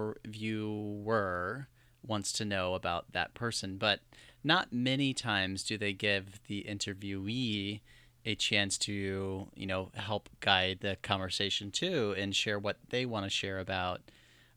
wants 2.07 2.33
to 2.33 2.45
know 2.45 2.75
about 2.75 3.13
that 3.13 3.35
person, 3.35 3.77
but 3.77 4.01
not 4.43 4.73
many 4.73 5.15
times 5.15 5.63
do 5.63 5.79
they 5.79 5.93
give 5.93 6.41
the 6.49 6.67
interviewee 6.69 7.81
a 8.27 8.35
chance 8.35 8.79
to 8.79 9.49
you 9.55 9.67
know 9.67 9.91
help 9.95 10.29
guide 10.41 10.79
the 10.81 10.97
conversation 11.03 11.71
too 11.71 12.15
and 12.17 12.35
share 12.35 12.59
what 12.59 12.79
they 12.89 13.05
want 13.05 13.25
to 13.25 13.31
share 13.31 13.59
about 13.59 14.01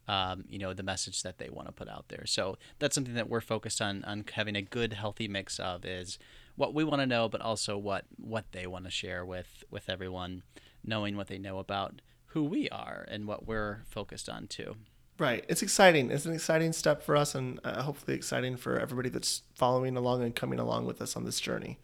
um, 0.07 0.43
you 0.47 0.57
know 0.57 0.73
the 0.73 0.83
message 0.83 1.23
that 1.23 1.37
they 1.37 1.49
want 1.49 1.67
to 1.67 1.71
put 1.71 1.89
out 1.89 2.05
there 2.09 2.25
so 2.25 2.57
that's 2.79 2.95
something 2.95 3.13
that 3.15 3.29
we're 3.29 3.41
focused 3.41 3.81
on 3.81 4.03
on 4.05 4.23
having 4.33 4.55
a 4.55 4.61
good 4.61 4.93
healthy 4.93 5.27
mix 5.27 5.59
of 5.59 5.85
is 5.85 6.17
what 6.55 6.73
we 6.73 6.83
want 6.83 7.01
to 7.01 7.05
know 7.05 7.27
but 7.27 7.41
also 7.41 7.77
what 7.77 8.05
what 8.17 8.45
they 8.51 8.65
want 8.65 8.85
to 8.85 8.91
share 8.91 9.25
with 9.25 9.63
with 9.69 9.89
everyone 9.89 10.43
knowing 10.83 11.15
what 11.17 11.27
they 11.27 11.37
know 11.37 11.59
about 11.59 12.01
who 12.27 12.43
we 12.43 12.69
are 12.69 13.05
and 13.09 13.27
what 13.27 13.47
we're 13.47 13.81
focused 13.87 14.29
on 14.29 14.47
too 14.47 14.75
Right. 15.19 15.43
It's 15.49 15.63
exciting. 15.63 16.11
It's 16.11 16.27
an 16.27 16.33
exciting 16.35 16.73
step 16.73 17.01
for 17.01 17.15
us, 17.15 17.33
and 17.33 17.59
uh, 17.63 17.81
hopefully 17.81 18.15
exciting 18.15 18.55
for 18.55 18.77
everybody 18.79 19.09
that's 19.09 19.41
following 19.55 19.97
along 19.97 20.21
and 20.21 20.35
coming 20.35 20.59
along 20.59 20.85
with 20.85 21.01
us 21.01 21.15
on 21.15 21.25
this 21.25 21.39
journey. 21.39 21.79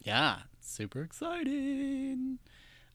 yeah 0.00 0.38
super 0.60 1.02
exciting 1.02 2.38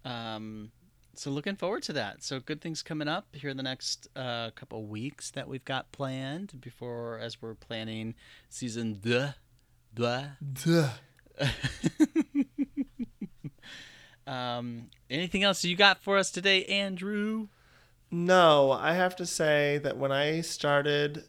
um 0.03 0.72
so 1.18 1.32
looking 1.32 1.55
forward 1.55 1.84
to 1.84 1.93
that. 1.93 2.24
So 2.24 2.39
good 2.39 2.61
things 2.61 2.84
coming 2.84 3.07
up 3.07 3.28
here 3.34 3.49
in 3.49 3.57
the 3.57 3.63
next 3.63 4.07
uh, 4.15 4.51
couple 4.51 4.86
weeks 4.86 5.32
that 5.32 5.47
we've 5.47 5.65
got 5.65 5.91
planned 5.91 6.61
before 6.61 7.18
as 7.20 7.41
we're 7.41 7.55
planning 7.55 8.15
season 8.49 8.99
the 9.01 9.36
the 9.93 10.30
Duh. 10.53 10.89
um 14.28 14.89
anything 15.09 15.43
else 15.43 15.63
you 15.63 15.76
got 15.76 16.03
for 16.03 16.18
us 16.18 16.32
today 16.32 16.65
andrew? 16.65 17.47
No, 18.09 18.72
I 18.72 18.93
have 18.93 19.15
to 19.18 19.26
say 19.26 19.80
that 19.84 19.97
when 19.97 20.11
I 20.11 20.41
started 20.41 21.26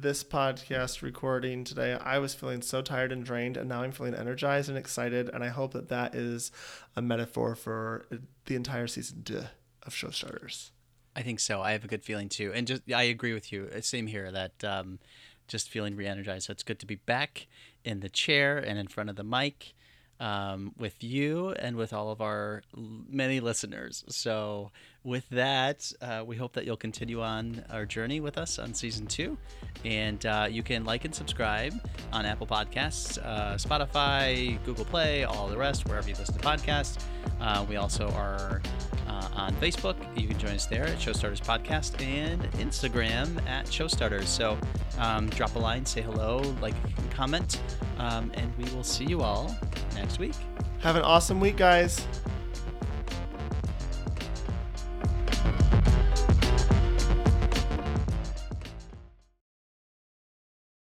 this 0.00 0.24
podcast 0.24 1.02
recording 1.02 1.62
today, 1.62 1.92
I 1.92 2.18
was 2.18 2.34
feeling 2.34 2.62
so 2.62 2.82
tired 2.82 3.12
and 3.12 3.24
drained, 3.24 3.56
and 3.56 3.68
now 3.68 3.82
I'm 3.82 3.92
feeling 3.92 4.14
energized 4.14 4.68
and 4.68 4.76
excited. 4.76 5.30
And 5.32 5.44
I 5.44 5.48
hope 5.48 5.72
that 5.72 5.88
that 5.88 6.14
is 6.14 6.50
a 6.96 7.02
metaphor 7.02 7.54
for 7.54 8.06
the 8.46 8.56
entire 8.56 8.88
season 8.88 9.20
duh, 9.22 9.44
of 9.84 9.94
show 9.94 10.10
starters. 10.10 10.72
I 11.14 11.22
think 11.22 11.38
so. 11.38 11.62
I 11.62 11.72
have 11.72 11.84
a 11.84 11.88
good 11.88 12.02
feeling 12.02 12.28
too, 12.28 12.52
and 12.52 12.66
just 12.66 12.82
I 12.92 13.04
agree 13.04 13.32
with 13.34 13.52
you. 13.52 13.70
Uh, 13.74 13.80
Same 13.80 14.08
here. 14.08 14.32
That 14.32 14.64
um, 14.64 14.98
just 15.46 15.68
feeling 15.68 15.94
re-energized. 15.94 16.46
So 16.46 16.50
it's 16.50 16.64
good 16.64 16.80
to 16.80 16.86
be 16.86 16.96
back 16.96 17.46
in 17.84 18.00
the 18.00 18.08
chair 18.08 18.58
and 18.58 18.78
in 18.78 18.88
front 18.88 19.10
of 19.10 19.16
the 19.16 19.24
mic 19.24 19.74
um, 20.18 20.72
with 20.76 21.04
you 21.04 21.50
and 21.52 21.76
with 21.76 21.92
all 21.92 22.10
of 22.10 22.20
our 22.20 22.62
many 22.76 23.40
listeners. 23.40 24.04
So 24.08 24.72
with 25.04 25.28
that, 25.28 25.92
uh, 26.00 26.24
we 26.26 26.36
hope 26.36 26.54
that 26.54 26.64
you'll 26.64 26.76
continue 26.76 27.20
on 27.20 27.62
our 27.70 27.84
journey 27.84 28.20
with 28.20 28.38
us 28.38 28.58
on 28.58 28.72
season 28.72 29.06
two, 29.06 29.36
and 29.84 30.24
uh, 30.24 30.48
you 30.50 30.62
can 30.62 30.84
like 30.84 31.04
and 31.04 31.14
subscribe 31.14 31.74
on 32.12 32.24
Apple 32.24 32.46
Podcasts, 32.46 33.18
uh, 33.22 33.54
Spotify, 33.56 34.62
Google 34.64 34.86
Play, 34.86 35.24
all 35.24 35.46
the 35.46 35.56
rest, 35.56 35.86
wherever 35.86 36.08
you 36.08 36.14
listen 36.16 36.34
to 36.34 36.40
podcasts. 36.40 37.02
Uh, 37.38 37.64
we 37.68 37.76
also 37.76 38.08
are 38.12 38.62
uh, 39.06 39.28
on 39.34 39.52
Facebook. 39.56 39.96
You 40.18 40.26
can 40.26 40.38
join 40.38 40.52
us 40.52 40.66
there 40.66 40.84
at 40.84 40.98
Showstarters 40.98 41.40
Podcast 41.40 42.00
and 42.02 42.42
Instagram 42.52 43.46
at 43.46 43.66
Showstarters. 43.66 44.24
So 44.24 44.58
um, 44.98 45.28
drop 45.28 45.54
a 45.56 45.58
line, 45.58 45.84
say 45.84 46.00
hello, 46.00 46.38
like, 46.62 46.74
comment, 47.10 47.60
um, 47.98 48.32
and 48.34 48.50
we 48.56 48.64
will 48.74 48.84
see 48.84 49.04
you 49.04 49.20
all 49.20 49.54
next 49.94 50.18
week. 50.18 50.34
Have 50.80 50.96
an 50.96 51.02
awesome 51.02 51.40
week, 51.40 51.56
guys. 51.56 52.06